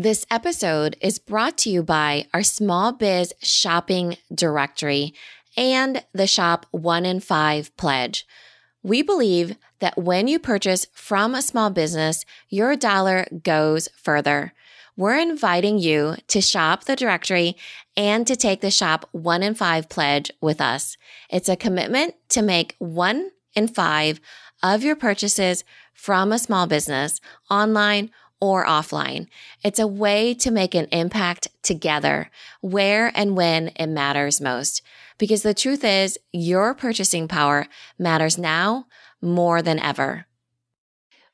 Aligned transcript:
This 0.00 0.24
episode 0.30 0.96
is 1.00 1.18
brought 1.18 1.58
to 1.58 1.70
you 1.70 1.82
by 1.82 2.28
our 2.32 2.44
small 2.44 2.92
biz 2.92 3.34
shopping 3.42 4.16
directory 4.32 5.12
and 5.56 6.04
the 6.12 6.28
Shop 6.28 6.66
1 6.70 7.04
in 7.04 7.18
5 7.18 7.76
pledge. 7.76 8.24
We 8.84 9.02
believe 9.02 9.56
that 9.80 9.98
when 9.98 10.28
you 10.28 10.38
purchase 10.38 10.86
from 10.92 11.34
a 11.34 11.42
small 11.42 11.70
business, 11.70 12.24
your 12.48 12.76
dollar 12.76 13.26
goes 13.42 13.88
further. 14.00 14.52
We're 14.96 15.18
inviting 15.18 15.78
you 15.78 16.14
to 16.28 16.40
shop 16.40 16.84
the 16.84 16.94
directory 16.94 17.56
and 17.96 18.24
to 18.28 18.36
take 18.36 18.60
the 18.60 18.70
Shop 18.70 19.08
1 19.10 19.42
in 19.42 19.56
5 19.56 19.88
pledge 19.88 20.30
with 20.40 20.60
us. 20.60 20.96
It's 21.28 21.48
a 21.48 21.56
commitment 21.56 22.14
to 22.28 22.40
make 22.40 22.76
1 22.78 23.32
in 23.56 23.66
5 23.66 24.20
of 24.62 24.84
your 24.84 24.94
purchases 24.94 25.64
from 25.92 26.30
a 26.30 26.38
small 26.38 26.68
business 26.68 27.20
online 27.50 28.12
or 28.40 28.64
offline. 28.64 29.26
It's 29.64 29.78
a 29.78 29.86
way 29.86 30.34
to 30.34 30.50
make 30.50 30.74
an 30.74 30.86
impact 30.92 31.48
together 31.62 32.30
where 32.60 33.12
and 33.14 33.36
when 33.36 33.68
it 33.76 33.86
matters 33.86 34.40
most. 34.40 34.82
Because 35.18 35.42
the 35.42 35.54
truth 35.54 35.84
is, 35.84 36.18
your 36.32 36.74
purchasing 36.74 37.26
power 37.28 37.66
matters 37.98 38.38
now 38.38 38.86
more 39.20 39.62
than 39.62 39.80
ever. 39.80 40.26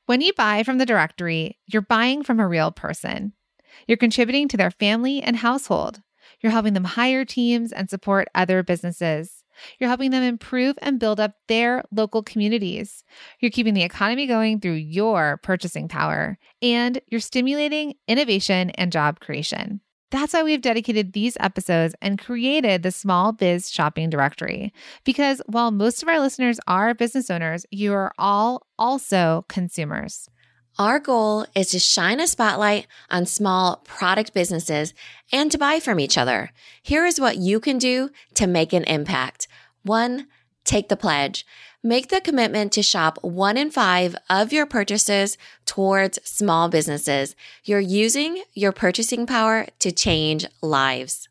When 0.06 0.20
you 0.20 0.32
buy 0.34 0.62
from 0.62 0.78
the 0.78 0.86
directory, 0.86 1.58
you're 1.66 1.82
buying 1.82 2.22
from 2.22 2.40
a 2.40 2.48
real 2.48 2.70
person. 2.70 3.32
You're 3.86 3.96
contributing 3.96 4.48
to 4.48 4.56
their 4.56 4.70
family 4.70 5.22
and 5.22 5.36
household. 5.36 6.02
You're 6.40 6.52
helping 6.52 6.74
them 6.74 6.84
hire 6.84 7.24
teams 7.24 7.72
and 7.72 7.88
support 7.88 8.28
other 8.34 8.62
businesses. 8.62 9.43
You're 9.78 9.88
helping 9.88 10.10
them 10.10 10.22
improve 10.22 10.76
and 10.82 11.00
build 11.00 11.20
up 11.20 11.34
their 11.48 11.84
local 11.90 12.22
communities. 12.22 13.04
You're 13.40 13.50
keeping 13.50 13.74
the 13.74 13.82
economy 13.82 14.26
going 14.26 14.60
through 14.60 14.74
your 14.74 15.38
purchasing 15.42 15.88
power, 15.88 16.38
and 16.62 17.00
you're 17.08 17.20
stimulating 17.20 17.94
innovation 18.08 18.70
and 18.70 18.92
job 18.92 19.20
creation. 19.20 19.80
That's 20.10 20.32
why 20.32 20.44
we've 20.44 20.60
dedicated 20.60 21.12
these 21.12 21.36
episodes 21.40 21.96
and 22.00 22.20
created 22.20 22.84
the 22.84 22.92
Small 22.92 23.32
Biz 23.32 23.70
Shopping 23.70 24.10
Directory. 24.10 24.72
Because 25.04 25.42
while 25.46 25.72
most 25.72 26.02
of 26.04 26.08
our 26.08 26.20
listeners 26.20 26.60
are 26.68 26.94
business 26.94 27.30
owners, 27.30 27.66
you 27.72 27.92
are 27.92 28.12
all 28.16 28.64
also 28.78 29.44
consumers. 29.48 30.28
Our 30.78 30.98
goal 30.98 31.46
is 31.54 31.70
to 31.70 31.78
shine 31.78 32.18
a 32.18 32.26
spotlight 32.26 32.88
on 33.08 33.26
small 33.26 33.76
product 33.84 34.34
businesses 34.34 34.92
and 35.30 35.52
to 35.52 35.58
buy 35.58 35.78
from 35.78 36.00
each 36.00 36.18
other. 36.18 36.50
Here 36.82 37.06
is 37.06 37.20
what 37.20 37.36
you 37.36 37.60
can 37.60 37.78
do 37.78 38.10
to 38.34 38.48
make 38.48 38.72
an 38.72 38.82
impact. 38.84 39.46
One, 39.84 40.26
take 40.64 40.88
the 40.88 40.96
pledge. 40.96 41.46
Make 41.82 42.08
the 42.08 42.20
commitment 42.20 42.72
to 42.72 42.82
shop 42.82 43.18
one 43.22 43.56
in 43.56 43.70
five 43.70 44.16
of 44.30 44.52
your 44.52 44.66
purchases 44.66 45.36
towards 45.66 46.18
small 46.24 46.68
businesses. 46.68 47.36
You're 47.62 47.78
using 47.78 48.42
your 48.54 48.72
purchasing 48.72 49.26
power 49.26 49.66
to 49.80 49.92
change 49.92 50.46
lives. 50.62 51.28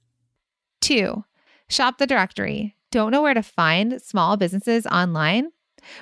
Two, 0.79 1.25
shop 1.67 1.97
the 1.97 2.05
directory. 2.05 2.75
Don't 2.91 3.11
know 3.11 3.23
where 3.23 3.33
to 3.33 3.41
find 3.41 3.99
small 3.99 4.37
businesses 4.37 4.85
online? 4.85 5.52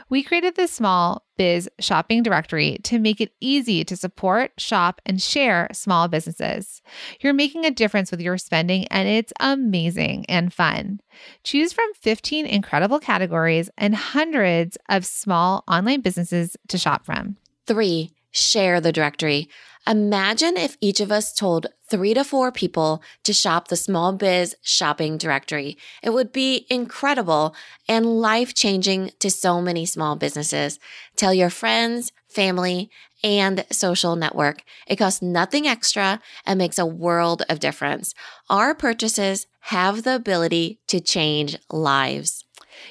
We 0.09 0.23
created 0.23 0.55
this 0.55 0.71
small 0.71 1.25
biz 1.37 1.69
shopping 1.79 2.23
directory 2.23 2.77
to 2.83 2.99
make 2.99 3.19
it 3.19 3.33
easy 3.39 3.83
to 3.85 3.97
support, 3.97 4.51
shop, 4.57 5.01
and 5.05 5.21
share 5.21 5.67
small 5.71 6.07
businesses. 6.07 6.81
You're 7.19 7.33
making 7.33 7.65
a 7.65 7.71
difference 7.71 8.11
with 8.11 8.21
your 8.21 8.37
spending, 8.37 8.87
and 8.87 9.07
it's 9.07 9.33
amazing 9.39 10.25
and 10.27 10.53
fun. 10.53 10.99
Choose 11.43 11.73
from 11.73 11.91
15 12.01 12.45
incredible 12.45 12.99
categories 12.99 13.69
and 13.77 13.95
hundreds 13.95 14.77
of 14.89 15.05
small 15.05 15.63
online 15.67 16.01
businesses 16.01 16.55
to 16.67 16.77
shop 16.77 17.05
from. 17.05 17.37
Three, 17.65 18.11
share 18.31 18.81
the 18.81 18.91
directory. 18.91 19.49
Imagine 19.87 20.57
if 20.57 20.77
each 20.79 20.99
of 20.99 21.11
us 21.11 21.33
told 21.33 21.67
three 21.91 22.13
to 22.13 22.23
four 22.23 22.53
people 22.53 23.03
to 23.23 23.33
shop 23.33 23.67
the 23.67 23.75
small 23.75 24.13
biz 24.13 24.55
shopping 24.61 25.17
directory. 25.17 25.77
It 26.01 26.11
would 26.11 26.31
be 26.31 26.65
incredible 26.69 27.53
and 27.87 28.21
life 28.21 28.53
changing 28.53 29.11
to 29.19 29.29
so 29.29 29.61
many 29.61 29.85
small 29.85 30.15
businesses. 30.15 30.79
Tell 31.17 31.33
your 31.33 31.49
friends, 31.49 32.13
family, 32.29 32.89
and 33.23 33.65
social 33.71 34.15
network. 34.15 34.63
It 34.87 34.95
costs 34.95 35.21
nothing 35.21 35.67
extra 35.67 36.21
and 36.45 36.57
makes 36.57 36.79
a 36.79 36.85
world 36.85 37.43
of 37.49 37.59
difference. 37.59 38.15
Our 38.49 38.73
purchases 38.73 39.47
have 39.65 40.03
the 40.03 40.15
ability 40.15 40.79
to 40.87 41.01
change 41.01 41.57
lives. 41.69 42.45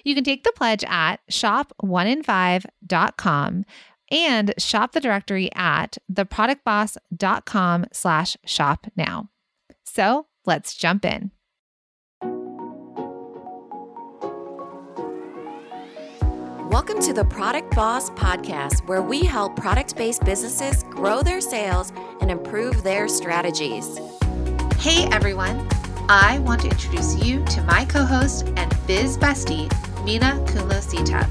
You 0.05 0.15
can 0.15 0.25
take 0.25 0.45
the 0.45 0.53
pledge 0.55 0.85
at 0.87 1.21
shop1in5.com 1.31 3.65
and 4.11 4.55
shop 4.59 4.93
the 4.93 5.01
directory 5.01 5.51
at 5.55 5.99
theproductboss.com 6.13 7.87
slash 7.93 8.37
shop 8.45 8.87
now. 8.97 9.29
So 9.85 10.27
let's 10.47 10.75
jump 10.75 11.05
in. 11.05 11.31
Welcome 16.71 17.01
to 17.01 17.13
the 17.13 17.25
Product 17.25 17.75
Boss 17.75 18.11
Podcast, 18.11 18.87
where 18.87 19.03
we 19.03 19.25
help 19.25 19.57
product 19.57 19.97
based 19.97 20.25
businesses 20.25 20.85
grow 20.85 21.21
their 21.21 21.41
sales 21.41 21.93
and 22.21 22.31
improve 22.31 22.85
their 22.85 23.09
strategies. 23.09 23.99
Hey 24.79 25.09
everyone, 25.11 25.67
I 26.09 26.39
want 26.39 26.61
to 26.61 26.69
introduce 26.69 27.17
you 27.25 27.45
to 27.47 27.63
my 27.63 27.85
co 27.87 28.05
host 28.05 28.53
and 28.57 28.73
biz 28.87 29.19
bestie, 29.19 29.69
Minna 30.05 30.41
Kumlo 30.47 30.81
Sita, 30.81 31.29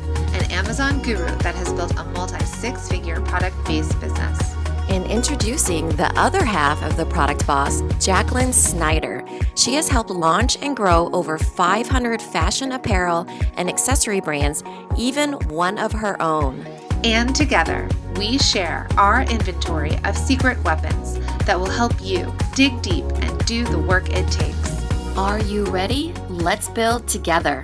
an 0.50 0.56
Amazon 0.56 1.02
guru 1.02 1.28
that 1.38 1.56
has 1.56 1.72
built 1.74 1.96
a 1.98 2.04
multi 2.06 2.44
six 2.46 2.90
figure 2.90 3.22
product 3.22 3.56
based 3.66 4.00
business. 4.00 4.56
And 4.90 5.06
introducing 5.06 5.90
the 5.90 6.12
other 6.20 6.44
half 6.44 6.82
of 6.82 6.98
the 6.98 7.06
product 7.06 7.46
boss, 7.46 7.82
Jacqueline 8.04 8.52
Snyder. 8.52 9.24
She 9.56 9.76
has 9.76 9.88
helped 9.88 10.10
launch 10.10 10.58
and 10.62 10.76
grow 10.76 11.12
over 11.14 11.38
500 11.38 12.22
fashion 12.22 12.72
apparel 12.72 13.28
and 13.56 13.70
accessory 13.70 14.20
brands, 14.20 14.64
even 14.98 15.34
one 15.50 15.78
of 15.78 15.92
her 15.92 16.20
own. 16.22 16.66
And 17.04 17.36
together, 17.36 17.88
we 18.16 18.40
share 18.40 18.88
our 18.98 19.22
inventory 19.22 19.98
of 20.06 20.18
secret 20.18 20.62
weapons 20.64 21.20
that 21.46 21.60
will 21.60 21.70
help 21.70 21.94
you 22.02 22.34
dig 22.56 22.82
deep 22.82 23.06
and 23.22 23.46
do 23.46 23.64
the 23.66 23.80
work 23.80 24.10
it 24.10 24.30
takes. 24.32 25.16
Are 25.16 25.40
you 25.40 25.66
ready? 25.66 26.14
Let's 26.30 26.70
build 26.70 27.08
together. 27.08 27.64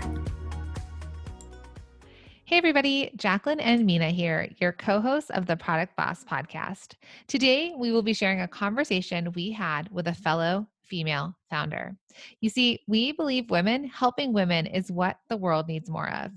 Hey, 2.47 2.57
everybody, 2.57 3.09
Jacqueline 3.15 3.59
and 3.59 3.87
Minna 3.87 4.11
here, 4.11 4.47
your 4.59 4.71
co 4.71 5.01
hosts 5.01 5.31
of 5.31 5.47
the 5.47 5.57
Product 5.57 5.95
Boss 5.95 6.23
podcast. 6.23 6.93
Today, 7.25 7.73
we 7.75 7.91
will 7.91 8.03
be 8.03 8.13
sharing 8.13 8.41
a 8.41 8.47
conversation 8.47 9.31
we 9.31 9.49
had 9.49 9.89
with 9.89 10.05
a 10.07 10.13
fellow 10.13 10.67
female 10.83 11.35
founder. 11.49 11.97
You 12.41 12.49
see, 12.51 12.81
we 12.87 13.13
believe 13.13 13.49
women 13.49 13.85
helping 13.85 14.31
women 14.31 14.67
is 14.67 14.91
what 14.91 15.17
the 15.27 15.37
world 15.37 15.67
needs 15.67 15.89
more 15.89 16.11
of. 16.11 16.33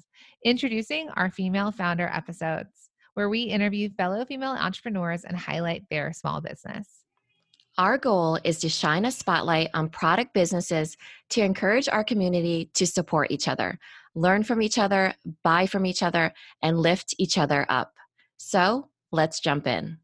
Introducing 0.46 1.10
our 1.10 1.30
female 1.30 1.70
founder 1.70 2.10
episodes, 2.10 2.88
where 3.12 3.28
we 3.28 3.42
interview 3.42 3.90
fellow 3.90 4.24
female 4.24 4.52
entrepreneurs 4.52 5.24
and 5.24 5.36
highlight 5.36 5.84
their 5.90 6.14
small 6.14 6.40
business. 6.40 6.88
Our 7.76 7.98
goal 7.98 8.38
is 8.44 8.58
to 8.60 8.70
shine 8.70 9.04
a 9.04 9.12
spotlight 9.12 9.68
on 9.74 9.90
product 9.90 10.32
businesses 10.32 10.96
to 11.28 11.42
encourage 11.42 11.86
our 11.86 12.02
community 12.02 12.70
to 12.74 12.86
support 12.86 13.30
each 13.30 13.46
other 13.46 13.78
learn 14.14 14.44
from 14.44 14.62
each 14.62 14.78
other, 14.78 15.14
buy 15.42 15.66
from 15.66 15.86
each 15.86 16.02
other, 16.02 16.32
and 16.62 16.78
lift 16.78 17.14
each 17.18 17.38
other 17.38 17.66
up. 17.68 17.92
So 18.36 18.88
let's 19.12 19.40
jump 19.40 19.66
in. 19.66 19.98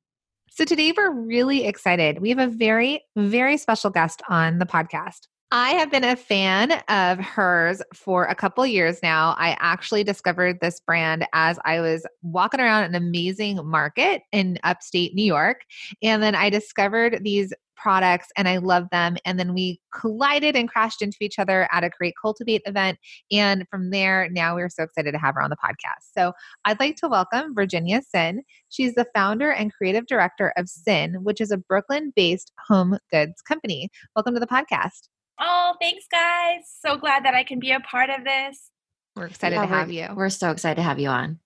So, 0.50 0.65
today 0.65 0.92
we're 0.97 1.10
really 1.10 1.66
excited. 1.66 2.20
We 2.20 2.28
have 2.28 2.38
a 2.38 2.47
very, 2.47 3.04
very 3.16 3.56
special 3.56 3.91
guest 3.91 4.22
on 4.28 4.60
the 4.60 4.66
podcast. 4.66 5.26
I 5.50 5.70
have 5.70 5.91
been 5.91 6.04
a 6.04 6.16
fan 6.16 6.82
of 6.88 7.19
hers 7.19 7.81
for 7.92 8.25
a 8.25 8.34
couple 8.34 8.66
years 8.66 9.00
now. 9.03 9.37
I 9.38 9.56
actually 9.60 10.03
discovered 10.03 10.59
this 10.60 10.81
brand 10.81 11.26
as 11.32 11.59
I 11.65 11.81
was 11.81 12.04
walking 12.22 12.60
around 12.60 12.84
an 12.84 12.94
amazing 12.97 13.65
market 13.65 14.22
in 14.32 14.59
upstate 14.65 15.15
New 15.15 15.25
York. 15.25 15.60
And 16.03 16.22
then 16.22 16.34
I 16.34 16.50
discovered 16.50 17.21
these 17.22 17.53
products 17.77 18.29
and 18.37 18.48
I 18.48 18.59
love 18.59 18.89
them. 18.91 19.16
And 19.25 19.39
then 19.39 19.54
we 19.54 19.81
collided 19.95 20.57
and 20.57 20.69
crashed 20.69 21.03
into 21.03 21.19
each 21.21 21.39
other 21.39 21.69
at 21.72 21.84
a 21.84 21.91
Create 21.91 22.15
Cultivate 22.21 22.63
event. 22.66 22.98
And 23.31 23.66
from 23.71 23.91
there, 23.91 24.28
now 24.31 24.54
we're 24.54 24.69
so 24.69 24.83
excited 24.83 25.13
to 25.13 25.19
have 25.19 25.34
her 25.34 25.43
on 25.43 25.51
the 25.51 25.57
podcast. 25.57 26.13
So 26.16 26.33
I'd 26.65 26.81
like 26.81 26.97
to 26.97 27.09
welcome 27.09 27.54
Virginia 27.54 28.03
Sin. 28.03 28.43
She's 28.69 28.95
the 28.95 29.07
founder 29.15 29.51
and 29.51 29.72
creative 29.72 30.07
director 30.07 30.53
of 30.57 30.69
Sin, 30.69 31.22
which 31.22 31.41
is 31.41 31.51
a 31.51 31.59
Brooklyn 31.59 32.13
based 32.15 32.53
home 32.69 32.98
goods 33.10 33.41
company. 33.43 33.91
Welcome 34.16 34.34
to 34.34 34.41
the 34.41 34.47
podcast. 34.47 35.09
Oh, 35.41 35.75
thanks, 35.81 36.04
guys. 36.10 36.60
So 36.84 36.97
glad 36.97 37.25
that 37.25 37.34
I 37.34 37.43
can 37.43 37.59
be 37.59 37.72
a 37.72 37.81
part 37.81 38.10
of 38.10 38.25
this. 38.25 38.71
We're 39.16 39.27
excited 39.27 39.57
yeah, 39.57 39.63
to 39.63 39.69
have 39.69 39.91
you. 39.91 40.09
We're 40.15 40.28
so 40.28 40.51
excited 40.51 40.77
to 40.77 40.83
have 40.83 40.98
you 40.98 41.09
on. 41.09 41.39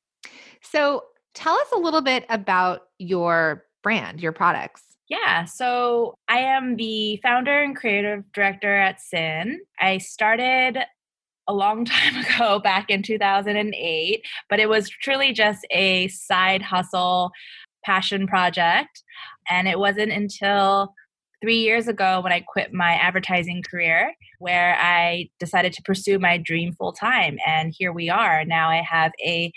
So, 0.62 1.04
tell 1.34 1.54
us 1.54 1.68
a 1.74 1.78
little 1.78 2.00
bit 2.00 2.24
about 2.28 2.82
your 2.98 3.64
brand, 3.82 4.20
your 4.20 4.32
products. 4.32 4.82
Yeah, 5.08 5.44
so 5.46 6.14
I 6.28 6.38
am 6.38 6.76
the 6.76 7.18
founder 7.22 7.62
and 7.62 7.74
creative 7.74 8.30
director 8.32 8.76
at 8.76 9.00
Sin. 9.00 9.60
I 9.80 9.98
started 9.98 10.78
a 11.48 11.54
long 11.54 11.84
time 11.86 12.16
ago, 12.16 12.58
back 12.58 12.90
in 12.90 13.02
2008, 13.02 14.22
but 14.50 14.60
it 14.60 14.68
was 14.68 14.90
truly 14.90 15.32
just 15.32 15.66
a 15.70 16.08
side 16.08 16.62
hustle 16.62 17.30
passion 17.84 18.26
project. 18.26 19.02
And 19.48 19.66
it 19.66 19.78
wasn't 19.78 20.12
until 20.12 20.92
three 21.40 21.58
years 21.58 21.88
ago 21.88 22.20
when 22.20 22.32
I 22.32 22.40
quit 22.40 22.74
my 22.74 22.92
advertising 22.94 23.62
career, 23.62 24.12
where 24.40 24.76
I 24.78 25.30
decided 25.38 25.72
to 25.74 25.82
pursue 25.82 26.18
my 26.18 26.36
dream 26.36 26.74
full 26.74 26.92
time. 26.92 27.38
And 27.46 27.72
here 27.76 27.92
we 27.92 28.10
are. 28.10 28.44
Now 28.44 28.68
I 28.68 28.82
have 28.82 29.12
a 29.24 29.52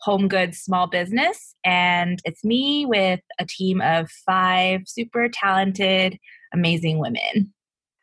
home 0.00 0.28
goods 0.28 0.58
small 0.58 0.86
business, 0.86 1.54
and 1.64 2.20
it's 2.24 2.44
me 2.44 2.86
with 2.86 3.20
a 3.38 3.46
team 3.46 3.80
of 3.80 4.10
five 4.26 4.82
super 4.86 5.28
talented, 5.28 6.18
amazing 6.52 6.98
women. 6.98 7.52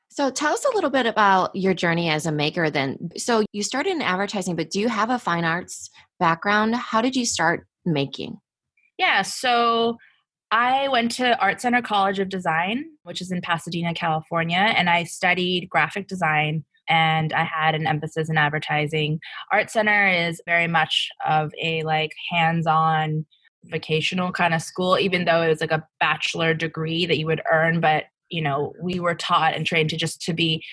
So 0.09 0.29
tell 0.29 0.53
us 0.53 0.65
a 0.65 0.75
little 0.75 0.89
bit 0.89 1.05
about 1.05 1.55
your 1.55 1.73
journey 1.73 2.09
as 2.09 2.25
a 2.25 2.33
maker 2.33 2.69
then. 2.69 3.11
So 3.17 3.45
you 3.53 3.63
started 3.63 3.91
in 3.91 4.01
advertising, 4.01 4.57
but 4.57 4.69
do 4.69 4.79
you 4.79 4.89
have 4.89 5.09
a 5.09 5.17
fine 5.17 5.45
arts 5.45 5.89
background? 6.19 6.75
How 6.75 7.01
did 7.01 7.15
you 7.15 7.25
start 7.25 7.65
making? 7.85 8.37
Yeah, 8.97 9.21
so 9.21 9.97
I 10.51 10.89
went 10.89 11.11
to 11.13 11.39
Art 11.39 11.61
Center 11.61 11.81
College 11.81 12.19
of 12.19 12.27
Design, 12.27 12.83
which 13.03 13.21
is 13.21 13.31
in 13.31 13.41
Pasadena, 13.41 13.94
California, 13.94 14.57
and 14.57 14.89
I 14.89 15.05
studied 15.05 15.69
graphic 15.69 16.07
design 16.07 16.65
and 16.91 17.31
I 17.31 17.45
had 17.45 17.73
an 17.73 17.88
emphasis 17.88 18.29
in 18.29 18.38
advertising. 18.38 19.19
Art 19.51 19.71
Center 19.71 20.07
is 20.07 20.41
very 20.45 20.67
much 20.67 21.07
of 21.25 21.53
a 21.61 21.83
like 21.83 22.11
hands-on 22.29 23.25
vocational 23.65 24.31
kind 24.31 24.55
of 24.55 24.61
school 24.61 24.97
even 24.97 25.25
though 25.25 25.43
it 25.43 25.47
was 25.47 25.61
like 25.61 25.71
a 25.71 25.85
bachelor 25.99 26.51
degree 26.51 27.05
that 27.05 27.19
you 27.19 27.27
would 27.27 27.43
earn 27.51 27.79
but 27.79 28.05
you 28.29 28.41
know 28.41 28.73
we 28.81 28.99
were 28.99 29.13
taught 29.13 29.53
and 29.53 29.67
trained 29.67 29.88
to 29.91 29.95
just 29.95 30.19
to 30.19 30.33
be 30.33 30.63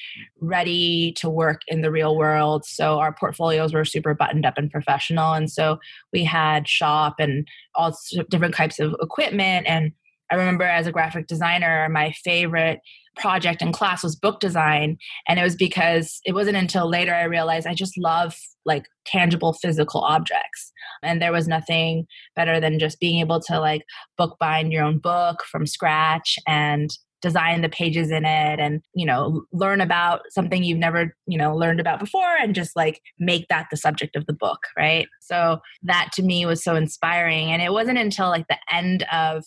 ready 0.40 1.12
to 1.12 1.28
work 1.28 1.60
in 1.68 1.82
the 1.82 1.90
real 1.90 2.16
world 2.16 2.64
so 2.64 2.98
our 2.98 3.12
portfolios 3.12 3.74
were 3.74 3.84
super 3.84 4.14
buttoned 4.14 4.46
up 4.46 4.54
and 4.56 4.70
professional 4.70 5.34
and 5.34 5.50
so 5.50 5.78
we 6.14 6.24
had 6.24 6.66
shop 6.66 7.16
and 7.18 7.46
all 7.74 7.94
different 8.30 8.54
types 8.54 8.78
of 8.78 8.94
equipment 9.02 9.66
and 9.66 9.92
i 10.30 10.34
remember 10.34 10.64
as 10.64 10.86
a 10.86 10.92
graphic 10.92 11.26
designer 11.26 11.86
my 11.90 12.10
favorite 12.24 12.80
project 13.18 13.62
in 13.62 13.72
class 13.72 14.02
was 14.02 14.16
book 14.16 14.40
design 14.40 14.96
and 15.26 15.38
it 15.38 15.42
was 15.42 15.56
because 15.56 16.20
it 16.24 16.32
wasn't 16.32 16.56
until 16.56 16.88
later 16.88 17.14
i 17.14 17.24
realized 17.24 17.66
i 17.66 17.74
just 17.74 17.98
love 17.98 18.34
like 18.68 18.84
tangible 19.04 19.54
physical 19.54 20.02
objects. 20.02 20.72
And 21.02 21.20
there 21.20 21.32
was 21.32 21.48
nothing 21.48 22.06
better 22.36 22.60
than 22.60 22.78
just 22.78 23.00
being 23.00 23.18
able 23.18 23.40
to 23.40 23.58
like 23.58 23.82
bookbind 24.16 24.72
your 24.72 24.84
own 24.84 24.98
book 24.98 25.42
from 25.50 25.66
scratch 25.66 26.38
and 26.46 26.90
design 27.20 27.62
the 27.62 27.68
pages 27.68 28.12
in 28.12 28.24
it 28.24 28.60
and 28.60 28.80
you 28.94 29.04
know 29.04 29.42
learn 29.52 29.80
about 29.80 30.20
something 30.30 30.62
you've 30.62 30.78
never 30.78 31.16
you 31.26 31.36
know 31.36 31.52
learned 31.52 31.80
about 31.80 31.98
before 31.98 32.36
and 32.40 32.54
just 32.54 32.76
like 32.76 33.00
make 33.18 33.44
that 33.48 33.66
the 33.72 33.76
subject 33.76 34.14
of 34.14 34.24
the 34.26 34.32
book 34.32 34.60
right? 34.76 35.08
So 35.20 35.58
that 35.82 36.10
to 36.14 36.22
me 36.22 36.46
was 36.46 36.62
so 36.62 36.76
inspiring. 36.76 37.50
And 37.50 37.60
it 37.60 37.72
wasn't 37.72 37.98
until 37.98 38.28
like 38.28 38.46
the 38.48 38.58
end 38.72 39.04
of 39.12 39.44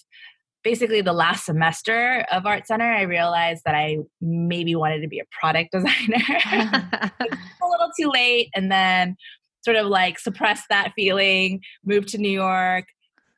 basically 0.64 1.02
the 1.02 1.14
last 1.14 1.46
semester 1.46 2.26
of 2.32 2.46
art 2.46 2.68
center 2.68 2.92
i 2.92 3.02
realized 3.02 3.64
that 3.66 3.76
i 3.76 3.98
maybe 4.22 4.76
wanted 4.76 5.02
to 5.02 5.08
be 5.08 5.20
a 5.20 5.26
product 5.40 5.72
designer 5.74 6.18
a 6.52 7.68
little 7.68 7.92
too 8.00 8.10
late 8.10 8.50
and 8.56 8.72
then 8.72 9.16
sort 9.64 9.78
of 9.78 9.88
like 9.88 10.18
suppressed 10.20 10.66
that 10.70 10.92
feeling 10.96 11.62
moved 11.86 12.08
to 12.10 12.18
new 12.18 12.30
york 12.30 12.86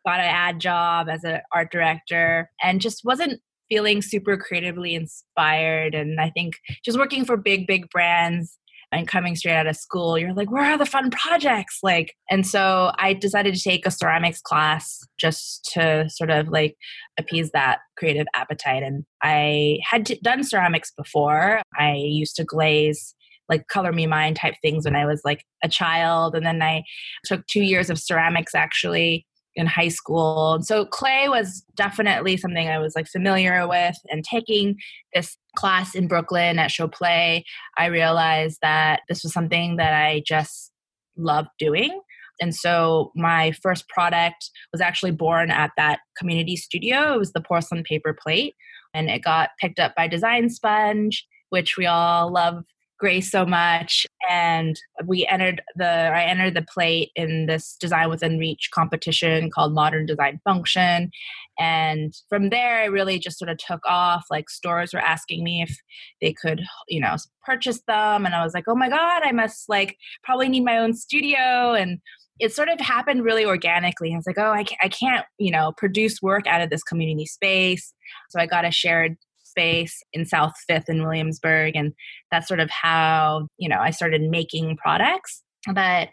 got 0.05 0.19
an 0.19 0.25
ad 0.25 0.59
job 0.59 1.07
as 1.09 1.23
an 1.23 1.39
art 1.53 1.71
director 1.71 2.49
and 2.61 2.81
just 2.81 3.05
wasn't 3.05 3.39
feeling 3.69 4.01
super 4.01 4.37
creatively 4.37 4.93
inspired. 4.93 5.95
And 5.95 6.19
I 6.19 6.29
think 6.29 6.55
just 6.83 6.97
working 6.97 7.25
for 7.25 7.37
big, 7.37 7.65
big 7.65 7.89
brands 7.89 8.57
and 8.93 9.07
coming 9.07 9.35
straight 9.35 9.55
out 9.55 9.67
of 9.67 9.75
school, 9.75 10.17
you're 10.17 10.33
like, 10.33 10.51
where 10.51 10.63
are 10.63 10.77
the 10.77 10.85
fun 10.85 11.09
projects? 11.09 11.79
Like, 11.83 12.15
and 12.29 12.45
so 12.45 12.91
I 12.97 13.13
decided 13.13 13.55
to 13.55 13.61
take 13.61 13.85
a 13.85 13.91
ceramics 13.91 14.41
class 14.41 14.99
just 15.19 15.69
to 15.73 16.09
sort 16.09 16.29
of 16.29 16.49
like 16.49 16.75
appease 17.17 17.51
that 17.51 17.79
creative 17.97 18.27
appetite. 18.35 18.83
And 18.83 19.05
I 19.21 19.79
had 19.89 20.05
done 20.21 20.43
ceramics 20.43 20.91
before. 20.95 21.61
I 21.77 21.93
used 21.95 22.35
to 22.37 22.43
glaze 22.43 23.15
like 23.49 23.67
color 23.67 23.91
me 23.91 24.07
mine 24.07 24.33
type 24.33 24.55
things 24.61 24.85
when 24.85 24.95
I 24.95 25.05
was 25.05 25.21
like 25.25 25.43
a 25.63 25.69
child. 25.69 26.35
And 26.35 26.45
then 26.45 26.61
I 26.61 26.83
took 27.25 27.45
two 27.47 27.61
years 27.61 27.89
of 27.89 27.99
ceramics 27.99 28.55
actually 28.55 29.25
in 29.55 29.67
high 29.67 29.89
school. 29.89 30.59
So 30.61 30.85
clay 30.85 31.27
was 31.29 31.63
definitely 31.75 32.37
something 32.37 32.67
I 32.67 32.79
was 32.79 32.95
like 32.95 33.07
familiar 33.07 33.67
with 33.67 33.95
and 34.09 34.23
taking 34.23 34.77
this 35.13 35.37
class 35.55 35.95
in 35.95 36.07
Brooklyn 36.07 36.59
at 36.59 36.71
Choplet, 36.71 37.43
I 37.77 37.85
realized 37.85 38.59
that 38.61 39.01
this 39.07 39.23
was 39.23 39.33
something 39.33 39.77
that 39.77 39.93
I 39.93 40.23
just 40.25 40.71
loved 41.15 41.49
doing. 41.59 42.01
And 42.41 42.55
so 42.55 43.11
my 43.15 43.51
first 43.61 43.87
product 43.89 44.49
was 44.71 44.81
actually 44.81 45.11
born 45.11 45.51
at 45.51 45.71
that 45.77 45.99
community 46.17 46.55
studio. 46.55 47.13
It 47.13 47.19
was 47.19 47.33
the 47.33 47.41
porcelain 47.41 47.83
paper 47.83 48.17
plate 48.19 48.55
and 48.93 49.09
it 49.09 49.23
got 49.23 49.51
picked 49.59 49.79
up 49.79 49.95
by 49.95 50.07
Design 50.07 50.49
Sponge, 50.49 51.27
which 51.49 51.77
we 51.77 51.85
all 51.85 52.31
love 52.31 52.63
Grace 53.03 53.29
so 53.29 53.45
much. 53.45 54.07
And 54.29 54.79
we 55.05 55.27
entered 55.29 55.61
the 55.75 55.85
I 55.85 56.23
entered 56.23 56.53
the 56.53 56.65
plate 56.73 57.11
in 57.17 57.47
this 57.47 57.75
design 57.77 58.09
within 58.09 58.39
reach 58.39 58.69
competition 58.73 59.51
called 59.51 59.73
Modern 59.73 60.05
Design 60.05 60.39
Function. 60.45 61.11
And 61.59 62.13
from 62.29 62.49
there 62.49 62.77
I 62.77 62.85
really 62.85 63.19
just 63.19 63.37
sort 63.37 63.51
of 63.51 63.57
took 63.57 63.81
off. 63.85 64.23
Like 64.31 64.49
stores 64.49 64.93
were 64.93 65.01
asking 65.01 65.43
me 65.43 65.61
if 65.61 65.77
they 66.21 66.31
could, 66.31 66.61
you 66.87 67.01
know, 67.01 67.17
purchase 67.43 67.81
them. 67.89 68.25
And 68.25 68.33
I 68.33 68.41
was 68.41 68.53
like, 68.53 68.69
oh 68.69 68.75
my 68.75 68.87
God, 68.87 69.23
I 69.25 69.33
must 69.33 69.67
like 69.67 69.97
probably 70.23 70.47
need 70.47 70.63
my 70.63 70.77
own 70.77 70.93
studio. 70.93 71.73
And 71.73 71.99
it 72.39 72.53
sort 72.53 72.69
of 72.69 72.79
happened 72.79 73.25
really 73.25 73.43
organically. 73.43 74.13
I 74.13 74.15
was 74.15 74.25
like, 74.25 74.39
oh, 74.39 74.51
I 74.51 74.63
can't, 74.63 74.79
I 74.81 74.87
can't, 74.87 75.25
you 75.39 75.51
know, 75.51 75.73
produce 75.75 76.21
work 76.21 76.47
out 76.47 76.61
of 76.61 76.69
this 76.69 76.83
community 76.83 77.25
space. 77.25 77.93
So 78.29 78.39
I 78.39 78.45
got 78.45 78.63
a 78.63 78.71
shared 78.71 79.17
space 79.53 80.01
in 80.13 80.25
South 80.25 80.53
Fifth 80.67 80.89
in 80.89 81.03
Williamsburg. 81.03 81.75
And 81.75 81.93
that's 82.31 82.47
sort 82.47 82.59
of 82.59 82.71
how, 82.71 83.47
you 83.57 83.69
know, 83.69 83.79
I 83.79 83.91
started 83.91 84.21
making 84.23 84.77
products. 84.77 85.43
But 85.71 86.09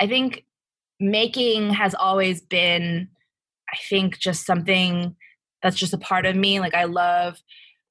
I 0.00 0.08
think 0.08 0.44
making 0.98 1.70
has 1.70 1.94
always 1.94 2.40
been, 2.40 3.08
I 3.72 3.76
think, 3.88 4.18
just 4.18 4.44
something 4.44 5.14
that's 5.62 5.76
just 5.76 5.94
a 5.94 5.98
part 5.98 6.26
of 6.26 6.34
me. 6.34 6.58
Like, 6.58 6.74
I 6.74 6.84
love 6.84 7.38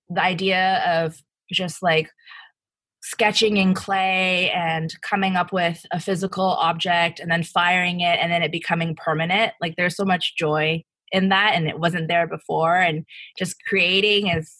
the 0.09 0.21
idea 0.21 0.83
of 0.85 1.15
just 1.49 1.81
like 1.81 2.09
sketching 3.01 3.55
in 3.55 3.73
clay 3.73 4.51
and 4.51 4.93
coming 5.01 5.37
up 5.37 5.53
with 5.53 5.85
a 5.91 5.99
physical 5.99 6.43
object 6.43 7.21
and 7.21 7.31
then 7.31 7.43
firing 7.43 8.01
it 8.01 8.19
and 8.19 8.31
then 8.31 8.43
it 8.43 8.51
becoming 8.51 8.95
permanent. 8.95 9.53
Like, 9.61 9.75
there's 9.77 9.95
so 9.95 10.03
much 10.03 10.35
joy 10.35 10.83
in 11.11 11.29
that 11.29 11.53
and 11.55 11.67
it 11.67 11.79
wasn't 11.79 12.07
there 12.07 12.27
before 12.27 12.75
and 12.75 13.05
just 13.37 13.55
creating 13.67 14.27
is 14.27 14.58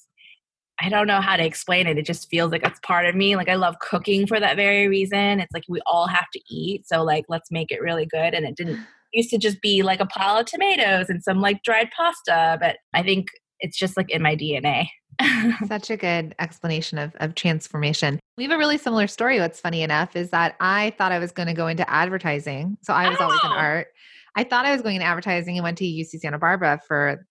I 0.81 0.90
don't 0.90 1.08
know 1.08 1.22
how 1.22 1.36
to 1.36 1.46
explain 1.46 1.88
it. 1.88 1.98
It 1.98 2.06
just 2.06 2.30
feels 2.30 2.51
like 2.51 2.65
it's 2.65 2.80
part 2.82 3.06
of 3.06 3.15
me. 3.15 3.36
Like 3.36 3.50
I 3.50 3.56
love 3.56 3.80
cooking 3.80 4.27
for 4.27 4.39
that 4.39 4.56
very 4.56 4.88
reason. 4.88 5.39
It's 5.39 5.53
like 5.53 5.65
we 5.68 5.82
all 5.86 6.08
have 6.08 6.30
to 6.34 6.42
eat. 6.50 6.88
So 6.88 7.03
like 7.03 7.25
let's 7.27 7.51
make 7.51 7.72
it 7.72 7.82
really 7.82 8.06
good. 8.06 8.34
And 8.34 8.46
it 8.46 8.56
didn't 8.56 8.80
used 9.13 9.30
to 9.32 9.38
just 9.38 9.62
be 9.62 9.84
like 9.84 10.00
a 10.00 10.06
pile 10.06 10.39
of 10.39 10.46
tomatoes 10.46 11.10
and 11.10 11.24
some 11.24 11.42
like 11.42 11.63
dried 11.63 11.89
pasta. 11.96 12.58
But 12.60 12.77
I 12.94 13.03
think 13.03 13.30
it's 13.60 13.77
just 13.77 13.98
like 13.98 14.10
in 14.10 14.22
my 14.22 14.36
DNA. 14.36 14.88
Such 15.68 15.89
a 15.89 15.98
good 15.98 16.34
explanation 16.39 16.98
of, 16.98 17.15
of 17.20 17.36
transformation. 17.36 18.20
We 18.38 18.44
have 18.44 18.53
a 18.53 18.58
really 18.58 18.77
similar 18.77 19.08
story. 19.08 19.39
What's 19.39 19.60
funny 19.60 19.82
enough 19.82 20.15
is 20.15 20.30
that 20.30 20.56
I 20.60 20.94
thought 20.98 21.12
I 21.12 21.20
was 21.20 21.32
going 21.32 21.48
to 21.48 21.53
go 21.53 21.68
into 21.68 21.89
advertising. 21.89 22.77
So 22.84 22.94
I 22.94 23.10
was 23.10 23.18
oh. 23.20 23.25
always 23.25 23.39
in 23.44 23.51
art. 23.51 23.88
I 24.36 24.44
thought 24.44 24.65
I 24.65 24.72
was 24.72 24.82
going 24.82 24.96
into 24.96 25.08
advertising 25.08 25.58
and 25.58 25.63
went 25.63 25.77
to 25.80 25.84
UC 25.84 26.20
Santa 26.22 26.38
Barbara 26.38 26.80
for 26.88 27.27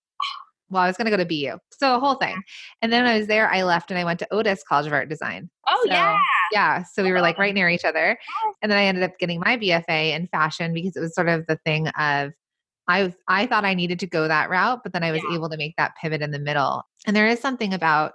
well, 0.71 0.83
I 0.83 0.87
was 0.87 0.97
going 0.97 1.11
to 1.11 1.11
go 1.11 1.17
to 1.17 1.25
BU. 1.25 1.59
So 1.71 1.97
a 1.97 2.01
whole 2.01 2.15
thing. 2.15 2.43
And 2.83 2.93
then 2.93 3.05
when 3.05 3.13
I 3.13 3.19
was 3.19 3.27
there, 3.27 3.51
I 3.51 3.63
left 3.63 3.91
and 3.91 3.99
I 3.99 4.05
went 4.05 4.19
to 4.21 4.33
Otis 4.33 4.63
College 4.63 4.87
of 4.87 4.93
Art 4.93 5.09
Design. 5.09 5.49
Oh, 5.69 5.81
so, 5.85 5.93
yeah. 5.93 6.19
Yeah. 6.53 6.83
So 6.83 7.03
we 7.03 7.13
were 7.13 7.21
like 7.21 7.39
right 7.39 7.55
near 7.55 7.69
each 7.69 7.85
other. 7.85 8.19
And 8.63 8.71
then 8.71 8.79
I 8.79 8.85
ended 8.85 9.05
up 9.05 9.19
getting 9.19 9.41
my 9.41 9.57
BFA 9.57 10.15
in 10.15 10.27
fashion 10.29 10.73
because 10.75 10.97
it 10.97 11.01
was 11.01 11.15
sort 11.15 11.29
of 11.29 11.47
the 11.47 11.59
thing 11.65 11.89
of, 11.89 12.33
I, 12.89 13.13
I 13.29 13.47
thought 13.47 13.65
I 13.65 13.75
needed 13.75 13.99
to 14.01 14.07
go 14.07 14.29
that 14.29 14.49
route, 14.49 14.81
but 14.83 14.93
then 14.93 15.05
I 15.05 15.13
was 15.13 15.23
yeah. 15.29 15.37
able 15.37 15.51
to 15.51 15.59
make 15.59 15.75
that 15.77 15.93
pivot 16.01 16.23
in 16.23 16.31
the 16.31 16.39
middle. 16.39 16.85
And 17.07 17.15
there 17.15 17.29
is 17.29 17.39
something 17.39 17.75
about, 17.75 18.13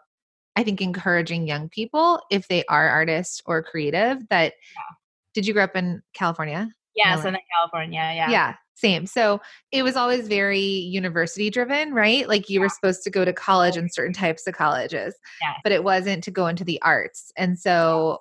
I 0.56 0.64
think, 0.64 0.82
encouraging 0.82 1.48
young 1.48 1.70
people, 1.70 2.20
if 2.32 2.48
they 2.48 2.64
are 2.66 2.90
artists 2.90 3.42
or 3.46 3.62
creative, 3.62 4.28
that 4.30 4.54
yeah. 4.76 4.96
did 5.36 5.46
you 5.46 5.54
grow 5.54 5.64
up 5.64 5.76
in 5.76 6.02
California? 6.16 6.72
Yeah, 6.96 7.16
in 7.16 7.38
California. 7.56 8.12
Yeah. 8.16 8.30
Yeah. 8.30 8.56
Same. 8.76 9.06
So 9.06 9.40
it 9.72 9.84
was 9.84 9.96
always 9.96 10.28
very 10.28 10.60
university 10.60 11.50
driven, 11.50 11.94
right? 11.94 12.28
Like 12.28 12.50
you 12.50 12.60
yeah. 12.60 12.66
were 12.66 12.70
supposed 12.70 13.04
to 13.04 13.10
go 13.10 13.24
to 13.24 13.34
college 13.34 13.78
in 13.78 13.90
certain 13.90 14.14
types 14.14 14.48
of 14.48 14.56
colleges, 14.56 15.16
yes. 15.42 15.60
but 15.64 15.72
it 15.72 15.84
wasn't 15.84 16.24
to 16.24 16.32
go 16.32 16.48
into 16.48 16.64
the 16.64 16.82
arts. 16.82 17.32
And 17.38 17.58
so 17.58 18.20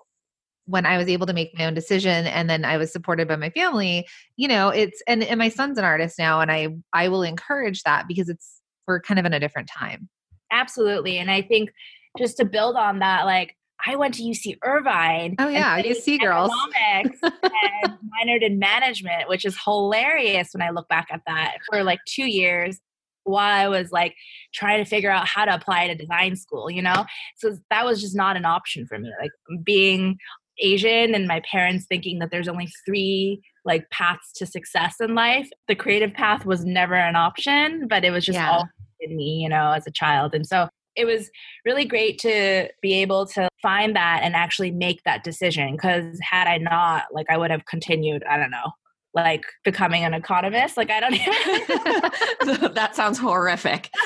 when 0.67 0.87
I 0.87 0.97
was 0.97 1.09
able 1.09 1.27
to 1.27 1.33
make 1.33 1.59
my 1.59 1.65
own 1.65 1.75
decision 1.75 2.27
and 2.27 2.49
then 2.49 2.65
I 2.65 2.77
was 2.77 2.93
supported 2.93 3.29
by 3.29 3.37
my 3.37 3.51
family, 3.51 4.07
you 4.37 4.47
know, 4.47 4.69
it's 4.69 5.03
and, 5.09 5.23
and 5.25 5.39
my 5.39 5.49
son's 5.49 5.79
an 5.79 5.85
artist 5.85 6.19
now 6.19 6.41
and 6.41 6.53
I 6.53 6.69
I 6.93 7.09
will 7.09 7.23
encourage 7.23 7.83
that 7.83 8.07
because 8.07 8.29
it's 8.29 8.61
we're 8.87 9.01
kind 9.01 9.19
of 9.19 9.27
in 9.27 9.33
a 9.33 9.41
different 9.41 9.69
time. 9.69 10.09
Absolutely. 10.51 11.19
And 11.19 11.31
I 11.31 11.43
think 11.43 11.71
just 12.19 12.37
to 12.37 12.45
build 12.45 12.77
on 12.77 12.99
that, 12.99 13.25
like 13.25 13.57
I 13.87 13.97
went 13.97 14.15
to 14.15 14.23
UC 14.23 14.59
Irvine. 14.62 15.37
Oh 15.39 15.49
yeah, 15.49 15.81
UC 15.81 16.21
girls. 16.21 16.51
and 16.93 17.12
minored 17.23 18.43
in 18.43 18.59
management, 18.59 19.29
which 19.29 19.45
is 19.45 19.57
hilarious 19.65 20.51
when 20.53 20.62
I 20.62 20.71
look 20.71 20.89
back 20.89 21.09
at 21.11 21.23
that 21.27 21.59
for 21.69 21.83
like 21.83 22.01
two 22.07 22.27
years. 22.27 22.79
while 23.25 23.55
I 23.55 23.69
was 23.69 23.93
like 23.93 24.15
trying 24.53 24.83
to 24.83 24.89
figure 24.89 25.11
out 25.11 25.29
how 25.29 25.45
to 25.45 25.55
apply 25.55 25.87
to 25.87 25.95
design 25.95 26.35
school, 26.35 26.69
you 26.69 26.83
know? 26.83 27.07
So 27.37 27.57
that 27.71 27.85
was 27.85 28.01
just 28.01 28.17
not 28.17 28.37
an 28.37 28.45
option 28.45 28.85
for 28.87 28.99
me. 28.99 29.12
Like 29.21 29.31
being 29.65 30.19
Asian 30.59 31.15
and 31.15 31.27
my 31.27 31.41
parents 31.51 31.87
thinking 31.89 32.19
that 32.19 32.31
there's 32.31 32.49
only 32.49 32.69
three 32.85 33.41
like 33.65 33.89
paths 33.91 34.33
to 34.37 34.47
success 34.47 34.97
in 35.01 35.15
life. 35.15 35.49
The 35.69 35.75
creative 35.75 36.12
path 36.12 36.45
was 36.45 36.65
never 36.65 36.95
an 36.95 37.17
option, 37.17 37.87
but 37.89 38.05
it 38.05 38.11
was 38.11 38.25
just 38.25 38.37
yeah. 38.37 38.51
all 38.51 38.69
in 39.01 39.17
me, 39.17 39.41
you 39.43 39.49
know, 39.49 39.73
as 39.73 39.87
a 39.87 39.93
child. 39.93 40.35
And 40.35 40.47
so 40.47 40.69
it 40.97 41.05
was 41.05 41.31
really 41.65 41.85
great 41.85 42.19
to 42.21 42.69
be 42.81 42.95
able 42.95 43.27
to 43.27 43.49
find 43.61 43.97
that 43.97 44.21
and 44.23 44.35
actually 44.35 44.71
make 44.71 45.03
that 45.05 45.25
decision 45.25 45.73
because 45.73 46.19
had 46.21 46.47
I 46.47 46.59
not, 46.59 47.05
like 47.13 47.27
I 47.31 47.37
would 47.37 47.51
have 47.51 47.65
continued, 47.65 48.23
I 48.29 48.37
don't 48.37 48.51
know, 48.51 48.73
like 49.15 49.45
becoming 49.65 50.05
an 50.05 50.15
economist. 50.15 50.77
Like 50.77 50.91
I 50.91 51.01
don't 51.01 51.15
even 52.45 52.75
That 52.75 52.95
sounds 52.95 53.19
horrific. 53.19 53.91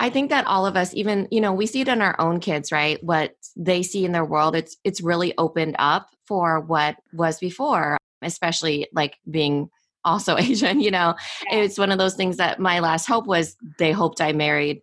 I 0.00 0.10
think 0.10 0.30
that 0.30 0.46
all 0.46 0.64
of 0.64 0.76
us, 0.76 0.94
even, 0.94 1.26
you 1.32 1.40
know, 1.40 1.52
we 1.52 1.66
see 1.66 1.80
it 1.80 1.88
in 1.88 2.02
our 2.02 2.14
own 2.20 2.38
kids, 2.38 2.70
right? 2.70 3.02
What 3.02 3.32
they 3.56 3.82
see 3.82 4.04
in 4.04 4.12
their 4.12 4.24
world, 4.24 4.54
it's 4.54 4.76
it's 4.84 5.00
really 5.00 5.34
opened 5.38 5.74
up 5.78 6.08
for 6.26 6.60
what 6.60 6.96
was 7.12 7.40
before, 7.40 7.96
especially 8.22 8.86
like 8.92 9.16
being 9.28 9.70
also 10.04 10.36
Asian, 10.38 10.80
you 10.80 10.92
know. 10.92 11.14
Yeah. 11.50 11.58
It's 11.60 11.78
one 11.78 11.90
of 11.90 11.98
those 11.98 12.14
things 12.14 12.36
that 12.36 12.60
my 12.60 12.78
last 12.78 13.06
hope 13.06 13.26
was 13.26 13.56
they 13.78 13.90
hoped 13.90 14.20
I 14.20 14.32
married 14.32 14.82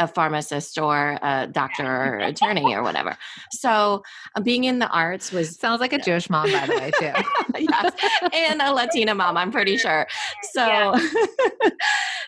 a 0.00 0.08
pharmacist 0.08 0.78
or 0.78 1.18
a 1.22 1.46
doctor 1.46 1.84
or 1.86 2.18
attorney 2.18 2.74
or 2.74 2.82
whatever. 2.82 3.16
So 3.52 4.02
uh, 4.34 4.40
being 4.40 4.64
in 4.64 4.80
the 4.80 4.88
arts 4.88 5.30
was 5.30 5.56
sounds 5.58 5.80
like 5.80 5.92
a 5.92 5.98
Jewish 5.98 6.28
mom, 6.28 6.50
by 6.50 6.66
the 6.66 6.76
way, 6.76 6.90
too. 6.98 7.12
yes, 7.58 7.92
and 8.32 8.60
a 8.60 8.72
Latina 8.72 9.14
mom, 9.14 9.36
I'm 9.36 9.52
pretty 9.52 9.76
sure. 9.76 10.06
So, 10.52 10.66
yeah. 10.66 11.08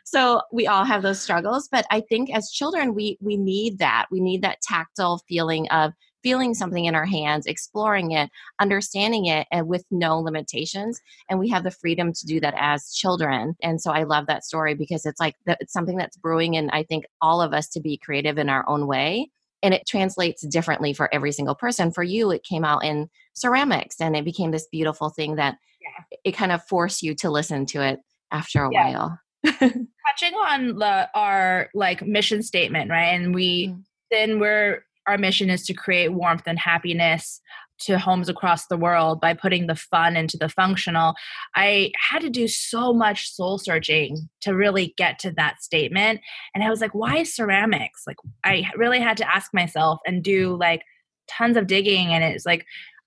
so 0.04 0.42
we 0.52 0.66
all 0.66 0.84
have 0.84 1.02
those 1.02 1.20
struggles, 1.20 1.68
but 1.72 1.86
I 1.90 2.00
think 2.00 2.30
as 2.30 2.50
children, 2.50 2.94
we 2.94 3.18
we 3.20 3.36
need 3.36 3.78
that. 3.78 4.06
We 4.10 4.20
need 4.20 4.42
that 4.42 4.60
tactile 4.60 5.22
feeling 5.28 5.68
of 5.70 5.92
feeling 6.22 6.54
something 6.54 6.84
in 6.84 6.94
our 6.94 7.04
hands, 7.04 7.46
exploring 7.46 8.12
it, 8.12 8.30
understanding 8.60 9.26
it, 9.26 9.46
and 9.50 9.66
with 9.66 9.84
no 9.90 10.18
limitations. 10.18 11.00
And 11.28 11.38
we 11.38 11.48
have 11.50 11.64
the 11.64 11.70
freedom 11.70 12.12
to 12.12 12.26
do 12.26 12.40
that 12.40 12.54
as 12.56 12.92
children. 12.94 13.56
And 13.62 13.80
so 13.80 13.90
I 13.92 14.04
love 14.04 14.26
that 14.26 14.44
story 14.44 14.74
because 14.74 15.06
it's 15.06 15.20
like 15.20 15.36
the, 15.46 15.56
it's 15.60 15.72
something 15.72 15.96
that's 15.96 16.16
brewing 16.16 16.54
in, 16.54 16.70
I 16.70 16.84
think, 16.84 17.04
all 17.20 17.42
of 17.42 17.52
us 17.52 17.68
to 17.70 17.80
be 17.80 17.96
creative 17.96 18.38
in 18.38 18.48
our 18.48 18.68
own 18.68 18.86
way. 18.86 19.30
And 19.62 19.72
it 19.74 19.86
translates 19.86 20.42
differently 20.46 20.92
for 20.92 21.12
every 21.14 21.32
single 21.32 21.54
person. 21.54 21.92
For 21.92 22.02
you, 22.02 22.30
it 22.30 22.42
came 22.42 22.64
out 22.64 22.84
in 22.84 23.08
ceramics 23.34 24.00
and 24.00 24.16
it 24.16 24.24
became 24.24 24.50
this 24.50 24.66
beautiful 24.70 25.10
thing 25.10 25.36
that 25.36 25.56
yeah. 25.80 26.18
it 26.24 26.32
kind 26.32 26.52
of 26.52 26.64
forced 26.64 27.02
you 27.02 27.14
to 27.16 27.30
listen 27.30 27.66
to 27.66 27.82
it 27.82 28.00
after 28.32 28.64
a 28.64 28.72
yeah. 28.72 28.90
while. 28.90 29.18
Touching 29.44 30.34
on 30.34 30.78
the 30.78 31.08
our 31.14 31.68
like 31.74 32.02
mission 32.06 32.42
statement, 32.42 32.90
right? 32.90 33.06
And 33.06 33.34
we 33.34 33.68
mm. 33.68 33.82
then 34.10 34.38
we're 34.38 34.84
our 35.06 35.18
mission 35.18 35.50
is 35.50 35.64
to 35.66 35.74
create 35.74 36.12
warmth 36.12 36.44
and 36.46 36.58
happiness 36.58 37.40
to 37.80 37.98
homes 37.98 38.28
across 38.28 38.66
the 38.66 38.76
world 38.76 39.20
by 39.20 39.34
putting 39.34 39.66
the 39.66 39.74
fun 39.74 40.16
into 40.16 40.36
the 40.36 40.48
functional. 40.48 41.14
I 41.56 41.90
had 42.10 42.20
to 42.20 42.30
do 42.30 42.46
so 42.46 42.92
much 42.92 43.32
soul 43.32 43.58
searching 43.58 44.28
to 44.42 44.54
really 44.54 44.94
get 44.96 45.18
to 45.20 45.32
that 45.32 45.62
statement. 45.62 46.20
And 46.54 46.62
I 46.62 46.70
was 46.70 46.80
like, 46.80 46.94
why 46.94 47.24
ceramics? 47.24 48.02
Like, 48.06 48.18
I 48.44 48.70
really 48.76 49.00
had 49.00 49.16
to 49.16 49.28
ask 49.28 49.52
myself 49.52 49.98
and 50.06 50.22
do 50.22 50.56
like 50.56 50.82
tons 51.28 51.56
of 51.56 51.66
digging. 51.66 52.12
And 52.12 52.22
it's 52.22 52.46
like, 52.46 52.64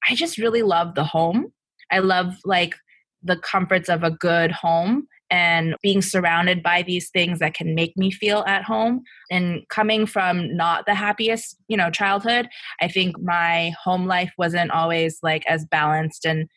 I 0.10 0.16
just 0.16 0.38
really 0.38 0.62
love 0.62 0.96
the 0.96 1.06
home. 1.06 1.54
I 1.92 2.00
love 2.00 2.36
like 2.44 2.76
the 3.24 3.38
comforts 3.38 3.90
of 3.90 4.04
a 4.04 4.12
good 4.12 4.52
home 4.52 5.08
and 5.30 5.76
being 5.82 6.02
surrounded 6.02 6.62
by 6.62 6.82
these 6.82 7.10
things 7.10 7.40
that 7.40 7.54
can 7.54 7.74
make 7.74 7.98
me 7.98 8.12
feel 8.12 8.44
at 8.48 8.64
home. 8.64 9.02
And 9.32 9.68
coming 9.70 10.06
from 10.06 10.56
not 10.56 10.86
the 10.86 10.96
happiest 10.96 11.58
you 11.68 11.78
know 11.78 11.90
childhood 11.90 12.48
i 12.82 12.88
think 12.88 13.20
my 13.20 13.74
home 13.84 14.06
life 14.06 14.32
wasn't 14.38 14.72
always 14.72 15.20
like 15.24 15.44
as 15.48 15.66
balanced 15.66 16.26
and 16.26 16.48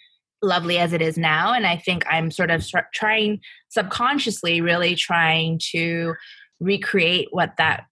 lovely 0.42 0.78
as 0.78 0.92
it 0.92 1.02
is 1.02 1.16
now. 1.16 1.52
And 1.52 1.66
i 1.66 1.76
think 1.76 2.04
i'm 2.08 2.30
sort 2.30 2.50
of 2.50 2.66
trying 2.94 3.40
subconsciously 3.68 4.60
really 4.60 4.94
trying 4.94 5.60
to 5.72 6.14
recreate 6.60 7.28
what 7.30 7.54
that 7.58 7.84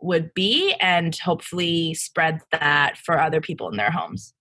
would 0.00 0.34
be 0.34 0.74
and 0.80 1.16
hopefully 1.18 1.94
spread 1.94 2.40
that 2.50 2.96
for 2.98 3.20
other 3.20 3.40
people 3.40 3.68
in 3.68 3.76
their 3.76 3.90
homes 3.90 4.34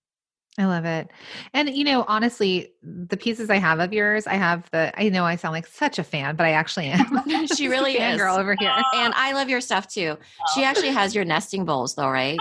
I 0.58 0.65
love 0.65 0.84
it. 0.84 1.10
And 1.53 1.70
you 1.70 1.84
know, 1.84 2.03
honestly, 2.08 2.74
the 2.84 3.15
pieces 3.15 3.50
I 3.50 3.55
have 3.58 3.79
of 3.79 3.93
yours, 3.93 4.27
I 4.27 4.34
have 4.34 4.70
the 4.72 4.91
I 5.00 5.08
know 5.10 5.24
I 5.24 5.38
sound 5.38 5.53
like 5.53 5.65
such 5.65 5.98
a 5.98 6.03
fan, 6.03 6.36
but 6.36 6.46
I 6.46 6.51
actually 6.51 6.88
am. 6.88 7.48
she 7.55 7.67
really 7.70 7.98
is. 7.98 8.17
girl 8.17 8.36
over 8.36 8.55
here. 8.60 8.74
And 8.93 9.13
I 9.15 9.31
love 9.31 9.50
your 9.50 9.62
stuff 9.62 9.88
too. 9.88 10.17
She 10.53 10.63
actually 10.63 10.89
has 10.89 11.15
your 11.15 11.24
nesting 11.24 11.63
bowls 11.63 11.96
though, 11.96 12.10
right? 12.10 12.39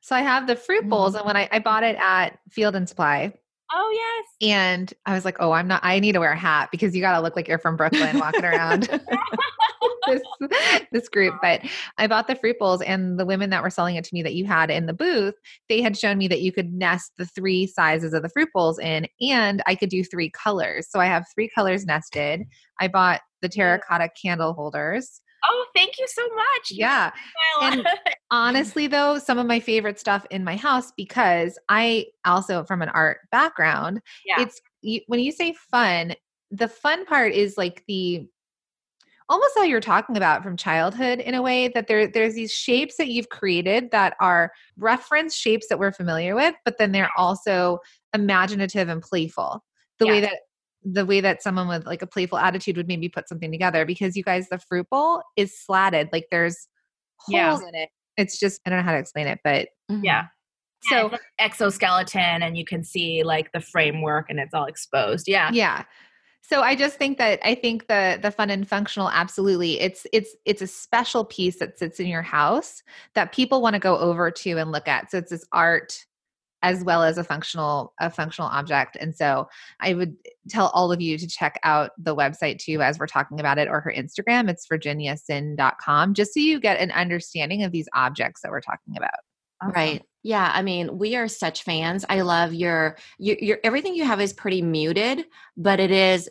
so 0.00 0.14
I 0.14 0.20
have 0.20 0.46
the 0.46 0.56
fruit 0.56 0.86
bowls 0.88 1.14
mm-hmm. 1.14 1.18
and 1.18 1.26
when 1.26 1.36
I, 1.36 1.48
I 1.50 1.58
bought 1.60 1.82
it 1.82 1.96
at 1.96 2.38
Field 2.50 2.76
and 2.76 2.86
Supply. 2.86 3.32
Oh 3.76 3.90
yes. 3.92 4.50
And 4.50 4.94
I 5.04 5.14
was 5.14 5.24
like, 5.24 5.36
"Oh, 5.40 5.50
I'm 5.50 5.66
not 5.66 5.80
I 5.84 5.98
need 5.98 6.12
to 6.12 6.20
wear 6.20 6.32
a 6.32 6.38
hat 6.38 6.68
because 6.70 6.94
you 6.94 7.00
got 7.00 7.16
to 7.16 7.22
look 7.22 7.34
like 7.34 7.48
you're 7.48 7.58
from 7.58 7.76
Brooklyn 7.76 8.18
walking 8.18 8.44
around." 8.44 8.88
this 10.06 10.22
this 10.92 11.08
group 11.08 11.34
but 11.40 11.60
i 11.98 12.06
bought 12.06 12.26
the 12.26 12.34
fruit 12.36 12.58
bowls 12.58 12.82
and 12.82 13.18
the 13.18 13.26
women 13.26 13.50
that 13.50 13.62
were 13.62 13.70
selling 13.70 13.96
it 13.96 14.04
to 14.04 14.14
me 14.14 14.22
that 14.22 14.34
you 14.34 14.44
had 14.44 14.70
in 14.70 14.86
the 14.86 14.92
booth 14.92 15.34
they 15.68 15.80
had 15.82 15.96
shown 15.96 16.18
me 16.18 16.28
that 16.28 16.40
you 16.40 16.52
could 16.52 16.72
nest 16.72 17.12
the 17.16 17.26
three 17.26 17.66
sizes 17.66 18.12
of 18.12 18.22
the 18.22 18.28
fruit 18.28 18.48
bowls 18.52 18.78
in 18.78 19.06
and 19.20 19.62
i 19.66 19.74
could 19.74 19.88
do 19.88 20.04
three 20.04 20.30
colors 20.30 20.88
so 20.90 21.00
i 21.00 21.06
have 21.06 21.24
three 21.34 21.48
colors 21.54 21.84
nested 21.84 22.42
i 22.80 22.88
bought 22.88 23.20
the 23.42 23.48
terracotta 23.48 24.08
candle 24.20 24.52
holders 24.52 25.20
Oh, 25.48 25.66
thank 25.74 25.98
you 25.98 26.06
so 26.08 26.22
much. 26.34 26.70
Yeah. 26.70 27.10
And 27.62 27.86
honestly, 28.30 28.86
though, 28.86 29.18
some 29.18 29.38
of 29.38 29.46
my 29.46 29.60
favorite 29.60 29.98
stuff 29.98 30.26
in 30.30 30.44
my 30.44 30.56
house 30.56 30.92
because 30.96 31.58
I 31.68 32.06
also 32.24 32.64
from 32.64 32.82
an 32.82 32.88
art 32.90 33.18
background. 33.30 34.00
Yeah. 34.24 34.42
It's 34.42 34.60
you, 34.82 35.00
when 35.06 35.20
you 35.20 35.32
say 35.32 35.54
fun, 35.70 36.14
the 36.50 36.68
fun 36.68 37.04
part 37.04 37.32
is 37.32 37.56
like 37.58 37.84
the 37.88 38.26
almost 39.28 39.52
how 39.56 39.62
you're 39.62 39.80
talking 39.80 40.16
about 40.16 40.42
from 40.42 40.56
childhood 40.56 41.18
in 41.18 41.34
a 41.34 41.42
way 41.42 41.68
that 41.68 41.86
there 41.86 42.06
there's 42.06 42.34
these 42.34 42.52
shapes 42.52 42.96
that 42.96 43.08
you've 43.08 43.30
created 43.30 43.90
that 43.90 44.14
are 44.20 44.52
reference 44.76 45.34
shapes 45.34 45.66
that 45.68 45.78
we're 45.78 45.92
familiar 45.92 46.34
with 46.34 46.54
but 46.64 46.76
then 46.76 46.92
they're 46.92 47.10
also 47.16 47.78
imaginative 48.12 48.90
and 48.90 49.00
playful 49.00 49.64
the 49.98 50.04
yeah. 50.04 50.12
way 50.12 50.20
that 50.20 50.40
the 50.84 51.06
way 51.06 51.20
that 51.20 51.42
someone 51.42 51.68
with 51.68 51.86
like 51.86 52.02
a 52.02 52.06
playful 52.06 52.38
attitude 52.38 52.76
would 52.76 52.88
maybe 52.88 53.08
put 53.08 53.28
something 53.28 53.50
together 53.50 53.84
because 53.84 54.16
you 54.16 54.22
guys 54.22 54.48
the 54.50 54.58
fruit 54.58 54.86
bowl 54.90 55.22
is 55.36 55.58
slatted 55.58 56.08
like 56.12 56.26
there's 56.30 56.68
holes 57.20 57.60
yeah. 57.62 57.68
in 57.68 57.74
it 57.74 57.88
it's 58.16 58.38
just 58.38 58.60
i 58.66 58.70
don't 58.70 58.78
know 58.78 58.84
how 58.84 58.92
to 58.92 58.98
explain 58.98 59.26
it 59.26 59.38
but 59.42 59.68
mm-hmm. 59.90 60.04
yeah 60.04 60.26
so 60.82 61.06
like 61.06 61.20
exoskeleton 61.38 62.42
and 62.42 62.58
you 62.58 62.64
can 62.64 62.84
see 62.84 63.22
like 63.22 63.50
the 63.52 63.60
framework 63.60 64.26
and 64.28 64.38
it's 64.38 64.52
all 64.52 64.66
exposed 64.66 65.26
yeah 65.26 65.50
yeah 65.52 65.84
so 66.46 66.60
I 66.60 66.76
just 66.76 66.98
think 66.98 67.16
that 67.16 67.40
I 67.42 67.54
think 67.54 67.86
the 67.86 68.18
the 68.20 68.30
fun 68.30 68.50
and 68.50 68.68
functional 68.68 69.08
absolutely 69.08 69.80
it's 69.80 70.06
it's 70.12 70.36
it's 70.44 70.60
a 70.60 70.66
special 70.66 71.24
piece 71.24 71.58
that 71.58 71.78
sits 71.78 71.98
in 71.98 72.06
your 72.06 72.20
house 72.20 72.82
that 73.14 73.32
people 73.32 73.62
want 73.62 73.72
to 73.74 73.80
go 73.80 73.96
over 73.96 74.30
to 74.30 74.58
and 74.58 74.70
look 74.70 74.86
at. 74.86 75.10
So 75.10 75.18
it's 75.18 75.30
this 75.30 75.46
art 75.52 76.04
as 76.64 76.82
well 76.82 77.02
as 77.02 77.18
a 77.18 77.24
functional 77.24 77.92
a 78.00 78.10
functional 78.10 78.48
object. 78.48 78.96
And 78.98 79.14
so 79.14 79.48
I 79.80 79.92
would 79.92 80.16
tell 80.48 80.68
all 80.68 80.90
of 80.90 81.00
you 81.00 81.18
to 81.18 81.26
check 81.28 81.60
out 81.62 81.90
the 81.98 82.16
website 82.16 82.58
too 82.58 82.80
as 82.80 82.98
we're 82.98 83.06
talking 83.06 83.38
about 83.38 83.58
it 83.58 83.68
or 83.68 83.82
her 83.82 83.92
Instagram. 83.92 84.48
It's 84.48 84.66
virginiasin.com 84.66 86.14
just 86.14 86.32
so 86.32 86.40
you 86.40 86.58
get 86.58 86.80
an 86.80 86.90
understanding 86.90 87.62
of 87.62 87.70
these 87.70 87.86
objects 87.94 88.40
that 88.40 88.50
we're 88.50 88.62
talking 88.62 88.96
about. 88.96 89.10
Awesome. 89.60 89.74
Right. 89.74 90.02
Yeah, 90.22 90.50
I 90.54 90.62
mean, 90.62 90.96
we 90.96 91.16
are 91.16 91.28
such 91.28 91.64
fans. 91.64 92.06
I 92.08 92.22
love 92.22 92.54
your, 92.54 92.96
your 93.18 93.36
your 93.38 93.58
everything 93.62 93.94
you 93.94 94.06
have 94.06 94.22
is 94.22 94.32
pretty 94.32 94.62
muted, 94.62 95.26
but 95.54 95.80
it 95.80 95.90
is 95.90 96.30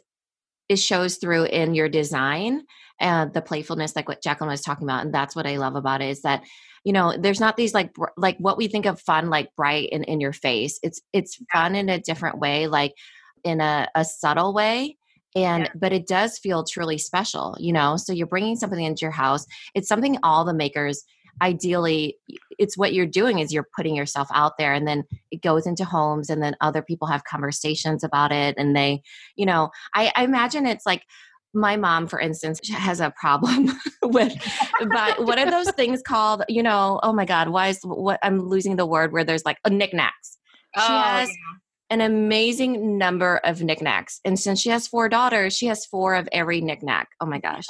it 0.70 0.78
shows 0.78 1.18
through 1.18 1.46
in 1.46 1.74
your 1.74 1.90
design 1.90 2.64
and 3.00 3.34
the 3.34 3.42
playfulness 3.42 3.96
like 3.96 4.08
what 4.08 4.24
Jacqueline 4.24 4.50
was 4.50 4.62
talking 4.62 4.88
about 4.88 5.04
and 5.04 5.14
that's 5.14 5.36
what 5.36 5.48
I 5.48 5.58
love 5.58 5.76
about 5.76 6.02
it 6.02 6.10
is 6.10 6.22
that 6.22 6.44
you 6.84 6.94
know 6.94 7.16
there's 7.18 7.40
not 7.40 7.58
these 7.58 7.74
like 7.74 7.94
br- 7.94 8.06
like 8.18 8.38
what 8.38 8.58
we 8.58 8.68
think 8.68 8.86
of 8.86 9.00
fun 9.00 9.30
like 9.30 9.50
bright 9.56 9.90
and 9.92 10.06
in 10.06 10.20
your 10.20 10.34
face. 10.34 10.80
It's 10.84 11.02
it's 11.12 11.40
fun 11.52 11.76
in 11.76 11.90
a 11.90 12.00
different 12.00 12.40
way 12.40 12.68
like 12.68 12.94
in 13.44 13.62
a, 13.62 13.88
a 13.96 14.06
subtle 14.06 14.54
way 14.54 14.98
and 15.36 15.64
yeah. 15.64 15.72
but 15.76 15.94
it 15.94 16.08
does 16.08 16.38
feel 16.38 16.64
truly 16.64 16.98
special 16.98 17.58
you 17.60 17.74
know? 17.74 17.98
So 17.98 18.14
you're 18.14 18.28
bringing 18.28 18.56
something 18.56 18.84
into 18.84 19.02
your 19.02 19.12
house. 19.12 19.46
It's 19.74 19.88
something 19.88 20.18
all 20.24 20.46
the 20.46 20.54
makers 20.54 21.04
ideally 21.42 22.18
it's 22.60 22.78
what 22.78 22.94
you're 22.94 23.06
doing 23.06 23.40
is 23.40 23.52
you're 23.52 23.68
putting 23.76 23.96
yourself 23.96 24.28
out 24.34 24.58
there 24.58 24.74
and 24.74 24.88
then 24.88 25.04
it 25.32 25.42
goes 25.42 25.66
into 25.66 25.84
homes 25.84 26.30
and 26.30 26.42
then 26.42 26.56
other 26.62 26.82
people 26.82 27.08
have 27.08 27.24
conversations 27.24 28.04
about 28.04 28.32
it 28.32 28.56
and 28.58 28.76
they 28.76 29.02
you 29.36 29.46
know 29.46 29.70
i, 29.96 30.12
I 30.16 30.24
imagine 30.24 30.66
it's 30.66 30.86
like 30.86 31.04
my 31.54 31.76
mom 31.76 32.08
for 32.08 32.20
instance 32.20 32.60
has 32.70 33.00
a 33.00 33.14
problem 33.20 33.72
with 34.04 34.34
but 34.90 35.24
what 35.26 35.38
are 35.38 35.50
those 35.52 35.70
things 35.72 36.02
called? 36.02 36.44
You 36.50 36.64
know 36.64 37.00
oh 37.04 37.14
my 37.14 37.26
god 37.26 37.50
why 37.50 37.68
is 37.68 37.80
what 37.84 38.20
i'm 38.24 38.40
losing 38.40 38.76
the 38.76 38.86
word 38.86 39.14
where 39.14 39.24
there's 39.24 39.46
like 39.46 39.58
a 39.66 39.70
knickknacks. 39.70 40.38
Oh, 40.76 40.82
she 40.82 40.94
has 40.94 41.30
yeah. 41.30 41.36
an 41.92 42.02
amazing 42.02 42.98
number 42.98 43.38
of 43.44 43.62
knickknacks 43.62 44.20
and 44.26 44.40
since 44.40 44.60
she 44.62 44.70
has 44.70 44.88
four 44.88 45.10
daughters 45.10 45.56
she 45.56 45.68
has 45.68 45.86
four 45.86 46.16
of 46.16 46.28
every 46.32 46.60
knickknack. 46.62 47.10
Oh 47.22 47.26
my 47.26 47.40
gosh 47.40 47.66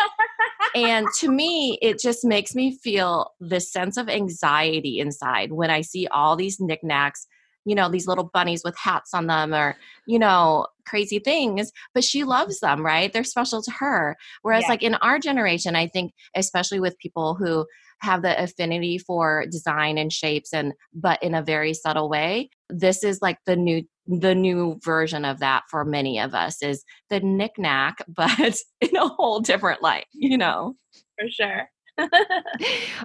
and 0.75 1.07
to 1.19 1.29
me, 1.29 1.77
it 1.81 1.99
just 1.99 2.23
makes 2.23 2.55
me 2.55 2.77
feel 2.77 3.31
this 3.39 3.71
sense 3.71 3.97
of 3.97 4.09
anxiety 4.09 4.99
inside 4.99 5.51
when 5.51 5.69
I 5.69 5.81
see 5.81 6.07
all 6.07 6.35
these 6.35 6.59
knickknacks, 6.59 7.27
you 7.65 7.75
know, 7.75 7.89
these 7.89 8.07
little 8.07 8.29
bunnies 8.33 8.63
with 8.63 8.77
hats 8.77 9.13
on 9.13 9.27
them 9.27 9.53
or, 9.53 9.75
you 10.07 10.19
know, 10.19 10.67
crazy 10.85 11.19
things, 11.19 11.71
but 11.93 12.03
she 12.03 12.23
loves 12.23 12.59
them, 12.59 12.85
right? 12.85 13.11
They're 13.13 13.23
special 13.23 13.61
to 13.61 13.71
her. 13.71 14.17
Whereas, 14.41 14.63
yeah. 14.63 14.69
like 14.69 14.83
in 14.83 14.95
our 14.95 15.19
generation, 15.19 15.75
I 15.75 15.87
think, 15.87 16.13
especially 16.35 16.79
with 16.79 16.97
people 16.99 17.35
who 17.35 17.65
have 18.03 18.21
the 18.21 18.41
affinity 18.41 18.97
for 18.97 19.45
design 19.49 19.97
and 19.97 20.11
shapes 20.11 20.53
and 20.53 20.73
but 20.93 21.23
in 21.23 21.33
a 21.33 21.41
very 21.41 21.73
subtle 21.73 22.09
way 22.09 22.49
this 22.69 23.03
is 23.03 23.21
like 23.21 23.37
the 23.45 23.55
new 23.55 23.83
the 24.07 24.35
new 24.35 24.79
version 24.83 25.23
of 25.23 25.39
that 25.39 25.63
for 25.69 25.85
many 25.85 26.19
of 26.19 26.33
us 26.33 26.61
is 26.61 26.83
the 27.09 27.19
knickknack 27.19 27.97
but 28.07 28.55
in 28.81 28.95
a 28.95 29.07
whole 29.07 29.39
different 29.39 29.81
light 29.81 30.05
you 30.13 30.37
know 30.37 30.75
for 31.19 31.29
sure 31.29 31.69
all 31.99 32.07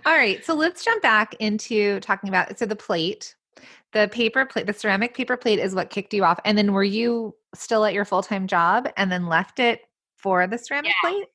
right 0.07 0.45
so 0.45 0.55
let's 0.55 0.85
jump 0.85 1.03
back 1.03 1.35
into 1.41 2.01
talking 2.01 2.29
about 2.29 2.59
so 2.59 2.67
the 2.67 2.77
plate 2.77 3.35
the 3.93 4.09
paper 4.13 4.47
plate 4.47 4.67
the 4.67 4.73
ceramic 4.73 5.15
paper 5.15 5.37
plate 5.37 5.59
is 5.59 5.75
what 5.75 5.91
kicked 5.91 6.15
you 6.15 6.25
off 6.25 6.41
and 6.45 6.57
then 6.57 6.73
were 6.73 6.85
you 6.85 7.35
still 7.55 7.85
at 7.85 7.93
your 7.93 8.05
full-time 8.05 8.47
job 8.47 8.89
and 8.97 9.13
then 9.13 9.27
left 9.27 9.59
it 9.59 9.83
for 10.17 10.47
the 10.47 10.57
ceramic 10.57 10.91
yeah. 10.91 11.11
plate 11.11 11.27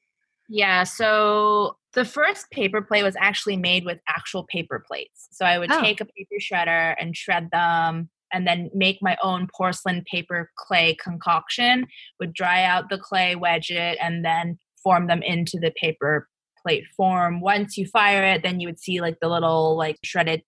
yeah 0.50 0.84
so 0.84 1.78
the 1.94 2.06
first 2.06 2.50
paper 2.52 2.82
plate 2.82 3.04
was 3.04 3.16
actually 3.20 3.56
made 3.56 3.86
with 3.86 4.00
actual 4.08 4.44
paper 4.44 4.84
plates. 4.86 5.28
So 5.32 5.46
I 5.46 5.60
would 5.60 5.72
oh. 5.72 5.80
take 5.80 6.02
a 6.02 6.06
paper 6.06 6.36
shredder 6.40 6.96
and 7.00 7.16
shred 7.16 7.50
them 7.52 8.10
and 8.34 8.48
then 8.48 8.70
make 8.74 8.98
my 9.02 9.18
own 9.24 9.48
porcelain 9.56 10.04
paper 10.10 10.52
clay 10.58 10.98
concoction, 11.02 11.86
would 12.20 12.34
dry 12.34 12.64
out 12.64 12.90
the 12.90 12.98
clay, 12.98 13.36
wedge 13.36 13.70
it, 13.70 13.98
and 14.02 14.26
then 14.26 14.58
form 14.82 15.08
them 15.08 15.22
into 15.24 15.60
the 15.60 15.72
paper 15.80 16.28
plate 16.62 16.86
form. 16.98 17.42
Once 17.42 17.78
you 17.78 17.86
fire 17.86 18.24
it, 18.24 18.44
then 18.44 18.60
you 18.60 18.68
would 18.68 18.80
see 18.80 19.02
like 19.02 19.18
the 19.22 19.30
little 19.30 19.78
like 19.78 19.98
shredded 20.04 20.42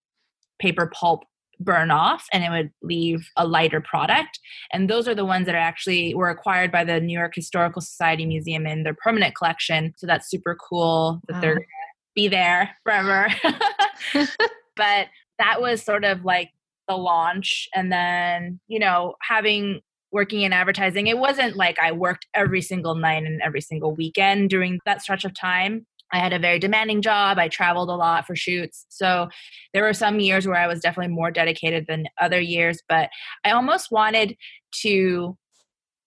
paper 0.60 0.92
pulp 0.94 1.24
burn 1.60 1.92
off 1.92 2.26
and 2.34 2.44
it 2.44 2.50
would 2.50 2.72
leave 2.82 3.30
a 3.38 3.48
lighter 3.48 3.80
product 3.80 4.40
and 4.74 4.90
those 4.90 5.08
are 5.08 5.16
the 5.16 5.26
ones 5.26 5.46
that 5.46 5.56
are 5.56 5.58
actually 5.58 6.14
were 6.14 6.30
acquired 6.30 6.72
by 6.72 6.84
the 6.84 7.00
new 7.00 7.18
york 7.18 7.34
historical 7.34 7.82
society 7.82 8.26
museum 8.26 8.68
in 8.68 8.84
their 8.84 8.94
permanent 8.94 9.36
collection 9.36 9.94
so 9.98 10.06
that's 10.06 10.30
super 10.30 10.56
cool 10.56 11.22
that 11.28 11.36
wow. 11.36 11.42
they're 11.42 11.54
gonna 11.54 11.66
be 12.14 12.28
there 12.28 12.72
forever 12.84 13.28
but 14.76 15.08
that 15.40 15.62
was 15.62 15.82
sort 15.82 16.04
of 16.04 16.26
like 16.26 16.50
the 16.88 16.96
launch 16.96 17.68
and 17.74 17.92
then 17.92 18.60
you 18.68 18.80
know 18.80 19.16
having 19.22 19.82
working 20.12 20.42
in 20.42 20.54
advertising 20.54 21.08
it 21.08 21.18
wasn't 21.18 21.56
like 21.56 21.78
i 21.80 21.92
worked 21.92 22.28
every 22.34 22.62
single 22.62 22.96
night 22.96 23.24
and 23.24 23.42
every 23.42 23.62
single 23.62 23.94
weekend 23.96 24.50
during 24.50 24.80
that 24.86 25.02
stretch 25.02 25.26
of 25.26 25.34
time 25.34 25.86
I 26.14 26.20
had 26.20 26.34
a 26.34 26.40
very 26.40 26.60
demanding 26.60 27.02
job. 27.02 27.38
I 27.38 27.48
traveled 27.48 27.90
a 27.90 27.96
lot 27.96 28.26
for 28.26 28.36
shoots. 28.36 28.86
So 28.90 29.28
there 29.74 29.84
were 29.84 29.94
some 29.94 30.20
years 30.20 30.48
where 30.48 30.56
I 30.56 30.68
was 30.68 30.80
definitely 30.80 31.14
more 31.14 31.32
dedicated 31.32 31.88
than 31.88 32.06
other 32.22 32.40
years, 32.40 32.82
but 32.88 33.10
I 33.44 33.52
almost 33.52 33.92
wanted 33.92 34.38
to 34.84 35.38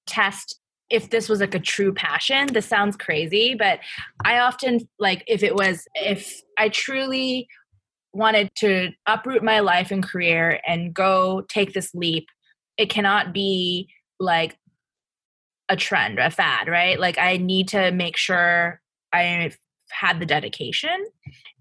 test 0.06 0.60
if 0.90 1.10
this 1.10 1.28
was 1.28 1.40
like 1.40 1.54
a 1.54 1.60
true 1.60 1.92
passion. 1.92 2.46
This 2.46 2.66
sounds 2.66 2.96
crazy, 2.96 3.54
but 3.54 3.80
I 4.24 4.38
often 4.38 4.88
like 4.98 5.24
if 5.26 5.42
it 5.42 5.54
was, 5.54 5.86
if 5.94 6.40
I 6.56 6.70
truly 6.70 7.46
wanted 8.18 8.50
to 8.56 8.90
uproot 9.06 9.42
my 9.42 9.60
life 9.60 9.90
and 9.90 10.02
career 10.02 10.60
and 10.66 10.92
go 10.92 11.42
take 11.48 11.72
this 11.72 11.94
leap, 11.94 12.26
it 12.76 12.90
cannot 12.90 13.32
be 13.32 13.88
like 14.20 14.58
a 15.68 15.76
trend, 15.76 16.18
a 16.18 16.30
fad, 16.30 16.68
right? 16.68 16.98
Like 16.98 17.18
I 17.18 17.36
need 17.36 17.68
to 17.68 17.92
make 17.92 18.16
sure 18.16 18.80
I 19.12 19.52
had 19.90 20.20
the 20.20 20.26
dedication. 20.26 21.06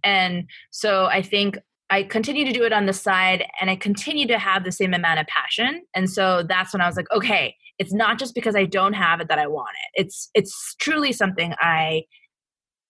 And 0.03 0.49
so 0.71 1.05
I 1.05 1.21
think 1.21 1.57
I 1.89 2.03
continue 2.03 2.45
to 2.45 2.51
do 2.51 2.63
it 2.63 2.73
on 2.73 2.85
the 2.85 2.93
side 2.93 3.45
and 3.61 3.69
I 3.69 3.75
continue 3.75 4.27
to 4.27 4.39
have 4.39 4.63
the 4.63 4.71
same 4.71 4.93
amount 4.93 5.19
of 5.19 5.27
passion. 5.27 5.83
And 5.95 6.09
so 6.09 6.43
that's 6.47 6.73
when 6.73 6.81
I 6.81 6.87
was 6.87 6.97
like, 6.97 7.09
okay, 7.15 7.55
it's 7.79 7.93
not 7.93 8.19
just 8.19 8.35
because 8.35 8.55
I 8.55 8.65
don't 8.65 8.93
have 8.93 9.21
it 9.21 9.29
that 9.29 9.39
I 9.39 9.47
want 9.47 9.75
it. 9.85 10.01
It's 10.01 10.29
it's 10.33 10.75
truly 10.79 11.11
something 11.11 11.53
I 11.59 12.03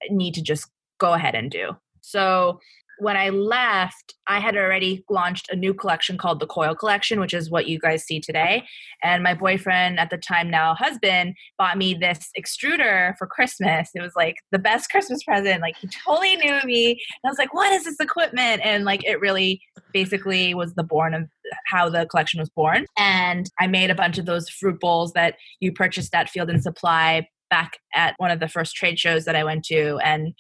need 0.10 0.34
to 0.36 0.42
just 0.42 0.68
go 1.00 1.14
ahead 1.14 1.36
and 1.36 1.52
do. 1.52 1.72
So 2.02 2.60
when 3.00 3.16
I 3.16 3.30
left, 3.30 4.16
I 4.28 4.40
had 4.40 4.56
already 4.56 5.04
launched 5.10 5.50
a 5.50 5.56
new 5.56 5.74
collection 5.74 6.18
called 6.18 6.40
the 6.40 6.48
Coil 6.48 6.76
Collection, 6.76 7.20
which 7.20 7.34
is 7.34 7.50
what 7.50 7.68
you 7.68 7.80
guys 7.80 8.04
see 8.04 8.20
today. 8.20 8.66
And 9.04 9.24
my 9.24 9.34
boyfriend 9.34 10.00
at 10.00 10.10
the 10.10 10.18
time, 10.18 10.50
now 10.50 10.74
husband, 10.74 11.36
bought 11.58 11.78
me 11.78 11.94
this 11.94 12.30
extruder 12.38 13.14
for 13.18 13.28
Christmas. 13.28 13.90
It 13.94 14.02
was 14.02 14.14
like 14.16 14.36
the 14.52 14.60
best 14.60 14.90
Christmas 14.92 15.24
present. 15.24 15.62
Like 15.62 15.78
he 15.78 15.88
totally 15.88 16.36
knew 16.38 16.60
me. 16.64 16.92
And 16.92 16.98
I 17.26 17.30
was 17.30 17.38
like, 17.38 17.54
what 17.54 17.72
is 17.72 17.86
this 17.86 18.00
equipment? 18.00 18.62
And 18.64 18.86
like 18.86 19.06
it 19.06 19.20
really 19.20 19.62
basically 19.94 20.54
was 20.54 20.74
the 20.74 20.84
born 20.84 21.14
of 21.14 21.30
how 21.68 21.90
the 21.90 22.06
collection 22.06 22.40
was 22.40 22.50
born. 22.50 22.86
And 22.98 23.50
I 23.60 23.68
made 23.68 23.92
a 23.92 23.96
bunch 23.96 24.18
of 24.18 24.26
those 24.26 24.50
fruit 24.50 24.80
bowls 24.80 25.14
that 25.14 25.36
you 25.60 25.72
purchased 25.72 26.14
at 26.14 26.30
Field 26.30 26.50
and 26.50 26.62
Supply 26.62 27.28
back 27.50 27.78
at 27.96 28.16
one 28.18 28.32
of 28.32 28.40
the 28.40 28.50
first 28.50 28.76
trade 28.76 29.00
shows 29.00 29.26
that 29.26 29.36
I 29.36 29.44
went 29.44 29.64
to. 29.66 29.98
And 30.04 30.34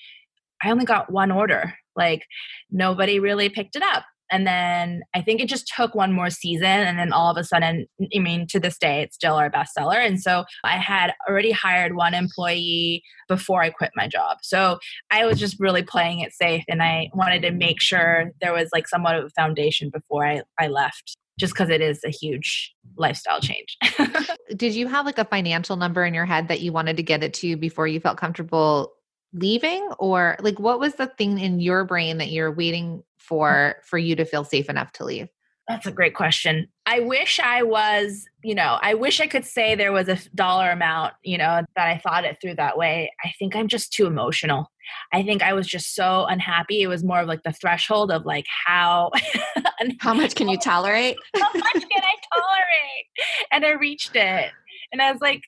I 0.64 0.72
only 0.72 0.86
got 0.86 1.12
one 1.12 1.32
order 1.32 1.76
like 1.98 2.26
nobody 2.72 3.20
really 3.20 3.50
picked 3.50 3.76
it 3.76 3.84
up. 3.84 4.04
And 4.32 4.46
then 4.46 5.04
I 5.14 5.22
think 5.22 5.40
it 5.40 5.48
just 5.48 5.72
took 5.74 5.96
one 5.96 6.12
more 6.12 6.30
season. 6.30 6.66
And 6.66 7.00
then 7.00 7.14
all 7.14 7.32
of 7.32 7.38
a 7.38 7.44
sudden, 7.44 7.88
I 8.14 8.20
mean, 8.20 8.46
to 8.48 8.60
this 8.60 8.78
day, 8.78 9.02
it's 9.02 9.16
still 9.16 9.36
our 9.36 9.50
bestseller. 9.50 10.06
And 10.06 10.22
so 10.22 10.44
I 10.64 10.78
had 10.78 11.14
already 11.30 11.52
hired 11.52 11.96
one 11.96 12.14
employee 12.14 13.04
before 13.28 13.62
I 13.62 13.70
quit 13.70 13.92
my 13.96 14.08
job. 14.08 14.40
So 14.42 14.80
I 15.12 15.26
was 15.26 15.40
just 15.40 15.58
really 15.60 15.84
playing 15.84 16.20
it 16.20 16.34
safe. 16.34 16.64
And 16.68 16.84
I 16.84 17.10
wanted 17.14 17.42
to 17.44 17.52
make 17.52 17.82
sure 17.82 18.32
there 18.42 18.54
was 18.54 18.70
like 18.74 18.88
somewhat 18.88 19.16
of 19.16 19.26
a 19.26 19.30
foundation 19.30 19.90
before 19.90 20.26
I, 20.26 20.42
I 20.60 20.68
left 20.68 21.16
just 21.40 21.54
because 21.54 21.70
it 21.70 21.82
is 21.82 22.04
a 22.04 22.10
huge 22.10 22.74
lifestyle 22.98 23.40
change. 23.40 23.78
Did 24.56 24.74
you 24.74 24.88
have 24.88 25.06
like 25.06 25.20
a 25.20 25.26
financial 25.26 25.76
number 25.76 26.04
in 26.04 26.14
your 26.14 26.26
head 26.26 26.48
that 26.48 26.62
you 26.62 26.72
wanted 26.72 26.98
to 26.98 27.04
get 27.04 27.24
it 27.24 27.34
to 27.36 27.56
before 27.56 27.88
you 27.88 28.00
felt 28.00 28.18
comfortable 28.18 28.94
leaving 29.34 29.88
or 30.00 30.38
like 30.40 30.60
what 30.60 30.80
was 30.80 30.96
the 30.96 31.08
thing 31.08 31.40
in 31.40 31.60
your 31.60 31.84
brain 31.86 32.18
that 32.18 32.30
you're 32.30 32.52
waiting 32.52 32.98
mm. 32.98 33.04
for 33.18 33.76
for 33.84 33.98
you 33.98 34.16
to 34.16 34.26
feel 34.26 34.44
safe 34.44 34.70
enough 34.70 34.92
to 34.94 35.06
leave? 35.06 35.30
That's 35.68 35.86
a 35.86 35.92
great 35.92 36.16
question. 36.16 36.70
I 36.86 37.02
wish 37.02 37.40
i 37.44 37.62
was 37.62 38.26
you 38.44 38.56
know 38.56 38.78
i 38.82 38.94
wish 38.94 39.20
i 39.20 39.28
could 39.28 39.44
say 39.44 39.76
there 39.76 39.92
was 39.92 40.08
a 40.08 40.18
dollar 40.34 40.72
amount 40.72 41.14
you 41.24 41.38
know 41.38 41.62
that 41.76 41.88
i 41.88 41.98
thought 41.98 42.24
it 42.24 42.38
through 42.42 42.56
that 42.56 42.78
way. 42.78 43.12
I 43.26 43.34
think 43.38 43.56
i'm 43.56 43.68
just 43.68 43.92
too 43.92 44.06
emotional. 44.06 44.72
I 45.12 45.24
think 45.24 45.44
i 45.44 45.52
was 45.54 45.68
just 45.68 45.94
so 45.94 46.26
unhappy. 46.30 46.82
It 46.82 46.88
was 46.88 47.04
more 47.04 47.20
of 47.20 47.28
like 47.28 47.44
the 47.44 47.52
threshold 47.52 48.12
of 48.12 48.26
like 48.26 48.46
how 48.66 49.12
how 50.00 50.14
much 50.14 50.36
can 50.36 50.48
you 50.48 50.58
tolerate? 50.58 51.18
how 51.36 51.50
much 51.54 51.74
can 51.74 52.02
i 52.02 52.16
tolerate? 52.34 53.08
And 53.52 53.66
i 53.66 53.72
reached 53.72 54.16
it. 54.16 54.52
And 54.94 55.02
i 55.02 55.12
was 55.12 55.20
like 55.20 55.44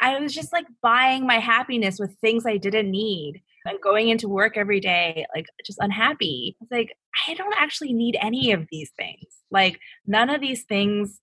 I 0.00 0.18
was 0.18 0.34
just 0.34 0.52
like 0.52 0.66
buying 0.82 1.26
my 1.26 1.38
happiness 1.38 1.98
with 1.98 2.16
things 2.20 2.46
I 2.46 2.56
didn't 2.56 2.90
need 2.90 3.42
and 3.64 3.80
going 3.80 4.08
into 4.08 4.28
work 4.28 4.56
every 4.56 4.80
day, 4.80 5.26
like 5.34 5.46
just 5.64 5.78
unhappy. 5.80 6.56
It's 6.60 6.70
like, 6.70 6.96
I 7.28 7.34
don't 7.34 7.54
actually 7.58 7.92
need 7.92 8.16
any 8.20 8.52
of 8.52 8.66
these 8.70 8.90
things. 8.96 9.26
Like, 9.50 9.80
none 10.06 10.30
of 10.30 10.40
these 10.40 10.64
things 10.64 11.20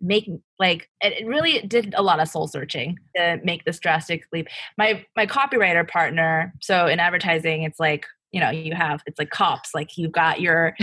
make 0.00 0.30
like 0.58 0.88
it 1.02 1.26
really 1.26 1.60
did 1.60 1.94
a 1.94 2.02
lot 2.02 2.20
of 2.20 2.28
soul 2.28 2.48
searching 2.48 2.96
to 3.14 3.38
make 3.44 3.64
this 3.64 3.78
drastic 3.78 4.24
leap. 4.32 4.48
My 4.78 5.04
my 5.16 5.26
copywriter 5.26 5.86
partner, 5.86 6.54
so 6.60 6.86
in 6.86 6.98
advertising, 7.00 7.64
it's 7.64 7.78
like 7.78 8.06
you 8.32 8.40
know 8.40 8.50
you 8.50 8.74
have 8.74 9.02
it's 9.06 9.18
like 9.18 9.30
cops, 9.30 9.70
like 9.74 9.96
you've 9.96 10.12
got 10.12 10.40
your 10.40 10.74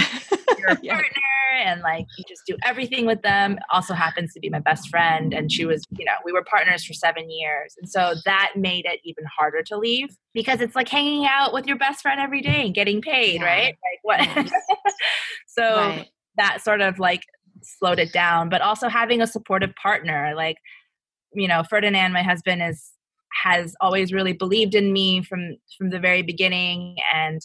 your 0.57 0.77
yeah. 0.81 0.93
partner 0.95 1.21
and 1.57 1.81
like 1.81 2.05
you 2.17 2.23
just 2.27 2.43
do 2.45 2.55
everything 2.63 3.05
with 3.05 3.21
them 3.21 3.57
also 3.71 3.93
happens 3.93 4.33
to 4.33 4.39
be 4.39 4.49
my 4.49 4.59
best 4.59 4.89
friend 4.89 5.33
and 5.33 5.51
she 5.51 5.65
was 5.65 5.85
you 5.91 6.05
know 6.05 6.13
we 6.23 6.31
were 6.31 6.43
partners 6.43 6.83
for 6.83 6.93
seven 6.93 7.29
years 7.29 7.75
and 7.79 7.89
so 7.89 8.13
that 8.25 8.51
made 8.55 8.85
it 8.85 8.99
even 9.03 9.25
harder 9.25 9.63
to 9.63 9.77
leave 9.77 10.09
because 10.33 10.61
it's 10.61 10.75
like 10.75 10.89
hanging 10.89 11.25
out 11.25 11.53
with 11.53 11.65
your 11.65 11.77
best 11.77 12.01
friend 12.01 12.19
every 12.19 12.41
day 12.41 12.65
and 12.65 12.75
getting 12.75 13.01
paid 13.01 13.41
yeah. 13.41 13.45
right 13.45 13.65
like 13.65 13.99
what 14.03 14.19
yes. 14.19 14.51
so 15.47 15.75
right. 15.75 16.07
that 16.35 16.61
sort 16.61 16.81
of 16.81 16.99
like 16.99 17.23
slowed 17.63 17.99
it 17.99 18.13
down 18.13 18.49
but 18.49 18.61
also 18.61 18.87
having 18.87 19.21
a 19.21 19.27
supportive 19.27 19.73
partner 19.81 20.33
like 20.35 20.57
you 21.33 21.47
know 21.47 21.63
ferdinand 21.69 22.13
my 22.13 22.23
husband 22.23 22.61
is 22.61 22.91
has 23.33 23.75
always 23.81 24.13
really 24.13 24.33
believed 24.33 24.75
in 24.75 24.91
me 24.91 25.23
from 25.23 25.57
from 25.77 25.89
the 25.89 25.99
very 25.99 26.21
beginning 26.21 26.95
and 27.13 27.41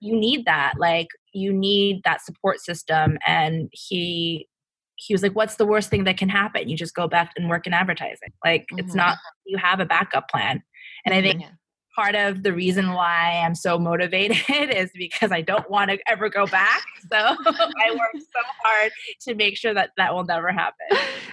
you 0.00 0.14
need 0.14 0.44
that 0.44 0.74
like 0.78 1.08
you 1.32 1.52
need 1.52 2.02
that 2.04 2.24
support 2.24 2.60
system 2.60 3.18
and 3.26 3.68
he 3.72 4.48
he 4.96 5.14
was 5.14 5.22
like 5.22 5.34
what's 5.34 5.56
the 5.56 5.66
worst 5.66 5.90
thing 5.90 6.04
that 6.04 6.16
can 6.16 6.28
happen 6.28 6.68
you 6.68 6.76
just 6.76 6.94
go 6.94 7.08
back 7.08 7.32
and 7.36 7.48
work 7.48 7.66
in 7.66 7.72
advertising 7.72 8.32
like 8.44 8.62
mm-hmm. 8.62 8.78
it's 8.78 8.94
not 8.94 9.16
you 9.44 9.58
have 9.58 9.80
a 9.80 9.86
backup 9.86 10.28
plan 10.28 10.62
and 11.04 11.14
i 11.14 11.22
think 11.22 11.40
yeah. 11.40 11.50
Part 11.98 12.14
of 12.14 12.44
the 12.44 12.52
reason 12.52 12.92
why 12.92 13.42
I'm 13.44 13.56
so 13.56 13.76
motivated 13.76 14.38
is 14.70 14.92
because 14.94 15.32
I 15.32 15.40
don't 15.40 15.68
want 15.68 15.90
to 15.90 15.98
ever 16.06 16.28
go 16.28 16.46
back. 16.46 16.84
So 17.10 17.16
I 17.16 17.90
work 17.90 18.12
so 18.14 18.40
hard 18.62 18.92
to 19.22 19.34
make 19.34 19.56
sure 19.56 19.74
that 19.74 19.90
that 19.96 20.14
will 20.14 20.22
never 20.22 20.52
happen. 20.52 20.86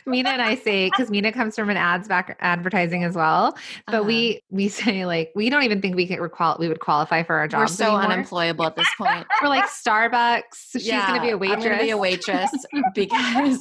Minna 0.08 0.30
and 0.30 0.42
I 0.42 0.56
say 0.56 0.90
because 0.90 1.12
Minna 1.12 1.32
comes 1.32 1.56
from 1.56 1.70
an 1.70 1.78
ads 1.78 2.08
back 2.08 2.36
advertising 2.40 3.04
as 3.04 3.14
well, 3.14 3.56
but 3.86 3.98
uh-huh. 3.98 4.04
we 4.06 4.42
we 4.50 4.68
say 4.68 5.06
like 5.06 5.32
we 5.36 5.52
don't 5.52 5.62
even 5.62 5.84
think 5.84 5.96
we 5.96 6.08
could 6.08 6.18
recall 6.18 6.58
we 6.60 6.68
would 6.68 6.80
qualify 6.80 7.22
for 7.22 7.36
our 7.36 7.48
job. 7.48 7.60
We're 7.60 7.68
so 7.68 7.86
anymore. 7.86 8.02
unemployable 8.02 8.66
at 8.66 8.76
this 8.76 8.90
point. 8.98 9.28
We're 9.44 9.50
like 9.50 9.66
Starbucks. 9.66 10.72
She's 10.72 10.90
gonna 10.90 11.22
be 11.22 11.30
a 11.30 11.38
waitress. 11.38 11.64
I'm 11.64 11.72
gonna 11.74 11.84
be 11.84 11.92
a 11.92 11.98
waitress 11.98 12.50
because 12.96 13.60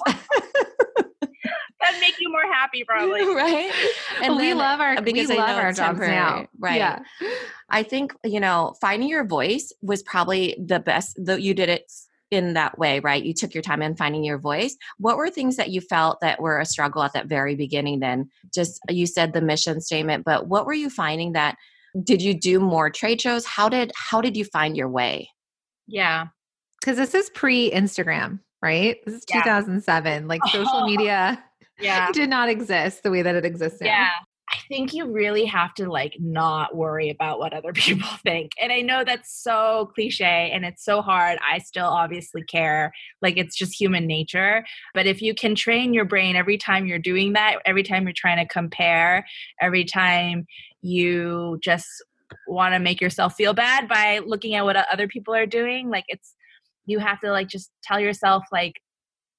that 1.95 2.01
make 2.01 2.21
you 2.21 2.31
more 2.31 2.43
happy 2.53 2.85
probably. 2.89 3.25
Right? 3.35 3.73
And 4.23 4.37
we 4.37 4.55
love 4.55 4.81
our 4.81 4.99
uh, 4.99 5.01
because 5.01 5.29
we 5.29 5.37
love 5.37 5.59
our 5.59 5.73
jobs 5.73 6.01
now. 6.01 6.47
Right. 6.59 6.77
Yeah. 6.77 7.01
I 7.69 7.83
think 7.83 8.15
you 8.25 8.41
know 8.41 8.75
finding 8.81 9.09
your 9.09 9.25
voice 9.25 9.73
was 9.83 10.03
probably 10.03 10.57
the 10.65 10.81
best 10.81 11.19
that 11.25 11.43
you 11.43 11.55
did 11.55 11.69
it 11.69 11.91
in 12.31 12.55
that 12.55 12.79
way 12.79 13.01
right? 13.01 13.23
You 13.23 13.35
took 13.35 13.55
your 13.55 13.63
time 13.63 13.83
in 13.83 13.97
finding 13.97 14.25
your 14.25 14.39
voice. 14.39 14.77
What 14.99 15.17
were 15.17 15.31
things 15.31 15.57
that 15.57 15.71
you 15.71 15.81
felt 15.81 16.21
that 16.21 16.41
were 16.41 16.59
a 16.59 16.67
struggle 16.67 17.03
at 17.03 17.13
that 17.13 17.27
very 17.27 17.55
beginning 17.55 18.01
then? 18.01 18.29
Just 18.53 18.81
uh, 18.89 18.93
you 18.93 19.07
said 19.07 19.33
the 19.33 19.41
mission 19.41 19.81
statement 19.81 20.25
but 20.25 20.49
what 20.49 20.67
were 20.67 20.75
you 20.75 20.91
finding 20.91 21.33
that 21.33 21.57
did 22.03 22.21
you 22.21 22.35
do 22.35 22.59
more 22.59 22.91
trade 22.91 23.21
shows? 23.21 23.47
How 23.47 23.69
did 23.69 23.93
how 23.97 24.21
did 24.21 24.37
you 24.37 24.45
find 24.45 24.77
your 24.77 24.89
way? 24.89 25.31
Yeah. 25.87 26.27
Because 26.81 26.97
this 26.97 27.15
is 27.15 27.31
pre 27.31 27.71
instagram 27.71 28.41
right? 28.65 28.97
This 29.05 29.17
is 29.17 29.25
yeah. 29.29 29.43
2007 29.43 30.27
like 30.27 30.41
social 30.47 30.87
media 30.87 31.43
yeah 31.79 32.11
did 32.13 32.31
not 32.31 32.49
exist 32.49 33.03
the 33.03 33.11
way 33.11 33.23
that 33.23 33.35
it 33.35 33.45
exists 33.45 33.81
now. 33.81 33.87
yeah 33.87 34.11
I 34.55 34.59
think 34.69 34.93
you 34.93 35.11
really 35.11 35.47
have 35.47 35.75
to 35.75 35.91
like 35.91 36.17
not 36.19 36.77
worry 36.77 37.11
about 37.11 37.39
what 37.39 37.53
other 37.53 37.73
people 37.75 38.09
think. 38.23 38.53
And 38.61 38.73
I 38.73 38.81
know 38.81 39.05
that's 39.05 39.43
so 39.43 39.91
cliche 39.95 40.51
and 40.53 40.65
it's 40.65 40.85
so 40.85 41.03
hard. 41.03 41.39
I 41.47 41.59
still 41.59 41.87
obviously 41.87 42.43
care. 42.43 42.93
Like 43.23 43.37
it's 43.37 43.57
just 43.57 43.79
human 43.79 44.07
nature. 44.07 44.65
But 44.93 45.07
if 45.07 45.23
you 45.23 45.35
can 45.35 45.55
train 45.55 45.95
your 45.95 46.05
brain 46.05 46.37
every 46.37 46.59
time 46.59 46.87
you're 46.87 46.99
doing 46.99 47.33
that, 47.33 47.57
every 47.65 47.83
time 47.83 48.05
you're 48.05 48.13
trying 48.13 48.37
to 48.37 48.53
compare, 48.53 49.27
every 49.61 49.85
time 49.85 50.47
you 50.83 51.59
just 51.63 51.89
want 52.47 52.75
to 52.75 52.79
make 52.79 53.01
yourself 53.01 53.35
feel 53.35 53.55
bad 53.55 53.89
by 53.89 54.21
looking 54.25 54.55
at 54.55 54.65
what 54.65 54.77
other 54.77 55.09
people 55.09 55.35
are 55.35 55.47
doing, 55.47 55.89
like 55.89 56.05
it's 56.09 56.35
you 56.87 56.99
have 56.99 57.21
to 57.21 57.31
like 57.31 57.49
just 57.49 57.71
tell 57.83 57.99
yourself 57.99 58.45
like 58.53 58.81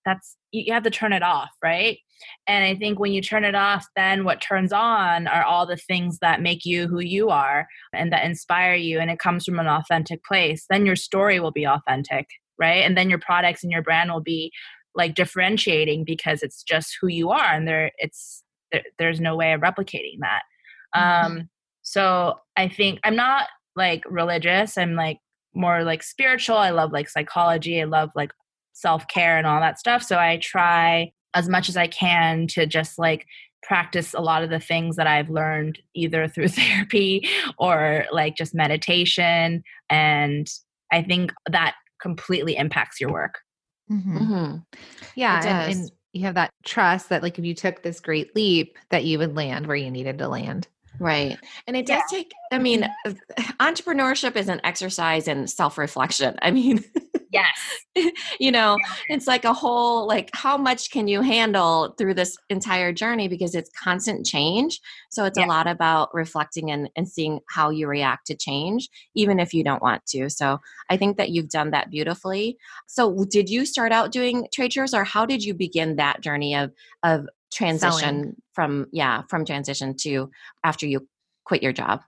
that's 0.06 0.36
you 0.52 0.74
have 0.74 0.84
to 0.84 0.90
turn 0.90 1.14
it 1.14 1.24
off 1.24 1.52
right? 1.64 2.00
And 2.48 2.64
i 2.64 2.76
think 2.76 3.00
when 3.00 3.12
you 3.12 3.22
turn 3.22 3.44
it 3.44 3.56
off 3.56 3.86
then 3.96 4.24
what 4.24 4.42
turns 4.42 4.72
on 4.72 5.28
are 5.28 5.44
all 5.44 5.66
the 5.66 5.78
things 5.78 6.20
that 6.20 6.42
make 6.42 6.66
you 6.66 6.88
who 6.88 7.00
you 7.00 7.30
are 7.30 7.68
and 7.94 8.12
that 8.12 8.26
inspire 8.26 8.76
you 8.76 9.00
and 9.00 9.12
it 9.12 9.20
comes 9.20 9.46
from 9.46 9.60
an 9.60 9.68
authentic 9.68 10.24
place. 10.24 10.66
Then 10.70 10.86
your 10.86 10.96
story 10.96 11.40
will 11.40 11.52
be 11.52 11.68
authentic 11.68 12.28
right? 12.58 12.86
And 12.86 12.98
then 12.98 13.10
your 13.10 13.20
products 13.20 13.64
and 13.64 13.72
your 13.72 13.82
brand 13.82 14.10
will 14.14 14.22
be 14.22 14.50
like 14.94 15.14
differentiating 15.14 16.06
because 16.06 16.42
it's 16.42 16.64
just 16.64 16.96
who 17.02 17.08
you 17.08 17.32
are 17.32 17.54
and 17.54 17.68
there 17.68 17.92
it's 17.98 18.44
there, 18.72 18.84
there's 18.98 19.20
no 19.20 19.36
way 19.36 19.52
of 19.54 19.62
replicating 19.62 20.20
that. 20.22 20.44
Mm-hmm. 20.96 21.26
um 21.26 21.50
so 21.82 22.40
i 22.56 22.70
think 22.70 23.00
i'm 23.04 23.16
not 23.16 23.48
like 23.76 24.04
religious. 24.10 24.78
I'm 24.78 24.96
like 24.96 25.20
more 25.54 25.84
like 25.84 26.04
spiritual. 26.04 26.58
I 26.58 26.70
love 26.72 26.92
like 26.92 27.10
psychology. 27.10 27.82
I 27.82 27.86
love 27.86 28.10
like 28.16 28.32
self 28.76 29.08
care 29.08 29.38
and 29.38 29.48
all 29.48 29.60
that 29.60 29.80
stuff. 29.80 30.04
So 30.04 30.20
I 30.20 30.38
try 30.38 31.12
as 31.34 31.50
much 31.50 31.68
as 31.68 31.78
I 31.78 31.88
can 31.88 32.46
to 32.48 32.66
just 32.68 33.00
like 33.00 33.26
practice 33.64 34.14
a 34.14 34.22
lot 34.22 34.44
of 34.44 34.50
the 34.50 34.60
things 34.60 34.96
that 34.98 35.08
I've 35.08 35.30
learned 35.30 35.80
either 35.96 36.28
through 36.28 36.48
therapy 36.50 37.28
or 37.58 38.06
like 38.12 38.36
just 38.36 38.54
meditation. 38.54 39.64
And 39.90 40.48
I 40.92 41.02
think 41.02 41.34
that 41.50 41.76
completely 42.00 42.56
impacts 42.56 43.02
your 43.02 43.12
work. 43.12 43.40
Mm-hmm. 43.92 44.18
Mm-hmm. 44.18 44.58
Yeah. 45.16 45.66
And, 45.68 45.74
and 45.74 45.92
you 46.14 46.22
have 46.24 46.36
that 46.36 46.52
trust 46.64 47.10
that 47.10 47.24
like 47.24 47.40
if 47.40 47.46
you 47.46 47.56
took 47.56 47.82
this 47.82 48.00
great 48.00 48.36
leap 48.36 48.78
that 48.90 49.06
you 49.06 49.18
would 49.20 49.36
land 49.36 49.68
where 49.68 49.76
you 49.76 49.90
needed 49.90 50.18
to 50.20 50.28
land. 50.28 50.68
Right. 51.00 51.38
And 51.68 51.76
it 51.76 51.86
does 51.86 52.04
yeah. 52.12 52.18
take, 52.18 52.32
I 52.52 52.58
mean, 52.58 52.88
entrepreneurship 53.60 54.36
is 54.36 54.48
an 54.48 54.62
exercise 54.64 55.28
in 55.28 55.48
self 55.48 55.78
reflection. 55.78 56.38
I 56.42 56.52
mean, 56.52 56.84
yes. 57.36 58.12
you 58.40 58.52
know, 58.52 58.78
it's 59.10 59.28
like 59.28 59.46
a 59.46 59.54
whole, 59.54 60.08
like, 60.08 60.30
how 60.34 60.58
much 60.58 60.92
can 60.92 61.08
you 61.08 61.22
handle 61.22 61.94
through 61.98 62.14
this 62.14 62.38
entire 62.50 62.92
journey 62.92 63.28
because 63.28 63.56
it's 63.56 63.70
constant 63.82 64.26
change. 64.26 64.80
So 65.10 65.26
it's 65.26 65.38
yeah. 65.38 65.46
a 65.46 65.48
lot 65.48 65.68
about 65.68 66.14
reflecting 66.14 66.72
and, 66.72 66.90
and 66.96 67.08
seeing 67.08 67.40
how 67.50 67.70
you 67.70 67.88
react 67.88 68.28
to 68.28 68.36
change, 68.36 68.90
even 69.16 69.40
if 69.40 69.54
you 69.54 69.64
don't 69.64 69.82
want 69.82 70.06
to. 70.08 70.30
So 70.30 70.60
I 70.90 70.98
think 70.98 71.18
that 71.18 71.30
you've 71.30 71.50
done 71.50 71.72
that 71.72 71.90
beautifully. 71.90 72.58
So 72.88 73.26
did 73.30 73.50
you 73.50 73.66
start 73.66 73.92
out 73.92 74.12
doing 74.12 74.48
trade 74.54 74.74
shows 74.74 74.94
or 74.94 75.04
how 75.04 75.26
did 75.26 75.44
you 75.44 75.54
begin 75.54 75.96
that 75.98 76.22
journey 76.22 76.56
of, 76.56 76.72
of 77.04 77.28
transition 77.54 77.92
Selling. 77.92 78.36
from 78.54 78.88
yeah 78.92 79.22
from 79.30 79.46
transition 79.46 79.96
to 79.96 80.30
after 80.64 80.86
you 80.86 81.08
quit 81.46 81.64
your 81.64 81.72
job 81.72 82.02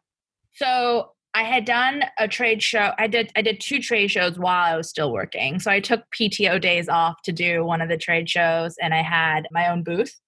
so 0.55 1.11
i 1.37 1.43
had 1.43 1.65
done 1.65 2.01
a 2.17 2.27
trade 2.27 2.63
show 2.63 2.91
i 2.97 3.05
did 3.05 3.31
i 3.35 3.41
did 3.43 3.61
two 3.61 3.79
trade 3.79 4.07
shows 4.07 4.39
while 4.39 4.73
i 4.73 4.75
was 4.75 4.89
still 4.89 5.13
working. 5.13 5.59
So 5.59 5.69
i 5.69 5.79
took 5.79 6.01
pto 6.11 6.59
days 6.59 6.89
off 6.89 7.21
to 7.25 7.31
do 7.31 7.63
one 7.63 7.79
of 7.79 7.89
the 7.89 7.97
trade 7.97 8.27
shows 8.27 8.75
and 8.81 8.93
i 8.93 9.03
had 9.03 9.47
my 9.51 9.69
own 9.69 9.83
booth. 9.83 10.19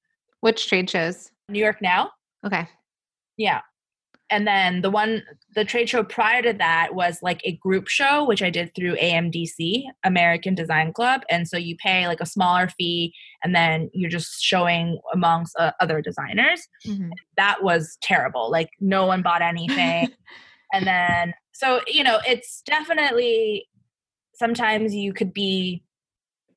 Which 0.42 0.70
trade 0.70 0.90
shows? 0.90 1.32
New 1.50 1.60
york 1.60 1.82
now. 1.82 2.12
Okay. 2.46 2.68
Yeah. 3.38 3.62
And 4.32 4.46
then 4.46 4.82
the 4.82 4.92
one 4.92 5.24
the 5.56 5.66
trade 5.66 5.90
show 5.90 6.04
prior 6.04 6.44
to 6.44 6.54
that 6.54 6.94
was 6.94 7.18
like 7.24 7.42
a 7.44 7.54
group 7.54 7.88
show 7.88 8.24
which 8.24 8.44
i 8.44 8.52
did 8.52 8.76
through 8.76 8.96
amdc 8.98 9.84
american 10.04 10.54
design 10.54 10.94
club. 10.94 11.22
And 11.32 11.48
so 11.48 11.58
you 11.58 11.76
pay 11.84 12.08
like 12.08 12.22
a 12.22 12.28
smaller 12.28 12.70
fee 12.78 13.16
and 13.44 13.56
then 13.56 13.90
you're 13.94 14.12
just 14.12 14.44
showing 14.44 15.00
amongst 15.12 15.56
uh, 15.58 15.72
other 15.80 16.02
designers. 16.02 16.68
Mm-hmm. 16.86 17.10
that 17.38 17.64
was 17.64 17.98
terrible. 18.04 18.52
Like 18.52 18.70
no 18.80 19.08
one 19.08 19.24
bought 19.24 19.42
anything 19.42 20.10
and 20.74 20.86
then 20.88 21.34
so 21.54 21.82
you 21.88 22.04
know 22.04 22.20
it's 22.28 22.62
definitely 22.66 23.68
sometimes 24.36 24.94
you 24.94 25.14
could 25.14 25.34
be 25.34 25.84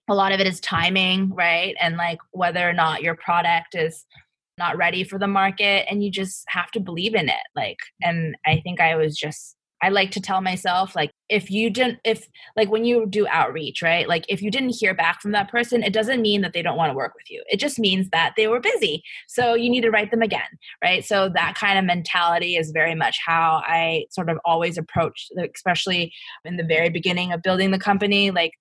a 0.08 0.14
lot 0.14 0.32
of 0.32 0.40
it 0.40 0.46
is 0.46 0.60
timing 0.60 1.32
right? 1.34 1.76
And 1.80 1.96
like 1.96 2.18
whether 2.32 2.68
or 2.68 2.72
not 2.72 3.02
your 3.02 3.16
product 3.16 3.74
is 3.74 4.04
not 4.58 4.76
ready 4.76 5.04
for 5.04 5.18
the 5.18 5.26
market 5.26 5.86
and 5.90 6.04
you 6.04 6.10
just 6.10 6.44
have 6.48 6.70
to 6.70 6.80
believe 6.80 7.14
in 7.14 7.28
it 7.28 7.46
like 7.56 7.78
and 8.02 8.36
i 8.46 8.60
think 8.62 8.80
i 8.80 8.94
was 8.94 9.16
just 9.16 9.56
i 9.82 9.88
like 9.88 10.10
to 10.10 10.20
tell 10.20 10.40
myself 10.40 10.94
like 10.94 11.10
if 11.28 11.50
you 11.50 11.70
didn't 11.70 11.98
if 12.04 12.28
like 12.56 12.70
when 12.70 12.84
you 12.84 13.06
do 13.06 13.26
outreach 13.28 13.82
right 13.82 14.08
like 14.08 14.24
if 14.28 14.42
you 14.42 14.50
didn't 14.50 14.76
hear 14.78 14.94
back 14.94 15.20
from 15.20 15.32
that 15.32 15.50
person 15.50 15.82
it 15.82 15.92
doesn't 15.92 16.22
mean 16.22 16.40
that 16.42 16.52
they 16.52 16.62
don't 16.62 16.76
want 16.76 16.90
to 16.90 16.96
work 16.96 17.14
with 17.14 17.30
you. 17.30 17.42
It 17.48 17.58
just 17.58 17.78
means 17.78 18.08
that 18.10 18.34
they 18.36 18.48
were 18.48 18.60
busy 18.60 19.02
so 19.28 19.54
you 19.54 19.70
need 19.70 19.82
to 19.82 19.90
write 19.90 20.10
them 20.10 20.22
again 20.22 20.42
right? 20.82 21.04
So 21.04 21.28
that 21.30 21.54
kind 21.54 21.78
of 21.78 21.84
mentality 21.84 22.56
is 22.56 22.70
very 22.70 22.94
much 22.94 23.18
how 23.24 23.62
i 23.64 24.04
sort 24.10 24.30
of 24.30 24.38
always 24.44 24.78
approach 24.78 25.28
especially 25.54 26.12
in 26.44 26.56
the 26.56 26.64
very 26.64 26.88
beginning 26.88 27.32
of 27.32 27.42
building 27.42 27.70
the 27.70 27.78
company 27.78 28.30
like 28.30 28.52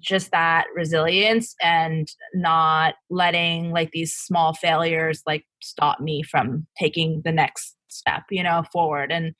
just 0.00 0.30
that 0.30 0.66
resilience 0.74 1.54
and 1.62 2.08
not 2.34 2.94
letting 3.10 3.70
like 3.70 3.90
these 3.92 4.14
small 4.14 4.54
failures 4.54 5.22
like 5.26 5.44
stop 5.60 6.00
me 6.00 6.22
from 6.22 6.66
taking 6.78 7.22
the 7.24 7.32
next 7.32 7.76
step 7.88 8.22
you 8.30 8.42
know 8.42 8.64
forward 8.72 9.12
and 9.12 9.34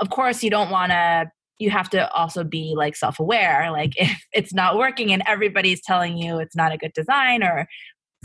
of 0.00 0.10
course 0.10 0.42
you 0.42 0.50
don't 0.50 0.70
want 0.70 0.90
to 0.92 1.30
you 1.58 1.70
have 1.70 1.88
to 1.90 2.10
also 2.12 2.42
be 2.42 2.74
like 2.76 2.96
self-aware 2.96 3.70
like 3.70 3.92
if 3.96 4.24
it's 4.32 4.54
not 4.54 4.76
working 4.76 5.12
and 5.12 5.22
everybody's 5.26 5.82
telling 5.82 6.16
you 6.16 6.38
it's 6.38 6.56
not 6.56 6.72
a 6.72 6.78
good 6.78 6.92
design 6.92 7.42
or 7.42 7.66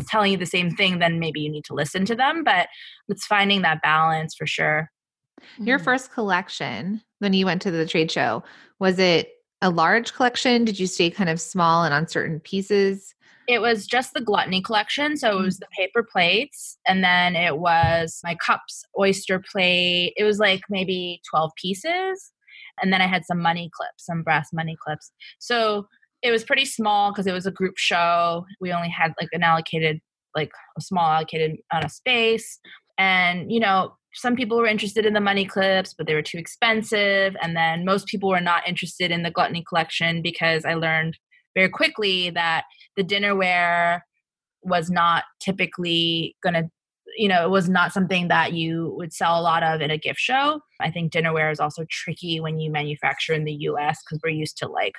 telling 0.08 0.32
you 0.32 0.38
the 0.38 0.46
same 0.46 0.70
thing 0.70 1.00
then 1.00 1.20
maybe 1.20 1.40
you 1.40 1.50
need 1.50 1.66
to 1.66 1.74
listen 1.74 2.06
to 2.06 2.16
them 2.16 2.44
but 2.44 2.68
it's 3.08 3.26
finding 3.26 3.64
that 3.64 3.82
balance 3.82 4.36
for 4.36 4.46
sure 4.46 4.92
your 5.60 5.78
mm-hmm. 5.78 5.86
first 5.86 6.12
collection 6.12 7.02
when 7.20 7.34
you 7.34 7.46
went 7.46 7.62
to 7.62 7.72
the 7.72 7.86
trade 7.86 8.12
show 8.12 8.44
was 8.80 9.00
it 9.00 9.32
a 9.62 9.70
large 9.70 10.14
collection? 10.14 10.66
Did 10.66 10.80
you 10.80 10.88
stay 10.88 11.10
kind 11.10 11.30
of 11.30 11.42
small 11.42 11.84
and 11.84 11.94
on 11.94 12.08
certain 12.08 12.40
pieces? 12.40 13.16
It 13.48 13.62
was 13.62 13.88
just 13.88 14.14
the 14.14 14.22
gluttony 14.22 14.62
collection. 14.62 15.16
So 15.16 15.38
it 15.38 15.42
was 15.42 15.58
mm. 15.58 15.62
the 15.62 15.68
paper 15.78 16.06
plates, 16.10 16.78
and 16.88 17.04
then 17.04 17.36
it 17.36 17.58
was 17.58 18.20
my 18.24 18.36
cups, 18.36 18.84
oyster 19.00 19.42
plate. 19.52 20.14
It 20.18 20.24
was 20.24 20.40
like 20.40 20.62
maybe 20.70 21.22
12 21.30 21.52
pieces. 21.62 22.32
And 22.82 22.94
then 22.94 23.02
I 23.02 23.08
had 23.08 23.26
some 23.26 23.42
money 23.42 23.70
clips, 23.74 24.06
some 24.06 24.22
brass 24.22 24.50
money 24.54 24.78
clips. 24.84 25.12
So 25.40 25.88
it 26.22 26.32
was 26.32 26.44
pretty 26.44 26.66
small 26.66 27.12
because 27.12 27.28
it 27.28 27.34
was 27.34 27.46
a 27.46 27.52
group 27.52 27.78
show. 27.78 28.46
We 28.60 28.72
only 28.72 28.90
had 28.90 29.14
like 29.20 29.30
an 29.32 29.44
allocated, 29.44 30.00
like 30.36 30.52
a 30.78 30.82
small 30.82 31.10
allocated 31.10 31.58
amount 31.72 31.86
of 31.86 31.92
space. 31.92 32.60
And, 32.98 33.52
you 33.52 33.60
know, 33.60 33.94
some 34.14 34.36
people 34.36 34.58
were 34.58 34.68
interested 34.68 35.06
in 35.06 35.14
the 35.14 35.22
money 35.22 35.46
clips, 35.46 35.94
but 35.96 36.08
they 36.08 36.16
were 36.16 36.24
too 36.24 36.38
expensive. 36.38 37.36
And 37.42 37.56
then 37.56 37.86
most 37.86 38.08
people 38.08 38.30
were 38.30 38.42
not 38.42 38.68
interested 38.68 39.12
in 39.12 39.24
the 39.24 39.32
gluttony 39.32 39.64
collection 39.68 40.22
because 40.22 40.66
I 40.66 40.74
learned 40.74 41.18
very 41.56 41.70
quickly 41.70 42.30
that 42.32 42.64
the 42.98 43.04
dinnerware 43.04 44.02
was 44.64 44.90
not 44.90 45.24
typically 45.40 46.36
going 46.44 46.56
to 46.56 46.70
you 47.16 47.28
know, 47.28 47.44
it 47.44 47.50
was 47.50 47.68
not 47.68 47.94
something 47.94 48.28
that 48.28 48.54
you 48.54 48.94
would 48.98 49.12
sell 49.12 49.40
a 49.40 49.42
lot 49.42 49.64
of 49.64 49.82
in 49.82 49.90
a 49.90 49.98
gift 49.98 50.20
show. 50.20 50.62
I 50.80 50.92
think 50.92 51.12
dinnerware 51.12 51.52
is 51.52 51.60
also 51.60 51.86
tricky 51.90 52.40
when 52.40 52.60
you 52.60 52.70
manufacture 52.72 53.34
in 53.34 53.46
the 53.46 53.54
US 53.54 54.00
because 54.04 54.20
we're 54.24 54.30
used 54.30 54.58
to 54.60 54.68
like 54.68 54.94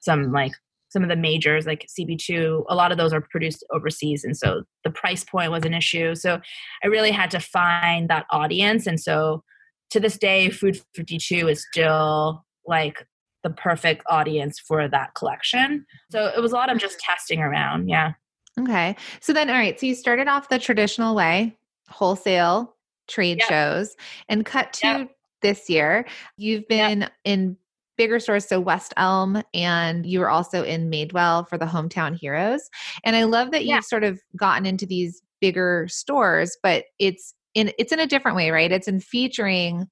some 0.00 0.32
like 0.32 0.52
some 0.88 1.02
of 1.02 1.08
the 1.08 1.16
majors 1.16 1.66
like 1.66 1.86
CB2, 1.98 2.64
a 2.68 2.74
lot 2.74 2.92
of 2.92 2.98
those 2.98 3.14
are 3.14 3.22
produced 3.30 3.64
overseas. 3.72 4.24
And 4.24 4.36
so 4.36 4.62
the 4.84 4.90
price 4.90 5.24
point 5.24 5.50
was 5.50 5.64
an 5.64 5.72
issue. 5.72 6.14
So 6.14 6.38
I 6.84 6.86
really 6.86 7.10
had 7.10 7.30
to 7.30 7.40
find 7.40 8.10
that 8.10 8.26
audience. 8.30 8.86
And 8.86 9.00
so 9.00 9.42
to 9.90 10.00
this 10.00 10.18
day, 10.18 10.50
Food 10.50 10.78
52 10.94 11.48
is 11.48 11.64
still 11.70 12.44
like 12.66 13.06
the 13.42 13.50
perfect 13.50 14.02
audience 14.08 14.58
for 14.58 14.88
that 14.88 15.14
collection. 15.14 15.86
So 16.10 16.26
it 16.26 16.40
was 16.40 16.52
a 16.52 16.56
lot 16.56 16.70
of 16.70 16.78
just 16.78 16.98
mm-hmm. 16.98 17.12
testing 17.12 17.40
around. 17.40 17.88
Yeah. 17.88 18.12
Okay. 18.60 18.96
So 19.20 19.32
then, 19.32 19.48
all 19.48 19.56
right. 19.56 19.78
So 19.78 19.86
you 19.86 19.94
started 19.94 20.28
off 20.28 20.48
the 20.48 20.58
traditional 20.58 21.14
way, 21.14 21.56
wholesale 21.88 22.76
trade 23.08 23.38
yep. 23.40 23.48
shows, 23.48 23.96
and 24.28 24.44
cut 24.44 24.72
to 24.74 24.86
yep. 24.86 25.10
this 25.40 25.70
year. 25.70 26.06
You've 26.36 26.68
been 26.68 27.00
yep. 27.00 27.12
in 27.24 27.56
bigger 27.96 28.18
stores, 28.18 28.46
so 28.46 28.60
West 28.60 28.92
Elm, 28.96 29.42
and 29.54 30.06
you 30.06 30.20
were 30.20 30.30
also 30.30 30.64
in 30.64 30.90
Madewell 30.90 31.48
for 31.48 31.58
the 31.58 31.66
Hometown 31.66 32.18
Heroes. 32.18 32.68
And 33.04 33.16
I 33.16 33.24
love 33.24 33.50
that 33.52 33.64
you've 33.64 33.84
sort 33.84 34.04
of 34.04 34.20
gotten 34.36 34.66
into 34.66 34.86
these 34.86 35.22
bigger 35.40 35.86
stores, 35.88 36.56
but 36.62 36.84
it's 36.98 37.34
in 37.54 37.72
it's 37.78 37.92
in 37.92 38.00
a 38.00 38.06
different 38.06 38.36
way, 38.36 38.50
right? 38.50 38.72
It's 38.72 38.88
in 38.88 39.00
featuring 39.00 39.86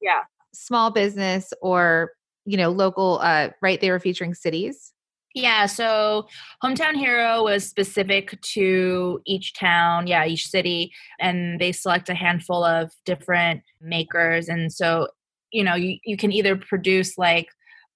yeah 0.00 0.22
small 0.52 0.90
business 0.90 1.52
or 1.62 2.10
you 2.44 2.56
know 2.56 2.70
local 2.70 3.18
uh 3.22 3.48
right 3.62 3.80
they 3.80 3.90
were 3.90 4.00
featuring 4.00 4.34
cities 4.34 4.94
yeah, 5.34 5.66
so 5.66 6.28
Hometown 6.62 6.94
Hero 6.94 7.42
was 7.42 7.68
specific 7.68 8.40
to 8.40 9.20
each 9.26 9.52
town, 9.54 10.06
yeah, 10.06 10.24
each 10.24 10.46
city, 10.46 10.92
and 11.18 11.60
they 11.60 11.72
select 11.72 12.08
a 12.08 12.14
handful 12.14 12.62
of 12.62 12.92
different 13.04 13.62
makers. 13.80 14.48
And 14.48 14.72
so, 14.72 15.08
you 15.50 15.64
know, 15.64 15.74
you, 15.74 15.98
you 16.04 16.16
can 16.16 16.30
either 16.30 16.54
produce 16.54 17.18
like 17.18 17.48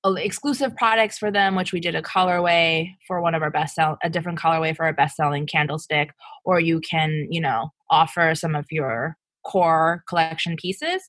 exclusive 0.04 0.74
products 0.76 1.16
for 1.16 1.30
them, 1.30 1.54
which 1.54 1.72
we 1.72 1.78
did 1.78 1.94
a 1.94 2.02
colorway 2.02 2.90
for 3.06 3.20
one 3.20 3.36
of 3.36 3.42
our 3.42 3.50
best 3.50 3.76
sell 3.76 3.98
a 4.02 4.10
different 4.10 4.38
colorway 4.38 4.74
for 4.74 4.84
our 4.84 4.92
best 4.92 5.14
selling 5.14 5.46
candlestick, 5.46 6.10
or 6.44 6.58
you 6.58 6.80
can, 6.80 7.28
you 7.30 7.40
know, 7.40 7.68
offer 7.88 8.34
some 8.34 8.56
of 8.56 8.66
your 8.70 9.16
core 9.44 10.02
collection 10.08 10.56
pieces. 10.56 11.08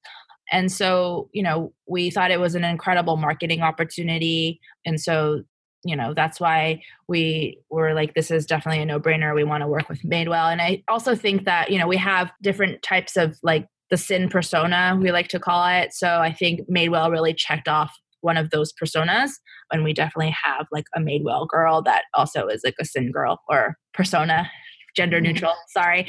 And 0.52 0.72
so, 0.72 1.30
you 1.34 1.44
know, 1.44 1.74
we 1.88 2.10
thought 2.10 2.32
it 2.32 2.40
was 2.40 2.56
an 2.56 2.64
incredible 2.64 3.18
marketing 3.18 3.62
opportunity. 3.62 4.60
And 4.86 5.00
so 5.00 5.44
you 5.84 5.96
know 5.96 6.14
that's 6.14 6.40
why 6.40 6.82
we 7.08 7.58
were 7.70 7.94
like 7.94 8.14
this 8.14 8.32
is 8.32 8.46
definitely 8.46 8.82
a 8.82 8.86
no-brainer. 8.86 9.34
We 9.34 9.44
want 9.44 9.62
to 9.62 9.68
work 9.68 9.88
with 9.90 10.02
madewell. 10.04 10.52
And 10.52 10.62
i 10.62 10.84
also 10.88 11.16
think 11.16 11.46
that 11.46 11.72
you 11.72 11.80
know 11.80 11.88
we 11.88 11.98
have 11.98 12.32
different 12.42 12.82
types 12.82 13.16
of 13.16 13.38
like 13.44 13.68
the 13.90 13.98
sin 13.98 14.30
persona 14.30 14.98
we 15.02 15.12
like 15.12 15.30
to 15.30 15.40
call 15.40 15.66
it. 15.68 15.94
So 15.94 16.20
i 16.20 16.34
think 16.34 16.62
madewell 16.70 17.12
really 17.12 17.34
checked 17.34 17.68
off 17.68 17.96
one 18.22 18.36
of 18.36 18.50
those 18.50 18.74
personas 18.74 19.32
and 19.72 19.84
we 19.84 19.94
definitely 19.94 20.36
have 20.44 20.68
like 20.72 20.86
a 20.96 21.00
madewell 21.00 21.48
girl 21.48 21.82
that 21.82 22.04
also 22.14 22.48
is 22.48 22.62
like 22.66 22.76
a 22.82 22.86
sin 22.86 23.12
girl 23.12 23.40
or 23.48 23.78
persona 23.94 24.50
gender 24.96 25.18
mm-hmm. 25.18 25.34
neutral 25.34 25.54
sorry 25.68 26.08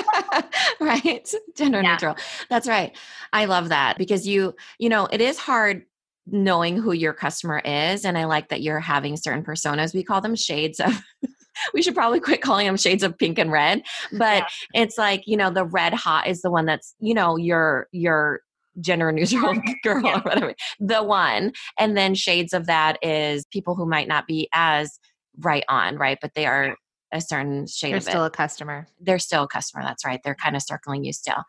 right 0.80 1.32
gender 1.56 1.80
yeah. 1.82 1.92
neutral 1.92 2.16
that's 2.48 2.68
right 2.68 2.96
i 3.32 3.44
love 3.44 3.68
that 3.68 3.98
because 3.98 4.26
you 4.26 4.54
you 4.78 4.88
know 4.88 5.06
it 5.12 5.20
is 5.20 5.38
hard 5.38 5.84
knowing 6.28 6.76
who 6.76 6.92
your 6.92 7.12
customer 7.12 7.60
is 7.64 8.04
and 8.04 8.18
i 8.18 8.24
like 8.24 8.48
that 8.48 8.62
you're 8.62 8.80
having 8.80 9.16
certain 9.16 9.44
personas 9.44 9.94
we 9.94 10.02
call 10.02 10.20
them 10.20 10.34
shades 10.34 10.80
of 10.80 11.00
we 11.74 11.82
should 11.82 11.94
probably 11.94 12.20
quit 12.20 12.42
calling 12.42 12.66
them 12.66 12.76
shades 12.76 13.02
of 13.02 13.16
pink 13.16 13.38
and 13.38 13.52
red 13.52 13.82
but 14.12 14.44
yeah. 14.74 14.82
it's 14.82 14.98
like 14.98 15.22
you 15.26 15.36
know 15.36 15.50
the 15.50 15.64
red 15.64 15.94
hot 15.94 16.26
is 16.26 16.42
the 16.42 16.50
one 16.50 16.66
that's 16.66 16.94
you 17.00 17.14
know 17.14 17.36
your 17.36 17.86
your 17.92 18.40
gender 18.80 19.10
neutral 19.12 19.54
girl 19.82 20.02
yeah. 20.04 20.18
or 20.18 20.20
whatever 20.22 20.54
the 20.80 21.02
one 21.02 21.52
and 21.78 21.96
then 21.96 22.14
shades 22.14 22.52
of 22.52 22.66
that 22.66 22.98
is 23.02 23.46
people 23.46 23.74
who 23.74 23.86
might 23.86 24.08
not 24.08 24.26
be 24.26 24.48
as 24.52 24.98
right 25.40 25.64
on 25.68 25.96
right 25.96 26.18
but 26.20 26.32
they 26.34 26.46
are 26.46 26.76
a 27.16 27.20
certain 27.20 27.66
shade 27.66 27.90
They're 27.90 27.96
of 27.98 28.02
still 28.02 28.24
it. 28.24 28.28
a 28.28 28.30
customer. 28.30 28.86
They're 29.00 29.18
still 29.18 29.44
a 29.44 29.48
customer. 29.48 29.82
That's 29.82 30.04
right. 30.04 30.20
They're 30.22 30.34
kind 30.34 30.56
of 30.56 30.62
circling 30.62 31.04
you 31.04 31.12
still. 31.12 31.42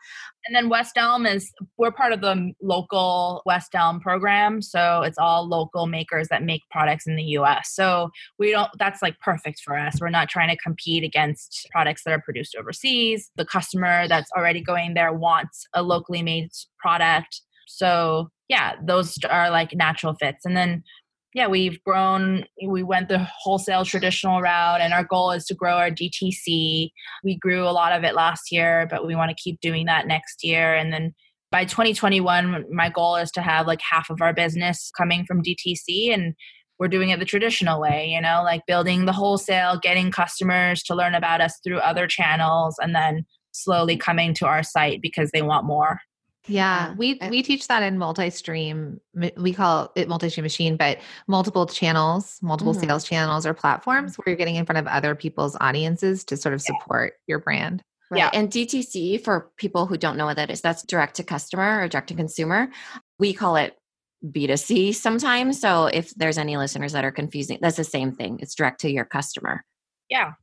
And 0.46 0.56
then 0.56 0.70
West 0.70 0.98
Elm 0.98 1.26
is 1.26 1.52
we're 1.78 1.92
part 1.92 2.14
of 2.14 2.22
the 2.22 2.54
local 2.62 3.42
West 3.46 3.76
Elm 3.76 4.00
program, 4.00 4.62
so 4.62 5.02
it's 5.02 5.18
all 5.18 5.48
local 5.48 5.88
makers 5.88 6.30
that 6.30 6.44
make 6.44 6.62
products 6.72 7.06
in 7.06 7.16
the 7.16 7.24
U.S. 7.24 7.72
So 7.74 8.10
we 8.40 8.52
don't. 8.52 8.70
That's 8.80 9.02
like 9.02 9.20
perfect 9.20 9.62
for 9.64 9.78
us. 9.78 10.00
We're 10.00 10.10
not 10.10 10.30
trying 10.30 10.50
to 10.50 10.58
compete 10.58 11.04
against 11.04 11.68
products 11.72 12.04
that 12.04 12.14
are 12.14 12.22
produced 12.22 12.56
overseas. 12.56 13.30
The 13.36 13.46
customer 13.46 14.08
that's 14.08 14.32
already 14.36 14.62
going 14.62 14.94
there 14.94 15.14
wants 15.14 15.66
a 15.74 15.84
locally 15.84 16.24
made 16.24 16.50
product. 16.80 17.42
So 17.68 18.30
yeah, 18.48 18.76
those 18.82 19.18
are 19.30 19.50
like 19.50 19.74
natural 19.76 20.14
fits. 20.14 20.46
And 20.46 20.56
then 20.56 20.84
yeah, 21.34 21.48
we've 21.48 21.82
grown. 21.84 22.46
We 22.66 22.84
went 22.84 23.10
the 23.10 23.28
wholesale 23.40 23.86
traditional 23.86 24.42
route, 24.42 24.82
and 24.82 24.94
our 24.94 25.04
goal 25.04 25.32
is 25.32 25.46
to 25.46 25.54
grow 25.54 25.78
our 25.78 25.92
DTC. 25.92 26.90
We 27.24 27.38
grew 27.38 27.64
a 27.64 27.72
lot 27.72 27.92
of 27.92 28.04
it 28.04 28.16
last 28.16 28.52
year, 28.52 28.88
but 28.90 29.06
we 29.06 29.16
want 29.16 29.30
to 29.30 29.42
keep 29.42 29.60
doing 29.60 29.86
that 29.86 30.08
next 30.08 30.44
year. 30.44 30.74
And 30.74 30.92
then 30.92 31.14
by 31.52 31.66
2021, 31.66 32.66
my 32.72 32.90
goal 32.90 33.16
is 33.18 33.32
to 33.32 33.42
have 33.42 33.68
like 33.68 33.82
half 33.88 34.10
of 34.10 34.22
our 34.22 34.34
business 34.34 34.92
coming 34.98 35.26
from 35.26 35.44
DTC, 35.44 36.14
and 36.14 36.34
we're 36.80 36.88
doing 36.88 37.10
it 37.10 37.20
the 37.20 37.26
traditional 37.26 37.82
way, 37.82 38.08
you 38.08 38.22
know, 38.22 38.42
like 38.44 38.62
building 38.68 39.06
the 39.06 39.14
wholesale, 39.14 39.80
getting 39.80 40.12
customers 40.12 40.82
to 40.84 40.96
learn 40.96 41.16
about 41.16 41.42
us 41.42 41.60
through 41.64 41.80
other 41.80 42.08
channels, 42.08 42.76
and 42.80 42.96
then 42.96 43.26
slowly 43.52 43.98
coming 43.98 44.34
to 44.36 44.46
our 44.46 44.64
site 44.64 45.02
because 45.02 45.30
they 45.34 45.42
want 45.42 45.66
more. 45.66 46.00
Yeah, 46.48 46.94
we 46.96 47.20
we 47.30 47.44
teach 47.44 47.68
that 47.68 47.84
in 47.84 47.98
multi-stream. 47.98 49.00
We 49.38 49.54
call 49.54 49.92
it 49.96 50.08
multi-stream 50.08 50.44
machine, 50.44 50.78
but 50.78 51.00
multiple 51.28 51.66
channels, 51.66 52.40
multiple 52.42 52.74
mm-hmm. 52.74 52.88
sales 52.88 53.04
channels 53.04 53.46
or 53.46 53.54
platforms 53.54 54.16
where 54.16 54.26
you're 54.28 54.38
getting 54.38 54.56
in 54.56 54.66
front 54.66 54.80
of 54.80 54.88
other 54.88 55.16
people's 55.16 55.58
audiences 55.60 56.24
to 56.26 56.38
sort 56.38 56.54
of 56.54 56.62
support 56.62 57.14
yeah. 57.14 57.32
your 57.34 57.40
brand. 57.40 57.82
Right. 58.10 58.20
Yeah. 58.20 58.30
And 58.34 58.50
DTC 58.50 59.24
for 59.24 59.52
people 59.58 59.86
who 59.86 59.98
don't 59.98 60.16
know 60.16 60.26
what 60.26 60.38
that 60.38 60.50
is, 60.50 60.62
that's 60.62 60.84
direct 60.84 61.16
to 61.16 61.24
customer 61.24 61.82
or 61.82 61.88
direct 61.90 62.08
to 62.10 62.14
consumer. 62.14 62.70
We 63.20 63.34
call 63.34 63.58
it 63.58 63.78
B2C 64.26 64.96
sometimes. 64.96 65.60
So 65.60 65.88
if 65.88 66.14
there's 66.16 66.38
any 66.38 66.56
listeners 66.58 66.94
that 66.94 67.04
are 67.04 67.12
confusing, 67.12 67.60
that's 67.62 67.78
the 67.78 67.84
same 67.84 68.14
thing. 68.14 68.40
It's 68.42 68.56
direct 68.56 68.80
to 68.82 68.92
your 68.92 69.06
customer. 69.06 69.66
Yeah. 70.10 70.34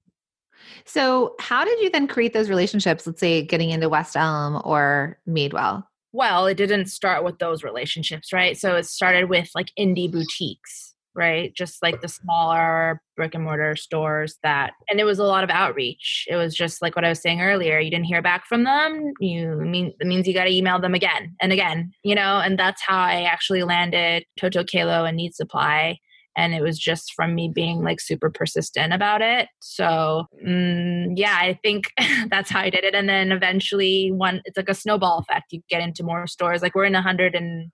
So, 0.86 1.34
how 1.40 1.64
did 1.64 1.80
you 1.80 1.90
then 1.90 2.06
create 2.06 2.32
those 2.32 2.48
relationships? 2.48 3.06
Let's 3.06 3.20
say 3.20 3.42
getting 3.42 3.70
into 3.70 3.88
West 3.88 4.16
Elm 4.16 4.60
or 4.64 5.18
Madewell 5.28 5.84
well, 6.14 6.46
it 6.46 6.56
didn't 6.56 6.86
start 6.86 7.24
with 7.24 7.40
those 7.40 7.64
relationships, 7.64 8.32
right? 8.32 8.56
So 8.56 8.76
it 8.76 8.86
started 8.86 9.28
with 9.28 9.50
like 9.52 9.72
indie 9.76 10.10
boutiques, 10.10 10.94
right? 11.12 11.52
Just 11.52 11.82
like 11.82 12.00
the 12.02 12.08
smaller 12.08 13.02
brick 13.16 13.34
and 13.34 13.42
mortar 13.42 13.74
stores 13.74 14.38
that, 14.44 14.74
and 14.88 15.00
it 15.00 15.04
was 15.04 15.18
a 15.18 15.24
lot 15.24 15.42
of 15.42 15.50
outreach. 15.50 16.26
It 16.30 16.36
was 16.36 16.54
just 16.54 16.80
like 16.80 16.94
what 16.94 17.04
I 17.04 17.08
was 17.08 17.20
saying 17.20 17.40
earlier. 17.40 17.80
You 17.80 17.90
didn't 17.90 18.06
hear 18.06 18.22
back 18.22 18.46
from 18.46 18.62
them. 18.62 19.12
You 19.18 19.56
mean 19.56 19.92
it 19.98 20.06
means 20.06 20.28
you 20.28 20.34
got 20.34 20.44
to 20.44 20.54
email 20.54 20.78
them 20.78 20.94
again 20.94 21.34
and 21.42 21.50
again, 21.52 21.90
you 22.04 22.14
know. 22.14 22.38
And 22.38 22.56
that's 22.56 22.80
how 22.80 22.98
I 22.98 23.22
actually 23.22 23.64
landed 23.64 24.24
Totokaelo 24.40 25.08
and 25.08 25.16
Need 25.16 25.34
Supply 25.34 25.98
and 26.36 26.54
it 26.54 26.62
was 26.62 26.78
just 26.78 27.12
from 27.14 27.34
me 27.34 27.50
being 27.52 27.82
like 27.82 28.00
super 28.00 28.30
persistent 28.30 28.92
about 28.92 29.22
it. 29.22 29.48
So 29.60 30.26
mm, 30.46 31.12
yeah 31.16 31.36
i 31.40 31.58
think 31.62 31.90
that's 32.28 32.50
how 32.50 32.60
i 32.60 32.70
did 32.70 32.84
it. 32.84 32.94
And 32.94 33.08
then 33.08 33.32
eventually 33.32 34.10
one 34.12 34.42
it's 34.44 34.56
like 34.56 34.68
a 34.68 34.74
snowball 34.74 35.18
effect. 35.18 35.52
You 35.52 35.62
get 35.68 35.82
into 35.82 36.02
more 36.02 36.26
stores. 36.26 36.62
Like 36.62 36.74
we're 36.74 36.84
in 36.84 36.92
100 36.92 37.34
and 37.34 37.70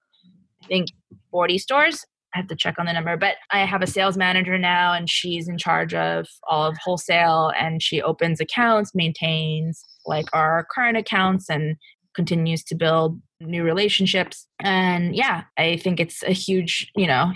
i 0.62 0.66
think 0.66 0.88
40 1.30 1.58
stores. 1.58 2.04
I 2.34 2.38
have 2.38 2.46
to 2.48 2.56
check 2.56 2.78
on 2.78 2.86
the 2.86 2.92
number, 2.92 3.16
but 3.16 3.36
I 3.50 3.64
have 3.64 3.82
a 3.82 3.88
sales 3.88 4.16
manager 4.16 4.56
now 4.56 4.92
and 4.92 5.10
she's 5.10 5.48
in 5.48 5.58
charge 5.58 5.94
of 5.94 6.28
all 6.48 6.68
of 6.68 6.76
wholesale 6.76 7.50
and 7.58 7.82
she 7.82 8.00
opens 8.00 8.40
accounts, 8.40 8.94
maintains 8.94 9.82
like 10.06 10.26
our 10.32 10.64
current 10.72 10.96
accounts 10.96 11.50
and 11.50 11.76
continues 12.14 12.62
to 12.64 12.74
build 12.74 13.20
new 13.40 13.64
relationships. 13.64 14.46
And 14.60 15.16
yeah, 15.16 15.44
I 15.58 15.76
think 15.76 15.98
it's 15.98 16.22
a 16.22 16.32
huge, 16.32 16.90
you 16.94 17.06
know, 17.06 17.32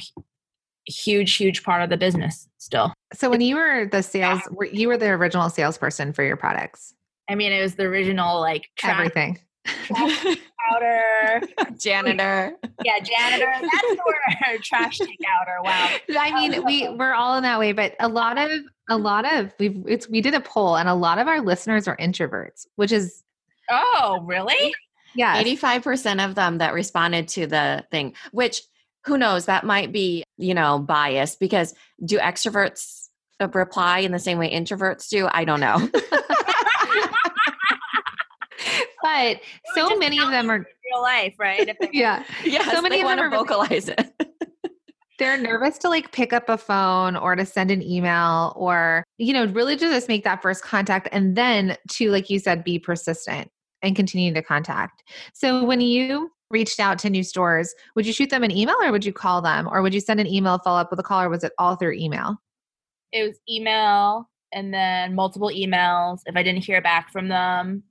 huge 0.86 1.36
huge 1.36 1.62
part 1.62 1.82
of 1.82 1.90
the 1.90 1.96
business 1.96 2.48
still. 2.58 2.92
So 3.12 3.30
when 3.30 3.40
you 3.40 3.56
were 3.56 3.86
the 3.86 4.02
sales 4.02 4.40
yeah. 4.60 4.70
you 4.72 4.88
were 4.88 4.96
the 4.96 5.08
original 5.08 5.48
salesperson 5.50 6.12
for 6.12 6.22
your 6.22 6.36
products? 6.36 6.94
I 7.28 7.34
mean 7.34 7.52
it 7.52 7.62
was 7.62 7.74
the 7.74 7.84
original 7.84 8.40
like 8.40 8.68
trash, 8.76 8.98
everything. 8.98 9.38
trash 9.64 10.36
powder. 10.68 11.42
Janitor. 11.78 12.52
Yeah 12.84 12.98
janitor. 13.00 13.52
That's 13.60 13.70
the 13.70 14.02
word 14.06 14.62
trash 14.62 14.98
take 14.98 15.20
outer 15.40 15.62
wow. 15.62 15.96
I 16.18 16.34
mean 16.34 16.54
um, 16.54 16.64
we 16.64 16.88
we're 16.88 17.14
all 17.14 17.36
in 17.36 17.42
that 17.42 17.58
way 17.58 17.72
but 17.72 17.94
a 18.00 18.08
lot 18.08 18.38
of 18.38 18.50
a 18.88 18.98
lot 18.98 19.30
of 19.32 19.52
we've 19.58 19.82
it's 19.86 20.08
we 20.08 20.20
did 20.20 20.34
a 20.34 20.40
poll 20.40 20.76
and 20.76 20.88
a 20.88 20.94
lot 20.94 21.18
of 21.18 21.28
our 21.28 21.40
listeners 21.40 21.88
are 21.88 21.96
introverts 21.96 22.66
which 22.76 22.92
is 22.92 23.22
oh 23.70 24.20
really? 24.24 24.74
Yeah 25.14 25.42
85% 25.42 26.24
of 26.24 26.34
them 26.34 26.58
that 26.58 26.74
responded 26.74 27.28
to 27.28 27.46
the 27.46 27.84
thing 27.90 28.14
which 28.32 28.62
who 29.06 29.18
knows 29.18 29.46
that 29.46 29.64
might 29.64 29.92
be 29.92 30.24
you 30.36 30.54
know 30.54 30.78
biased 30.78 31.40
because 31.40 31.74
do 32.04 32.18
extroverts 32.18 33.08
uh, 33.40 33.48
reply 33.48 33.98
in 33.98 34.12
the 34.12 34.18
same 34.18 34.38
way 34.38 34.50
introverts 34.50 35.08
do 35.08 35.28
i 35.32 35.44
don't 35.44 35.60
know 35.60 35.88
but 39.02 39.40
so 39.74 39.96
many 39.96 40.18
of 40.18 40.30
them 40.30 40.50
are 40.50 40.66
real 40.94 41.02
life, 41.02 41.34
right? 41.38 41.76
yeah. 41.92 42.24
Yeah. 42.44 42.70
So 42.70 42.80
many 42.80 43.00
of 43.00 43.08
them 43.08 43.18
are 43.20 43.30
vocalize 43.30 43.88
it. 43.88 44.12
they're 45.18 45.38
nervous 45.38 45.78
to 45.78 45.88
like 45.88 46.12
pick 46.12 46.32
up 46.32 46.48
a 46.48 46.58
phone 46.58 47.16
or 47.16 47.36
to 47.36 47.46
send 47.46 47.70
an 47.70 47.82
email 47.82 48.52
or, 48.56 49.04
you 49.18 49.32
know, 49.32 49.46
really 49.46 49.76
just 49.76 50.08
make 50.08 50.24
that 50.24 50.42
first 50.42 50.64
contact 50.64 51.08
and 51.12 51.36
then 51.36 51.76
to, 51.88 52.10
like 52.10 52.30
you 52.30 52.38
said, 52.38 52.64
be 52.64 52.78
persistent 52.78 53.48
and 53.82 53.94
continue 53.94 54.32
to 54.34 54.42
contact. 54.42 55.04
So 55.32 55.64
when 55.64 55.80
you 55.80 56.30
reached 56.54 56.80
out 56.80 56.98
to 57.00 57.10
new 57.10 57.24
stores, 57.24 57.74
would 57.96 58.06
you 58.06 58.12
shoot 58.12 58.30
them 58.30 58.44
an 58.44 58.50
email 58.50 58.76
or 58.80 58.92
would 58.92 59.04
you 59.04 59.12
call 59.12 59.42
them 59.42 59.68
or 59.70 59.82
would 59.82 59.92
you 59.92 60.00
send 60.00 60.20
an 60.20 60.26
email 60.26 60.58
follow 60.58 60.80
up 60.80 60.90
with 60.90 61.00
a 61.00 61.02
call 61.02 61.22
or 61.22 61.28
was 61.28 61.44
it 61.44 61.52
all 61.58 61.74
through 61.74 61.94
email? 61.94 62.40
It 63.12 63.24
was 63.24 63.38
email 63.50 64.30
and 64.52 64.72
then 64.72 65.14
multiple 65.14 65.50
emails. 65.50 66.20
If 66.26 66.36
I 66.36 66.42
didn't 66.44 66.64
hear 66.64 66.80
back 66.80 67.10
from 67.10 67.28
them 67.28 67.82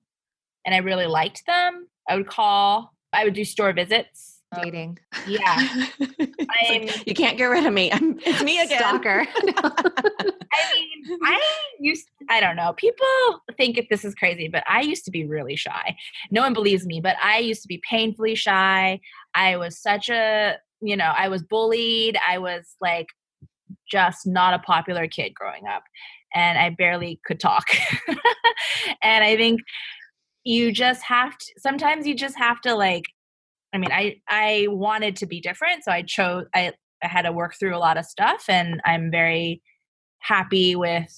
and 0.66 0.74
I 0.74 0.78
really 0.78 1.06
liked 1.06 1.46
them, 1.46 1.88
I 2.10 2.16
would 2.16 2.28
call. 2.28 2.94
I 3.12 3.26
would 3.26 3.34
do 3.36 3.46
store 3.46 3.74
visits 3.74 4.40
dating. 4.62 5.00
Yeah. 5.28 5.86
I'm, 6.70 7.04
you 7.06 7.14
can't 7.14 7.38
get 7.38 7.46
rid 7.46 7.66
of 7.66 7.74
me. 7.74 7.92
I'm, 7.92 8.20
it's 8.26 8.44
me 8.44 8.60
again. 8.60 8.80
Stalker. 8.80 9.26
I 9.36 10.76
mean, 10.76 11.20
I 11.24 11.42
used, 11.80 12.10
I 12.30 12.40
don't 12.40 12.56
know. 12.56 12.74
People 12.74 13.06
think 13.58 13.78
if 13.78 13.88
this 13.90 14.06
is 14.06 14.16
crazy, 14.16 14.48
but 14.48 14.64
I 14.68 14.82
used 14.82 15.06
to 15.06 15.12
be 15.12 15.26
really 15.26 15.56
shy. 15.56 15.96
No 16.32 16.42
one 16.42 16.54
believes 16.54 16.86
me, 16.86 17.02
but 17.02 17.16
I 17.22 17.40
used 17.40 17.62
to 17.64 17.68
be 17.68 17.82
painfully 17.90 18.36
shy. 18.36 19.00
I 19.36 19.58
was 19.58 19.78
such 19.78 20.10
a, 20.10 20.58
you 20.82 20.96
know, 20.98 21.14
I 21.16 21.30
was 21.30 21.44
bullied. 21.44 22.18
I 22.28 22.38
was 22.38 22.76
like 22.82 23.08
just 23.90 24.26
not 24.26 24.54
a 24.54 24.60
popular 24.60 25.08
kid 25.08 25.34
growing 25.34 25.68
up. 25.68 25.84
And 26.36 26.58
I 26.58 26.70
barely 26.72 27.20
could 27.26 27.40
talk. 27.40 27.66
and 29.04 29.24
I 29.24 29.36
think 29.38 29.62
you 30.44 30.72
just 30.72 31.04
have 31.04 31.38
to, 31.38 31.46
sometimes 31.58 32.08
you 32.08 32.16
just 32.16 32.38
have 32.38 32.60
to 32.62 32.76
like 32.76 33.06
I 33.74 33.78
mean, 33.78 33.92
I 33.92 34.18
I 34.28 34.68
wanted 34.70 35.16
to 35.18 35.26
be 35.26 35.42
different, 35.42 35.84
so 35.84 35.92
I 35.92 36.04
chose. 36.04 36.46
I 36.54 36.74
I 37.04 37.08
had 37.08 37.24
to 37.24 37.32
work 37.32 37.56
through 37.60 37.76
a 37.76 37.80
lot 37.80 37.98
of 37.98 38.06
stuff, 38.06 38.46
and 38.48 38.82
I'm 38.86 39.12
very 39.12 39.62
happy 40.20 40.76
with 40.76 41.12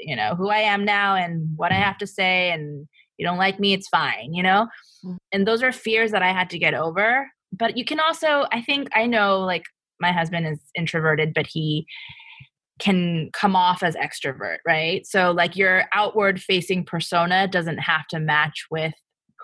you 0.00 0.14
know 0.14 0.34
who 0.34 0.50
I 0.50 0.58
am 0.58 0.84
now 0.84 1.14
and 1.14 1.48
what 1.56 1.72
I 1.72 1.76
have 1.76 1.98
to 1.98 2.06
say. 2.06 2.50
And 2.50 2.86
you 3.18 3.26
don't 3.26 3.38
like 3.38 3.58
me, 3.58 3.72
it's 3.72 3.88
fine, 3.88 4.34
you 4.34 4.42
know. 4.42 4.68
Mm. 5.04 5.16
And 5.32 5.46
those 5.46 5.62
are 5.62 5.72
fears 5.72 6.10
that 6.12 6.22
I 6.22 6.32
had 6.32 6.50
to 6.50 6.58
get 6.58 6.74
over. 6.74 7.30
But 7.52 7.76
you 7.76 7.84
can 7.84 8.00
also, 8.00 8.46
I 8.52 8.60
think, 8.62 8.88
I 8.94 9.06
know 9.06 9.40
like 9.40 9.64
my 10.00 10.12
husband 10.12 10.46
is 10.46 10.60
introverted, 10.74 11.32
but 11.34 11.46
he 11.46 11.86
can 12.78 13.30
come 13.32 13.56
off 13.56 13.82
as 13.82 13.96
extrovert, 13.96 14.58
right? 14.66 15.06
So 15.06 15.30
like 15.30 15.56
your 15.56 15.84
outward 15.94 16.42
facing 16.42 16.84
persona 16.84 17.48
doesn't 17.48 17.78
have 17.78 18.06
to 18.08 18.20
match 18.20 18.66
with 18.70 18.92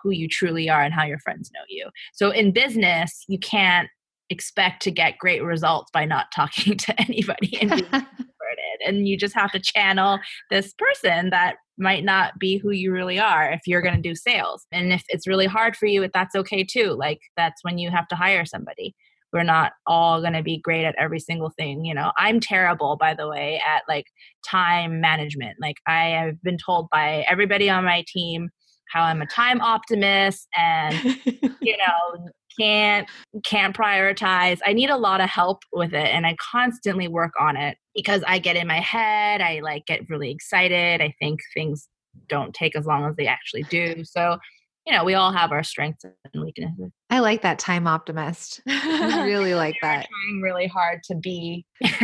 who 0.02 0.10
you 0.10 0.28
truly 0.28 0.68
are 0.68 0.82
and 0.82 0.94
how 0.94 1.04
your 1.04 1.18
friends 1.18 1.50
know 1.52 1.60
you. 1.68 1.88
So 2.12 2.30
in 2.30 2.52
business, 2.52 3.24
you 3.28 3.38
can't 3.38 3.88
expect 4.30 4.82
to 4.82 4.90
get 4.90 5.18
great 5.18 5.42
results 5.42 5.90
by 5.92 6.04
not 6.04 6.26
talking 6.34 6.76
to 6.78 7.00
anybody 7.00 7.58
and 7.60 7.70
being 7.70 7.84
introverted. 7.92 8.80
And 8.86 9.06
you 9.06 9.16
just 9.16 9.34
have 9.34 9.52
to 9.52 9.60
channel 9.60 10.18
this 10.50 10.74
person 10.74 11.30
that 11.30 11.56
might 11.78 12.04
not 12.04 12.38
be 12.38 12.58
who 12.58 12.70
you 12.70 12.92
really 12.92 13.18
are 13.18 13.50
if 13.50 13.60
you're 13.66 13.82
going 13.82 13.94
to 13.94 14.08
do 14.08 14.14
sales. 14.14 14.66
And 14.72 14.92
if 14.92 15.04
it's 15.08 15.26
really 15.26 15.46
hard 15.46 15.76
for 15.76 15.86
you, 15.86 16.08
that's 16.12 16.34
okay 16.34 16.64
too. 16.64 16.90
Like 16.90 17.20
that's 17.36 17.62
when 17.62 17.78
you 17.78 17.90
have 17.90 18.08
to 18.08 18.16
hire 18.16 18.44
somebody. 18.44 18.94
We're 19.32 19.42
not 19.44 19.72
all 19.86 20.20
going 20.20 20.34
to 20.34 20.42
be 20.42 20.58
great 20.58 20.84
at 20.84 20.94
every 20.98 21.20
single 21.20 21.50
thing, 21.50 21.86
you 21.86 21.94
know. 21.94 22.12
I'm 22.18 22.38
terrible 22.38 22.96
by 22.96 23.14
the 23.14 23.28
way 23.28 23.62
at 23.66 23.82
like 23.88 24.06
time 24.46 25.00
management. 25.00 25.56
Like 25.60 25.76
I 25.86 26.08
have 26.08 26.42
been 26.42 26.58
told 26.58 26.88
by 26.90 27.24
everybody 27.28 27.70
on 27.70 27.84
my 27.84 28.04
team 28.06 28.50
how 28.92 29.02
I'm 29.02 29.22
a 29.22 29.26
time 29.26 29.60
optimist 29.60 30.46
and 30.56 30.94
you 31.60 31.76
know 31.76 32.28
can't 32.58 33.08
can't 33.44 33.76
prioritize. 33.76 34.58
I 34.66 34.72
need 34.72 34.90
a 34.90 34.96
lot 34.96 35.20
of 35.20 35.28
help 35.28 35.62
with 35.72 35.94
it 35.94 36.08
and 36.08 36.26
I 36.26 36.36
constantly 36.40 37.08
work 37.08 37.32
on 37.40 37.56
it 37.56 37.78
because 37.94 38.22
I 38.26 38.38
get 38.38 38.56
in 38.56 38.66
my 38.66 38.80
head, 38.80 39.40
I 39.40 39.60
like 39.60 39.86
get 39.86 40.08
really 40.08 40.30
excited. 40.30 41.00
I 41.00 41.14
think 41.18 41.40
things 41.54 41.88
don't 42.28 42.54
take 42.54 42.76
as 42.76 42.86
long 42.86 43.04
as 43.04 43.16
they 43.16 43.26
actually 43.26 43.62
do. 43.64 44.04
So, 44.04 44.38
you 44.86 44.92
know, 44.92 45.04
we 45.04 45.14
all 45.14 45.32
have 45.32 45.52
our 45.52 45.62
strengths 45.62 46.04
and 46.04 46.42
weaknesses. 46.42 46.90
I 47.08 47.20
like 47.20 47.42
that 47.42 47.58
time 47.58 47.86
optimist. 47.86 48.60
I 48.68 49.24
really 49.26 49.54
like 49.54 49.76
that. 49.82 50.06
Trying 50.08 50.40
really 50.40 50.66
hard 50.66 51.02
to 51.04 51.14
be. 51.14 51.64
it's 51.80 52.02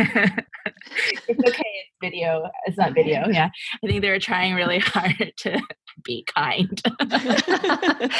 okay. 1.29 1.71
It's 1.75 1.95
video. 2.01 2.49
It's 2.65 2.77
not 2.77 2.93
video. 2.93 3.27
Yeah, 3.27 3.49
I 3.83 3.87
think 3.87 4.01
they 4.01 4.09
were 4.09 4.19
trying 4.19 4.55
really 4.55 4.79
hard 4.79 5.33
to 5.37 5.61
be 6.03 6.25
kind. 6.35 6.81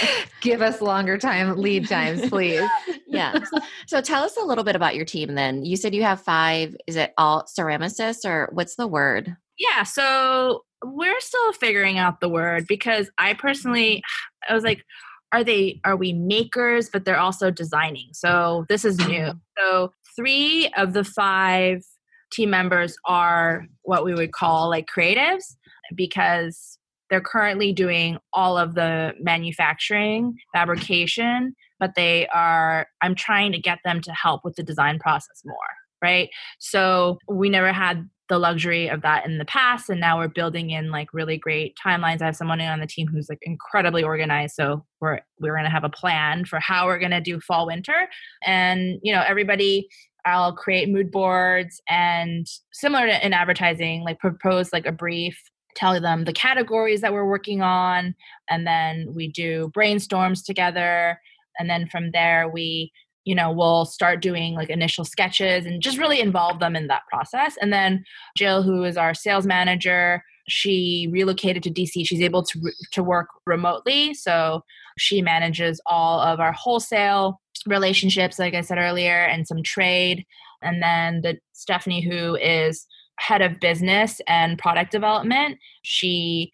Give 0.42 0.62
us 0.62 0.82
longer 0.82 1.18
time 1.18 1.58
lead 1.58 1.88
times, 1.88 2.30
please. 2.30 2.68
yeah. 3.08 3.40
So 3.88 4.02
tell 4.02 4.24
us 4.24 4.38
a 4.38 4.44
little 4.44 4.64
bit 4.64 4.76
about 4.76 4.96
your 4.96 5.06
team 5.06 5.36
then. 5.36 5.66
You 5.66 5.76
said 5.76 5.94
you 5.94 6.04
have 6.04 6.22
five, 6.22 6.76
is 6.88 6.96
it 6.96 7.14
all 7.18 7.46
ceramicists 7.46 8.26
or 8.26 8.50
what's 8.54 8.76
the 8.76 8.88
word? 8.88 9.36
Yeah. 9.58 9.84
So 9.84 10.64
we're 10.84 11.20
still 11.20 11.54
figuring 11.54 11.98
out 11.98 12.22
the 12.22 12.30
word 12.30 12.66
because 12.68 13.10
I 13.18 13.34
personally, 13.34 14.02
I 14.48 14.54
was 14.54 14.64
like, 14.64 14.84
are 15.32 15.44
they 15.44 15.80
are 15.84 15.96
we 15.96 16.12
makers 16.12 16.90
but 16.90 17.06
they're 17.06 17.20
also 17.20 17.52
designing 17.52 18.10
so 18.14 18.66
this 18.68 18.84
is 18.84 18.98
new 18.98 19.20
mm-hmm. 19.20 19.38
so 19.60 19.94
three 20.16 20.72
of 20.76 20.94
the 20.94 21.04
five 21.04 21.84
team 22.32 22.50
members 22.50 22.96
are 23.06 23.66
what 23.84 24.04
we 24.04 24.14
would 24.14 24.32
call 24.32 24.70
like 24.70 24.88
creatives 24.88 25.56
because 25.96 26.79
they're 27.10 27.22
currently 27.22 27.74
doing 27.74 28.18
all 28.34 28.58
of 28.58 28.76
the 28.76 29.14
manufacturing, 29.20 30.38
fabrication, 30.54 31.56
but 31.80 31.96
they 31.96 32.28
are, 32.28 32.88
I'm 33.02 33.16
trying 33.16 33.52
to 33.54 33.60
get 33.60 33.80
them 33.84 34.02
to 34.02 34.12
help 34.12 34.42
with 34.44 34.56
the 34.56 34.64
design 34.64 35.00
process 35.00 35.42
more, 35.46 35.56
right? 36.02 36.30
So 36.60 37.18
we 37.28 37.50
never 37.50 37.72
had 37.72 38.08
the 38.30 38.38
luxury 38.38 38.88
of 38.88 39.02
that 39.02 39.26
in 39.26 39.40
the 39.40 39.46
past 39.46 39.90
and 39.90 40.00
now 40.00 40.18
we're 40.18 40.28
building 40.28 40.70
in 40.70 40.92
like 40.92 41.12
really 41.14 41.36
great 41.36 41.76
timelines 41.84 42.22
i 42.22 42.26
have 42.26 42.36
someone 42.36 42.62
on 42.62 42.80
the 42.80 42.86
team 42.86 43.08
who's 43.08 43.28
like 43.28 43.40
incredibly 43.42 44.04
organized 44.04 44.54
so 44.56 44.86
we're 45.02 45.20
we're 45.40 45.54
going 45.54 45.64
to 45.64 45.72
have 45.72 45.84
a 45.84 45.90
plan 45.90 46.46
for 46.46 46.60
how 46.60 46.86
we're 46.86 47.00
going 47.00 47.10
to 47.10 47.20
do 47.20 47.40
fall 47.40 47.66
winter 47.66 48.08
and 48.46 49.00
you 49.02 49.12
know 49.12 49.24
everybody 49.28 49.88
i'll 50.26 50.54
create 50.54 50.90
mood 50.90 51.10
boards 51.10 51.82
and 51.90 52.46
similar 52.72 53.08
to 53.08 53.26
in 53.26 53.34
advertising 53.34 54.04
like 54.04 54.20
propose 54.20 54.72
like 54.72 54.86
a 54.86 54.92
brief 54.92 55.36
tell 55.76 56.00
them 56.00 56.26
the 56.26 56.34
categories 56.34 57.02
that 57.02 57.14
we're 57.14 57.28
working 57.28 57.62
on 57.62 58.16
and 58.50 58.66
then 58.66 59.08
we 59.14 59.28
do 59.28 59.72
brainstorms 59.76 60.44
together. 60.44 61.20
And 61.58 61.70
then 61.70 61.88
from 61.88 62.12
there 62.12 62.50
we 62.50 62.92
you 63.26 63.36
know 63.36 63.52
we'll 63.52 63.86
start 63.86 64.22
doing 64.22 64.56
like 64.56 64.70
initial 64.70 65.06
sketches 65.06 65.66
and 65.66 65.82
just 65.82 65.98
really 65.98 66.20
involve 66.20 66.60
them 66.60 66.76
in 66.76 66.88
that 66.88 67.04
process. 67.10 67.56
And 67.62 67.72
then 67.72 68.04
jill 68.38 68.64
who 68.64 68.84
is 68.84 68.98
our 68.98 69.14
sales 69.14 69.46
manager 69.46 70.24
she 70.48 71.08
relocated 71.12 71.62
to 71.62 71.70
dc 71.70 71.92
she's 71.94 72.22
able 72.22 72.44
to 72.44 72.72
to 72.92 73.04
work 73.04 73.28
remotely. 73.46 74.14
So 74.14 74.64
she 74.98 75.22
manages 75.22 75.80
all 75.86 76.20
of 76.20 76.40
our 76.40 76.52
wholesale 76.52 77.40
relationships 77.68 78.40
like 78.40 78.54
i 78.54 78.62
said 78.62 78.78
earlier 78.78 79.26
and 79.26 79.48
some 79.48 79.64
trade. 79.64 80.26
And 80.62 80.82
then 80.82 81.22
the 81.22 81.38
stephanie 81.54 82.02
who 82.02 82.36
is 82.36 82.86
head 83.20 83.42
of 83.42 83.60
business 83.60 84.22
and 84.28 84.58
product 84.58 84.92
development. 84.92 85.58
She 85.84 86.52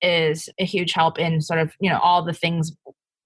is 0.00 0.48
a 0.58 0.64
huge 0.64 0.92
help 0.92 1.18
in 1.18 1.40
sort 1.40 1.60
of, 1.60 1.72
you 1.80 1.90
know, 1.90 1.98
all 1.98 2.24
the 2.24 2.32
things 2.32 2.72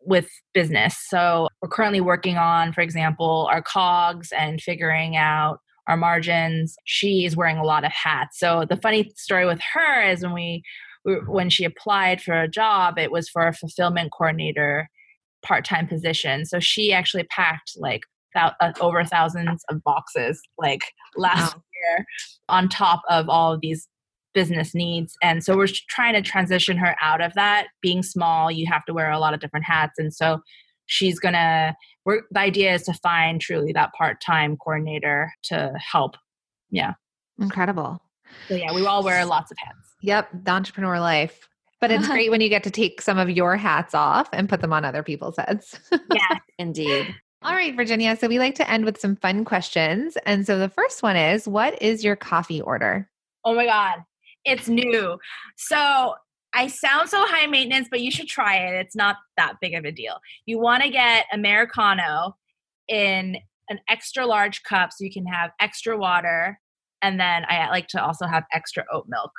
with 0.01 0.29
business. 0.55 0.97
So 1.09 1.49
we're 1.61 1.69
currently 1.69 2.01
working 2.01 2.37
on, 2.37 2.73
for 2.73 2.81
example, 2.81 3.49
our 3.53 3.63
cogs 3.63 4.33
and 4.33 4.61
figuring 4.61 5.17
out 5.17 5.59
our 5.87 5.97
margins. 5.97 6.77
She 6.85 7.25
is 7.25 7.37
wearing 7.37 7.59
a 7.59 7.65
lot 7.65 7.85
of 7.85 7.93
hats. 7.93 8.39
So 8.39 8.65
the 8.69 8.77
funny 8.77 9.11
story 9.17 9.47
with 9.47 9.61
her 9.75 10.03
is 10.03 10.23
when 10.23 10.35
we 10.35 10.63
when 11.27 11.49
she 11.49 11.65
applied 11.65 12.21
for 12.21 12.35
a 12.35 12.49
job, 12.49 12.99
it 12.99 13.11
was 13.11 13.29
for 13.29 13.47
a 13.47 13.55
fulfillment 13.55 14.13
coordinator 14.13 14.89
part-time 15.43 15.87
position. 15.87 16.45
So 16.45 16.61
she 16.61 16.93
actually 16.93 17.25
packed 17.25 17.73
like 17.77 18.03
th- 18.37 18.53
uh, 18.61 18.73
over 18.81 19.05
thousands 19.05 19.63
of 19.71 19.83
boxes 19.85 20.41
like 20.59 20.83
last 21.17 21.55
wow. 21.55 21.63
On 22.49 22.69
top 22.69 23.03
of 23.09 23.29
all 23.29 23.53
of 23.53 23.61
these 23.61 23.89
business 24.35 24.75
needs. 24.75 25.17
And 25.23 25.43
so 25.43 25.57
we're 25.57 25.69
trying 25.89 26.15
to 26.15 26.23
transition 26.23 26.77
her 26.77 26.95
out 27.01 27.21
of 27.21 27.35
that. 27.35 27.69
Being 27.83 28.03
small 28.03 28.51
you 28.51 28.67
have 28.71 28.85
to 28.85 28.95
wear 28.95 29.11
a 29.11 29.19
lot 29.19 29.35
of 29.35 29.41
different 29.41 29.67
hats. 29.67 29.99
And 29.99 30.15
so 30.15 30.41
she's 30.87 31.19
gonna 31.19 31.75
work 32.05 32.25
the 32.31 32.41
idea 32.41 32.75
is 32.75 32.83
to 32.85 32.93
find 32.95 33.41
truly 33.41 33.73
that 33.73 33.93
part-time 33.95 34.57
coordinator 34.57 35.33
to 35.45 35.73
help. 35.79 36.17
Yeah. 36.71 36.95
Incredible. 37.41 38.01
So 38.49 38.55
yeah 38.55 38.73
we 38.73 38.87
all 38.87 39.03
wear 39.03 39.25
lots 39.25 39.51
of 39.51 39.57
hats. 39.59 39.95
Yep 40.03 40.29
the 40.45 40.51
entrepreneur 40.51 41.01
life. 41.01 41.49
But 41.81 41.91
it's 41.91 42.09
great 42.09 42.31
when 42.33 42.41
you 42.41 42.49
get 42.49 42.65
to 42.65 42.71
take 42.71 43.01
some 43.01 43.19
of 43.19 43.31
your 43.31 43.57
hats 43.57 43.95
off 43.95 44.29
and 44.33 44.49
put 44.49 44.61
them 44.61 44.73
on 44.73 44.85
other 44.85 45.03
people's 45.03 45.37
heads. 45.37 45.79
Yeah. 45.91 46.39
Indeed 46.59 47.15
all 47.43 47.55
right, 47.55 47.75
Virginia. 47.75 48.17
So 48.17 48.29
we 48.29 48.39
like 48.39 48.57
to 48.57 48.69
end 48.71 48.85
with 48.85 49.01
some 49.01 49.17
fun 49.17 49.45
questions. 49.45 50.17
And 50.27 50.47
so 50.47 50.59
the 50.59 50.69
first 50.69 51.03
one 51.03 51.17
is 51.17 51.47
what 51.47 51.81
is 51.81 52.03
your 52.03 52.17
coffee 52.17 52.61
order? 52.61 53.09
Oh 53.45 53.55
my 53.55 53.65
God, 53.65 53.99
it's 54.45 54.69
new. 54.69 55.19
So 55.57 56.15
I 56.55 56.67
sound 56.67 57.09
so 57.09 57.25
high 57.27 57.47
maintenance, 57.47 57.89
but 57.91 58.01
you 58.01 58.11
should 58.11 58.27
try 58.27 58.57
it. 58.57 58.75
It's 58.75 58.97
not 58.97 59.17
that 59.37 59.55
big 59.61 59.75
of 59.75 59.85
a 59.85 59.93
deal. 59.93 60.19
You 60.47 60.59
want 60.59 60.83
to 60.83 60.91
get 60.91 61.27
Americano 61.33 62.37
in 62.89 63.37
an 63.69 63.79
extra 63.89 64.27
large 64.27 64.63
cup 64.65 64.91
so 64.93 65.05
you 65.05 65.13
can 65.13 65.27
have 65.27 65.51
extra 65.61 65.97
water. 65.97 66.59
And 67.03 67.21
then 67.21 67.45
I 67.49 67.69
like 67.71 67.87
to 67.89 68.03
also 68.03 68.27
have 68.27 68.45
extra 68.53 68.85
oat 68.93 69.05
milk. 69.09 69.31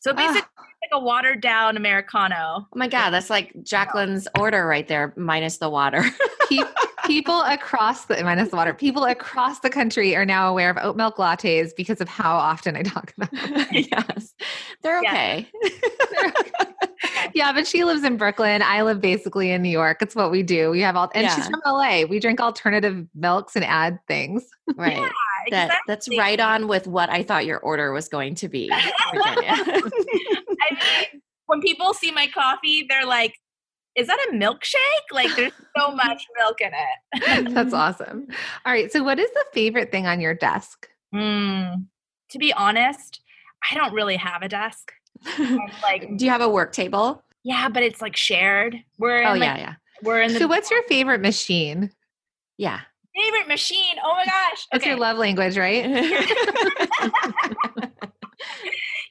So 0.00 0.12
basically, 0.12 0.42
like 0.82 0.90
a 0.92 1.00
watered 1.00 1.40
down 1.40 1.76
Americano. 1.76 2.66
Oh 2.72 2.76
my 2.76 2.86
God, 2.86 3.10
that's 3.10 3.30
like 3.30 3.52
Jacqueline's 3.64 4.28
order 4.38 4.64
right 4.66 4.86
there, 4.86 5.12
minus 5.16 5.56
the 5.58 5.68
water. 5.68 6.04
Pe- 6.48 6.58
people 7.08 7.40
across 7.42 8.04
the 8.04 8.22
minus 8.22 8.50
the 8.50 8.56
water. 8.56 8.72
People 8.72 9.04
across 9.04 9.58
the 9.60 9.70
country 9.70 10.14
are 10.14 10.24
now 10.24 10.48
aware 10.48 10.70
of 10.70 10.76
oat 10.80 10.96
milk 10.96 11.16
lattes 11.16 11.70
because 11.76 12.00
of 12.00 12.08
how 12.08 12.36
often 12.36 12.76
I 12.76 12.82
talk 12.82 13.12
about. 13.16 13.30
Them. 13.32 13.66
yes. 13.72 14.34
They're 14.82 15.02
Yeah. 15.02 15.10
okay. 15.10 15.50
yeah, 17.34 17.52
but 17.52 17.66
she 17.66 17.84
lives 17.84 18.04
in 18.04 18.16
Brooklyn. 18.16 18.62
I 18.62 18.82
live 18.82 19.00
basically 19.00 19.50
in 19.50 19.62
New 19.62 19.68
York. 19.70 20.02
It's 20.02 20.14
what 20.14 20.30
we 20.30 20.42
do. 20.42 20.70
We 20.70 20.80
have 20.82 20.94
all, 20.96 21.10
and 21.14 21.28
she's 21.30 21.46
from 21.48 21.60
LA. 21.66 22.04
We 22.04 22.20
drink 22.20 22.40
alternative 22.40 23.06
milks 23.14 23.56
and 23.56 23.64
add 23.64 23.98
things. 24.06 24.44
right. 24.76 24.96
Yeah, 25.48 25.68
That 25.68 25.78
that's 25.86 26.08
right 26.16 26.38
on 26.38 26.68
with 26.68 26.86
what 26.86 27.08
I 27.10 27.22
thought 27.22 27.46
your 27.46 27.58
order 27.60 27.92
was 27.92 28.08
going 28.08 28.34
to 28.36 28.48
be. 28.48 28.70
I 28.72 29.90
mean, 30.70 31.20
when 31.46 31.60
people 31.60 31.94
see 31.94 32.10
my 32.10 32.26
coffee, 32.26 32.84
they're 32.88 33.06
like, 33.06 33.34
is 33.98 34.06
that 34.06 34.28
a 34.30 34.34
milkshake? 34.34 35.12
Like, 35.12 35.34
there's 35.36 35.52
so 35.78 35.90
much 35.94 36.24
milk 36.38 36.60
in 36.60 36.70
it. 36.72 37.54
That's 37.54 37.74
awesome. 37.74 38.26
All 38.64 38.72
right. 38.72 38.90
So, 38.92 39.02
what 39.02 39.18
is 39.18 39.30
the 39.32 39.44
favorite 39.52 39.90
thing 39.90 40.06
on 40.06 40.20
your 40.20 40.34
desk? 40.34 40.88
Mm, 41.14 41.86
to 42.30 42.38
be 42.38 42.52
honest, 42.52 43.20
I 43.70 43.74
don't 43.74 43.92
really 43.92 44.16
have 44.16 44.42
a 44.42 44.48
desk. 44.48 44.92
I'm 45.38 45.58
like, 45.82 46.16
Do 46.16 46.24
you 46.24 46.30
have 46.30 46.40
a 46.42 46.48
work 46.48 46.72
table? 46.72 47.22
yeah, 47.44 47.68
but 47.68 47.82
it's 47.82 48.00
like 48.02 48.16
shared. 48.16 48.76
We're 48.98 49.24
Oh 49.26 49.32
like, 49.32 49.40
yeah, 49.40 49.56
yeah. 49.56 49.74
we're 50.02 50.20
in 50.22 50.32
the 50.32 50.38
So, 50.40 50.46
what's 50.46 50.70
your 50.70 50.82
favorite 50.84 51.20
machine? 51.20 51.90
Yeah. 52.58 52.80
favorite 53.16 53.48
machine. 53.48 53.96
Oh 54.04 54.12
my 54.14 54.24
gosh. 54.24 54.66
That's 54.72 54.82
Okay. 54.82 54.90
your 54.90 54.98
love 54.98 55.16
language, 55.18 55.56
right? 55.56 55.84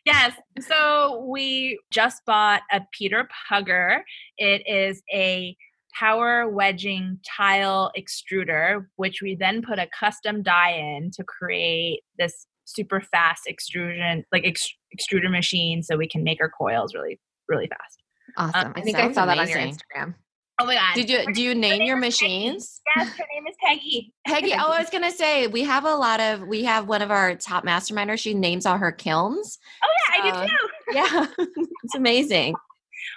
Yes. 0.08 0.34
So 0.62 1.26
we 1.30 1.80
just 1.92 2.24
bought 2.26 2.62
a 2.72 2.80
Peter 2.98 3.28
Pugger. 3.52 4.00
It 4.38 4.64
is 4.66 5.04
a 5.14 5.54
power 5.94 6.48
wedging 6.48 7.20
tile 7.38 7.92
extruder, 7.98 8.86
which 8.96 9.22
we 9.22 9.36
then 9.36 9.62
put 9.62 9.80
a 9.80 9.88
custom 10.00 10.44
die 10.44 10.72
in 10.72 11.12
to 11.12 11.26
create 11.26 12.04
this 12.18 12.48
super 12.64 13.02
fast 13.02 13.48
extrusion, 13.48 14.24
like 14.32 14.46
ex- 14.46 14.74
extruder 14.98 15.30
machine, 15.30 15.84
so 15.84 15.98
we 15.98 16.08
can 16.08 16.24
make 16.24 16.40
our 16.40 16.50
coils 16.50 16.94
really, 16.94 17.20
really 17.50 17.68
fast. 17.68 18.02
Um, 18.38 18.52
awesome. 18.56 18.74
I 18.78 18.82
think 18.82 18.98
I 18.98 19.12
saw 19.12 19.26
that 19.26 19.38
on 19.38 19.50
your. 19.50 19.60
Instagram. 19.60 20.16
Oh 20.60 20.66
my 20.66 20.74
god! 20.76 20.96
Did 20.96 21.10
you 21.10 21.34
do 21.34 21.42
you 21.42 21.54
name 21.54 21.84
your 21.84 21.98
machines? 21.98 22.82
Yes, 22.96 23.10
her 23.10 23.26
name 23.34 23.46
is 23.48 23.56
Peggy. 23.64 24.14
Peggy, 24.28 24.54
oh, 24.54 24.72
I 24.72 24.80
was 24.80 24.90
gonna 24.90 25.12
say 25.12 25.46
we 25.48 25.64
have 25.64 25.86
a 25.86 25.94
lot 25.96 26.20
of 26.20 26.48
we 26.48 26.64
have 26.64 26.88
one 26.88 27.02
of 27.04 27.12
our 27.12 27.36
top 27.36 27.64
masterminders. 27.64 28.20
She 28.20 28.34
names 28.34 28.66
all 28.66 28.78
her 28.78 28.92
kilns. 28.92 29.60
Oh 29.84 29.88
yeah, 30.16 30.24
I 30.24 30.30
Uh, 30.30 30.42
do 30.42 30.48
too. 30.48 30.68
Yeah, 30.94 31.46
it's 31.84 31.96
amazing. 31.96 32.56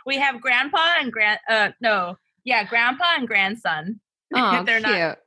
We 0.05 0.17
have 0.19 0.41
grandpa 0.41 0.97
and 1.01 1.11
grand. 1.13 1.41
Uh, 1.49 1.71
no, 1.81 2.17
yeah, 2.45 2.65
grandpa 2.65 3.05
and 3.17 3.27
grandson. 3.27 4.01
Oh, 4.35 4.63
They're 4.65 4.81
cute. 4.81 4.91
not- 4.93 5.19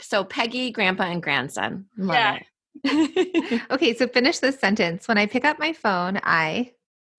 So 0.00 0.24
Peggy, 0.24 0.70
grandpa, 0.70 1.04
and 1.04 1.22
grandson. 1.22 1.86
Love 1.98 2.14
Yeah. 2.14 2.38
it. 2.84 3.62
Okay, 3.70 3.94
so 3.94 4.06
finish 4.06 4.38
this 4.38 4.58
sentence. 4.58 5.08
When 5.08 5.18
I 5.18 5.26
pick 5.26 5.44
up 5.44 5.58
my 5.58 5.72
phone, 5.72 6.20
I 6.22 6.72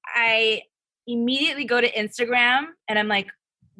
I 0.06 0.64
immediately 1.08 1.66
go 1.66 1.82
to 1.82 1.92
Instagram 1.92 2.68
and 2.88 2.98
I'm 2.98 3.08
like, 3.08 3.28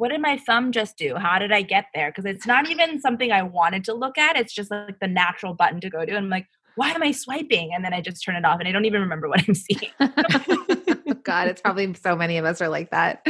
what 0.02 0.10
did 0.10 0.20
my 0.20 0.36
thumb 0.36 0.72
just 0.72 0.98
do? 0.98 1.14
How 1.16 1.38
did 1.38 1.52
I 1.52 1.62
get 1.62 1.86
there? 1.94 2.10
Because 2.10 2.26
it's 2.26 2.48
not 2.48 2.68
even 2.72 3.00
something 3.00 3.32
I 3.32 3.44
wanted 3.44 3.84
to 3.84 3.94
look 3.94 4.18
at. 4.18 4.36
It's 4.36 4.52
just 4.52 4.72
like 4.72 5.00
the 5.00 5.08
natural 5.08 5.54
button 5.54 5.80
to 5.80 5.92
go 5.92 6.04
to. 6.04 6.16
And 6.16 6.26
I'm 6.26 6.30
like, 6.30 6.48
why 6.74 6.90
am 6.90 7.04
I 7.04 7.12
swiping? 7.12 7.70
And 7.72 7.86
then 7.86 7.94
I 7.94 8.02
just 8.02 8.26
turn 8.26 8.36
it 8.36 8.44
off 8.44 8.58
and 8.60 8.68
I 8.68 8.72
don't 8.72 8.86
even 8.86 9.02
remember 9.02 9.30
what 9.30 9.44
I'm 9.48 9.54
seeing. 9.54 9.92
God, 11.24 11.50
it's 11.50 11.62
probably 11.62 11.94
so 11.94 12.16
many 12.16 12.40
of 12.40 12.46
us 12.46 12.64
are 12.64 12.68
like 12.68 12.90
that. 12.90 13.22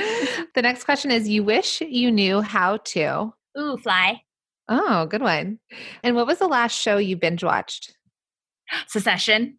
The 0.55 0.61
next 0.61 0.85
question 0.85 1.11
is 1.11 1.27
you 1.27 1.43
wish 1.43 1.81
you 1.81 2.09
knew 2.09 2.39
how 2.39 2.77
to. 2.77 3.33
Ooh, 3.59 3.75
fly. 3.75 4.21
Oh, 4.69 5.07
good 5.07 5.21
one. 5.21 5.59
And 6.03 6.15
what 6.15 6.25
was 6.25 6.39
the 6.39 6.47
last 6.47 6.71
show 6.71 6.95
you 6.95 7.17
binge 7.17 7.43
watched? 7.43 7.97
Succession. 8.87 9.57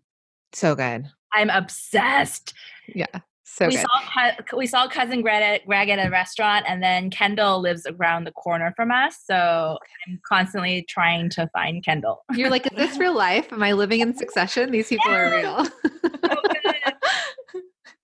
So 0.55 0.75
good. 0.75 1.11
I'm 1.35 1.51
obsessed. 1.51 2.55
Yeah. 2.95 3.21
So 3.55 3.67
we 3.67 3.77
good. 3.77 3.85
saw 3.85 4.57
we 4.57 4.67
saw 4.67 4.89
cousin 4.89 5.21
Greg 5.21 5.43
at, 5.43 5.67
Greg 5.67 5.91
at 5.91 6.05
a 6.05 6.09
restaurant, 6.11 6.65
and 6.67 6.83
then 6.83 7.11
Kendall 7.11 7.61
lives 7.61 7.87
around 7.87 8.25
the 8.25 8.33
corner 8.33 8.73
from 8.75 8.91
us. 8.91 9.19
So 9.27 9.79
I'm 10.07 10.21
constantly 10.27 10.87
trying 10.89 11.29
to 11.31 11.47
find 11.53 11.85
Kendall. 11.85 12.25
You're 12.33 12.49
like, 12.49 12.65
is 12.65 12.73
this 12.79 12.99
real 12.99 13.15
life? 13.15 13.53
Am 13.53 13.63
I 13.63 13.73
living 13.73 14.01
in 14.01 14.17
succession? 14.17 14.71
These 14.71 14.89
people 14.89 15.11
are 15.11 15.31
real. 15.31 15.67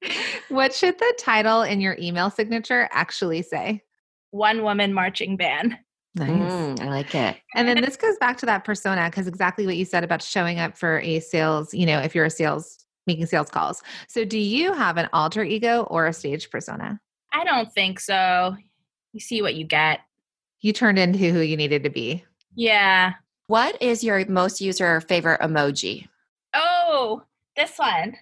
what 0.50 0.74
should 0.74 0.98
the 0.98 1.14
title 1.18 1.62
in 1.62 1.80
your 1.80 1.96
email 1.98 2.28
signature 2.28 2.86
actually 2.92 3.40
say? 3.40 3.82
One 4.32 4.62
woman 4.62 4.92
marching 4.92 5.38
band. 5.38 5.78
Nice. 6.14 6.28
Mm, 6.28 6.80
I 6.80 6.90
like 6.90 7.14
it. 7.14 7.38
And 7.54 7.66
then 7.66 7.80
this 7.80 7.96
goes 7.96 8.18
back 8.18 8.36
to 8.38 8.46
that 8.46 8.64
persona 8.64 9.08
because 9.08 9.26
exactly 9.26 9.64
what 9.64 9.78
you 9.78 9.86
said 9.86 10.04
about 10.04 10.22
showing 10.22 10.58
up 10.58 10.76
for 10.76 11.00
a 11.00 11.20
sales, 11.20 11.72
you 11.72 11.86
know, 11.86 12.00
if 12.00 12.14
you're 12.14 12.26
a 12.26 12.30
sales, 12.30 12.84
making 13.08 13.26
sales 13.26 13.50
calls. 13.50 13.82
So 14.06 14.24
do 14.24 14.38
you 14.38 14.72
have 14.72 14.96
an 14.98 15.08
alter 15.12 15.42
ego 15.42 15.82
or 15.90 16.06
a 16.06 16.12
stage 16.12 16.48
persona? 16.50 17.00
I 17.32 17.42
don't 17.42 17.72
think 17.72 17.98
so. 17.98 18.56
You 19.12 19.18
see 19.20 19.42
what 19.42 19.56
you 19.56 19.64
get. 19.64 20.00
You 20.60 20.72
turned 20.72 20.98
into 20.98 21.18
who 21.32 21.40
you 21.40 21.56
needed 21.56 21.82
to 21.84 21.90
be. 21.90 22.24
Yeah. 22.54 23.14
What 23.48 23.80
is 23.82 24.04
your 24.04 24.24
most 24.26 24.60
user 24.60 25.00
favorite 25.00 25.40
emoji? 25.40 26.06
Oh, 26.54 27.22
this 27.56 27.76
one. 27.76 28.14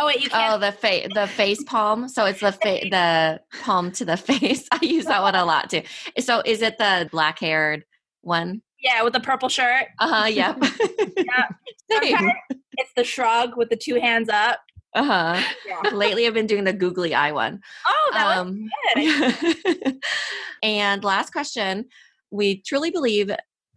Oh 0.00 0.06
wait, 0.06 0.20
you 0.20 0.28
Oh, 0.32 0.36
can't. 0.36 0.60
the 0.60 0.72
face, 0.72 1.08
the 1.12 1.26
face 1.26 1.62
palm. 1.64 2.08
So 2.08 2.24
it's 2.24 2.40
the 2.40 2.52
fa- 2.52 2.80
the 2.88 3.40
palm 3.62 3.90
to 3.92 4.04
the 4.04 4.16
face. 4.28 4.68
I 4.70 4.78
use 4.82 5.06
that 5.06 5.22
one 5.22 5.34
a 5.34 5.44
lot 5.44 5.70
too. 5.70 5.82
So 6.20 6.40
is 6.44 6.62
it 6.62 6.78
the 6.78 7.08
black 7.10 7.40
haired 7.40 7.84
one? 8.22 8.62
yeah, 8.80 9.02
with 9.02 9.12
the 9.12 9.18
purple 9.20 9.48
shirt. 9.48 9.86
Uh 9.98 10.08
huh. 10.22 10.26
Yep. 10.26 10.62
Same. 11.90 12.16
Sometimes 12.16 12.32
it's 12.78 12.92
the 12.96 13.04
shrug 13.04 13.58
with 13.58 13.68
the 13.68 13.76
two 13.76 13.96
hands 13.96 14.30
up. 14.30 14.60
Uh 14.94 15.04
huh. 15.04 15.42
Yeah. 15.66 15.90
Lately, 15.90 16.26
I've 16.26 16.32
been 16.34 16.46
doing 16.46 16.64
the 16.64 16.72
googly 16.72 17.14
eye 17.14 17.32
one. 17.32 17.60
Oh, 17.86 18.10
that 18.14 18.24
was 18.26 18.38
Um, 18.38 18.68
good. 18.94 19.96
and 20.62 21.04
last 21.04 21.30
question: 21.30 21.84
We 22.30 22.62
truly 22.62 22.90
believe 22.90 23.30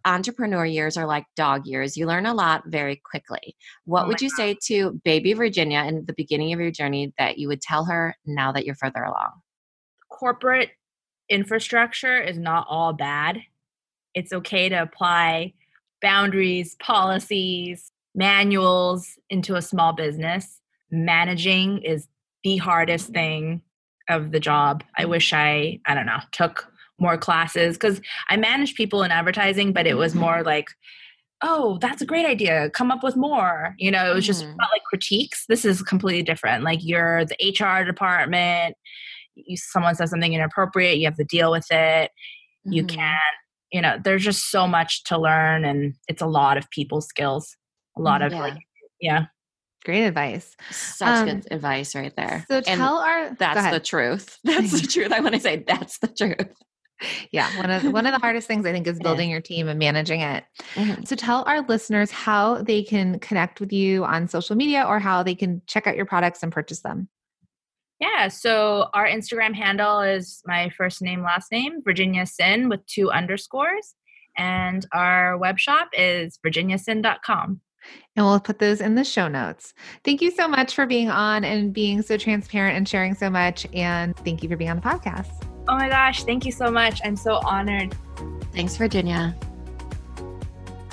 entrepreneur 0.04 0.64
years 0.64 0.96
are 0.96 1.06
like 1.06 1.26
dog 1.36 1.66
years. 1.66 1.96
You 1.96 2.06
learn 2.06 2.24
a 2.26 2.34
lot 2.34 2.64
very 2.66 3.00
quickly. 3.08 3.54
What 3.84 4.04
Oh 4.04 4.06
would 4.08 4.20
my 4.20 4.24
you 4.24 4.30
say 4.30 4.56
to 4.68 5.00
baby 5.04 5.34
Virginia 5.34 5.80
in 5.86 6.06
the 6.06 6.14
beginning 6.14 6.52
of 6.54 6.58
your 6.60 6.70
journey 6.72 7.12
that 7.18 7.36
you 7.38 7.46
would 7.48 7.60
tell 7.60 7.84
her 7.84 8.16
now 8.26 8.50
that 8.52 8.64
you're 8.64 8.74
further 8.74 9.02
along? 9.02 9.32
corporate 10.08 10.70
infrastructure 11.28 12.20
is 12.20 12.38
not 12.38 12.66
all 12.68 12.92
bad. 12.92 13.38
It's 14.14 14.32
okay 14.32 14.68
to 14.68 14.76
apply 14.82 15.54
boundaries, 16.02 16.76
policies, 16.80 17.90
manuals 18.14 19.18
into 19.30 19.54
a 19.56 19.62
small 19.62 19.92
business. 19.92 20.60
Managing 20.90 21.78
is 21.82 22.08
the 22.44 22.56
hardest 22.58 23.08
thing 23.10 23.62
of 24.08 24.32
the 24.32 24.40
job. 24.40 24.84
I 24.98 25.04
wish 25.04 25.32
I, 25.32 25.80
I 25.86 25.94
don't 25.94 26.06
know, 26.06 26.18
took 26.32 26.70
more 26.98 27.16
classes 27.16 27.76
because 27.76 28.00
I 28.28 28.36
managed 28.36 28.76
people 28.76 29.02
in 29.02 29.10
advertising, 29.10 29.72
but 29.72 29.86
it 29.86 29.94
was 29.94 30.14
more 30.14 30.42
like, 30.42 30.68
oh, 31.42 31.78
that's 31.80 32.02
a 32.02 32.06
great 32.06 32.26
idea. 32.26 32.70
Come 32.70 32.90
up 32.90 33.02
with 33.02 33.16
more. 33.16 33.74
You 33.78 33.90
know, 33.90 34.10
it 34.10 34.14
was 34.14 34.26
just 34.26 34.44
not 34.44 34.68
like 34.72 34.84
critiques. 34.84 35.46
This 35.48 35.64
is 35.64 35.82
completely 35.82 36.22
different. 36.22 36.62
Like 36.62 36.80
you're 36.82 37.24
the 37.24 37.54
HR 37.58 37.84
department, 37.84 38.76
you 39.34 39.56
someone 39.56 39.94
says 39.94 40.10
something 40.10 40.34
inappropriate, 40.34 40.98
you 40.98 41.06
have 41.06 41.16
to 41.16 41.24
deal 41.24 41.50
with 41.50 41.66
it. 41.70 42.10
You 42.64 42.84
Mhm. 42.84 42.88
can't, 42.88 43.36
you 43.72 43.80
know, 43.80 43.98
there's 44.02 44.22
just 44.24 44.50
so 44.50 44.68
much 44.68 45.02
to 45.04 45.18
learn 45.18 45.64
and 45.64 45.94
it's 46.06 46.22
a 46.22 46.26
lot 46.26 46.56
of 46.56 46.70
people 46.70 47.00
skills. 47.00 47.56
A 47.96 48.00
lot 48.00 48.22
of 48.22 48.32
Yeah. 48.32 48.40
like 48.40 48.58
yeah. 49.00 49.24
Great 49.84 50.04
advice. 50.04 50.56
Such 50.70 51.08
Um, 51.08 51.26
good 51.26 51.48
advice 51.50 51.94
right 51.96 52.14
there. 52.14 52.44
So 52.48 52.56
And 52.58 52.64
tell 52.78 52.96
our 52.98 53.34
that's 53.34 53.70
the 53.70 53.80
truth. 53.80 54.38
That's 54.44 54.80
the 54.80 54.86
truth. 54.92 55.12
I 55.12 55.20
want 55.20 55.34
to 55.34 55.40
say 55.40 55.64
that's 55.66 55.98
the 55.98 56.06
truth. 56.08 56.52
yeah 57.32 57.48
one 57.58 57.68
of 57.68 57.82
one 57.92 58.06
of 58.06 58.12
the 58.12 58.20
hardest 58.20 58.46
things 58.46 58.64
I 58.64 58.70
think 58.70 58.86
is 58.86 58.98
It 58.98 59.02
building 59.02 59.28
your 59.28 59.40
team 59.40 59.66
and 59.66 59.76
managing 59.78 60.20
it. 60.20 60.44
Mhm. 60.74 61.06
So 61.08 61.16
tell 61.16 61.42
our 61.48 61.60
listeners 61.62 62.12
how 62.12 62.62
they 62.62 62.84
can 62.84 63.18
connect 63.18 63.58
with 63.60 63.72
you 63.72 64.04
on 64.04 64.28
social 64.28 64.54
media 64.54 64.84
or 64.86 65.00
how 65.00 65.24
they 65.24 65.34
can 65.34 65.62
check 65.66 65.88
out 65.88 65.96
your 65.96 66.06
products 66.06 66.44
and 66.44 66.52
purchase 66.52 66.82
them. 66.82 67.08
Yeah. 67.98 68.28
So 68.28 68.88
our 68.94 69.06
Instagram 69.06 69.52
handle 69.54 70.00
is 70.00 70.42
my 70.46 70.70
first 70.76 71.02
name, 71.02 71.22
last 71.22 71.50
name, 71.50 71.82
Virginia 71.84 72.24
Sin 72.26 72.68
with 72.68 72.86
two 72.86 73.10
underscores. 73.10 73.94
And 74.38 74.86
our 74.92 75.36
web 75.38 75.58
shop 75.58 75.88
is 75.92 76.38
virginiasin.com. 76.46 77.60
And 78.16 78.26
we'll 78.26 78.40
put 78.40 78.58
those 78.58 78.80
in 78.80 78.94
the 78.94 79.04
show 79.04 79.28
notes. 79.28 79.74
Thank 80.04 80.20
you 80.20 80.30
so 80.30 80.46
much 80.46 80.74
for 80.74 80.86
being 80.86 81.10
on 81.10 81.44
and 81.44 81.72
being 81.72 82.02
so 82.02 82.16
transparent 82.16 82.76
and 82.76 82.88
sharing 82.88 83.14
so 83.14 83.30
much. 83.30 83.66
And 83.72 84.16
thank 84.18 84.42
you 84.42 84.48
for 84.48 84.56
being 84.56 84.70
on 84.70 84.76
the 84.76 84.82
podcast. 84.82 85.30
Oh 85.68 85.76
my 85.76 85.88
gosh, 85.88 86.24
thank 86.24 86.44
you 86.44 86.52
so 86.52 86.70
much. 86.70 87.00
I'm 87.04 87.16
so 87.16 87.40
honored. 87.44 87.94
Thanks, 88.52 88.76
Virginia. 88.76 89.36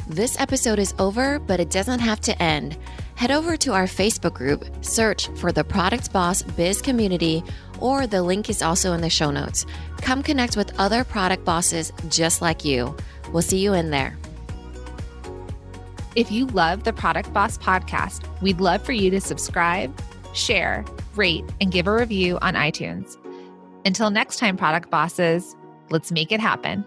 This 0.08 0.40
episode 0.40 0.80
is 0.80 0.96
over, 0.98 1.38
but 1.40 1.60
it 1.60 1.70
doesn't 1.70 2.00
have 2.00 2.20
to 2.22 2.42
end. 2.42 2.78
Head 3.16 3.32
over 3.32 3.58
to 3.58 3.74
our 3.74 3.84
Facebook 3.84 4.34
group, 4.34 4.66
search 4.82 5.28
for 5.36 5.52
the 5.52 5.64
Product 5.64 6.12
Boss 6.14 6.42
Biz 6.42 6.82
Community, 6.82 7.44
or 7.80 8.08
the 8.08 8.24
link 8.24 8.50
is 8.50 8.62
also 8.62 8.94
in 8.94 9.02
the 9.02 9.10
show 9.10 9.30
notes. 9.30 9.66
Come 9.98 10.24
connect 10.24 10.56
with 10.56 10.74
other 10.80 11.04
product 11.04 11.46
bosses 11.46 11.92
just 12.08 12.42
like 12.42 12.64
you. 12.64 12.96
We'll 13.32 13.42
see 13.42 13.60
you 13.60 13.74
in 13.74 13.92
there. 13.92 14.18
If 16.16 16.32
you 16.32 16.48
love 16.48 16.86
the 16.86 16.94
Product 16.94 17.32
Boss 17.34 17.58
podcast, 17.58 18.26
we'd 18.42 18.60
love 18.60 18.84
for 18.84 18.94
you 18.94 19.12
to 19.12 19.22
subscribe, 19.22 19.96
share, 20.34 20.84
rate, 21.16 21.46
and 21.62 21.72
give 21.72 21.86
a 21.86 21.94
review 21.94 22.40
on 22.42 22.56
iTunes. 22.56 23.16
Until 23.86 24.10
next 24.10 24.38
time, 24.38 24.58
product 24.58 24.90
bosses, 24.90 25.56
let's 25.92 26.12
make 26.12 26.32
it 26.32 26.40
happen. 26.40 26.84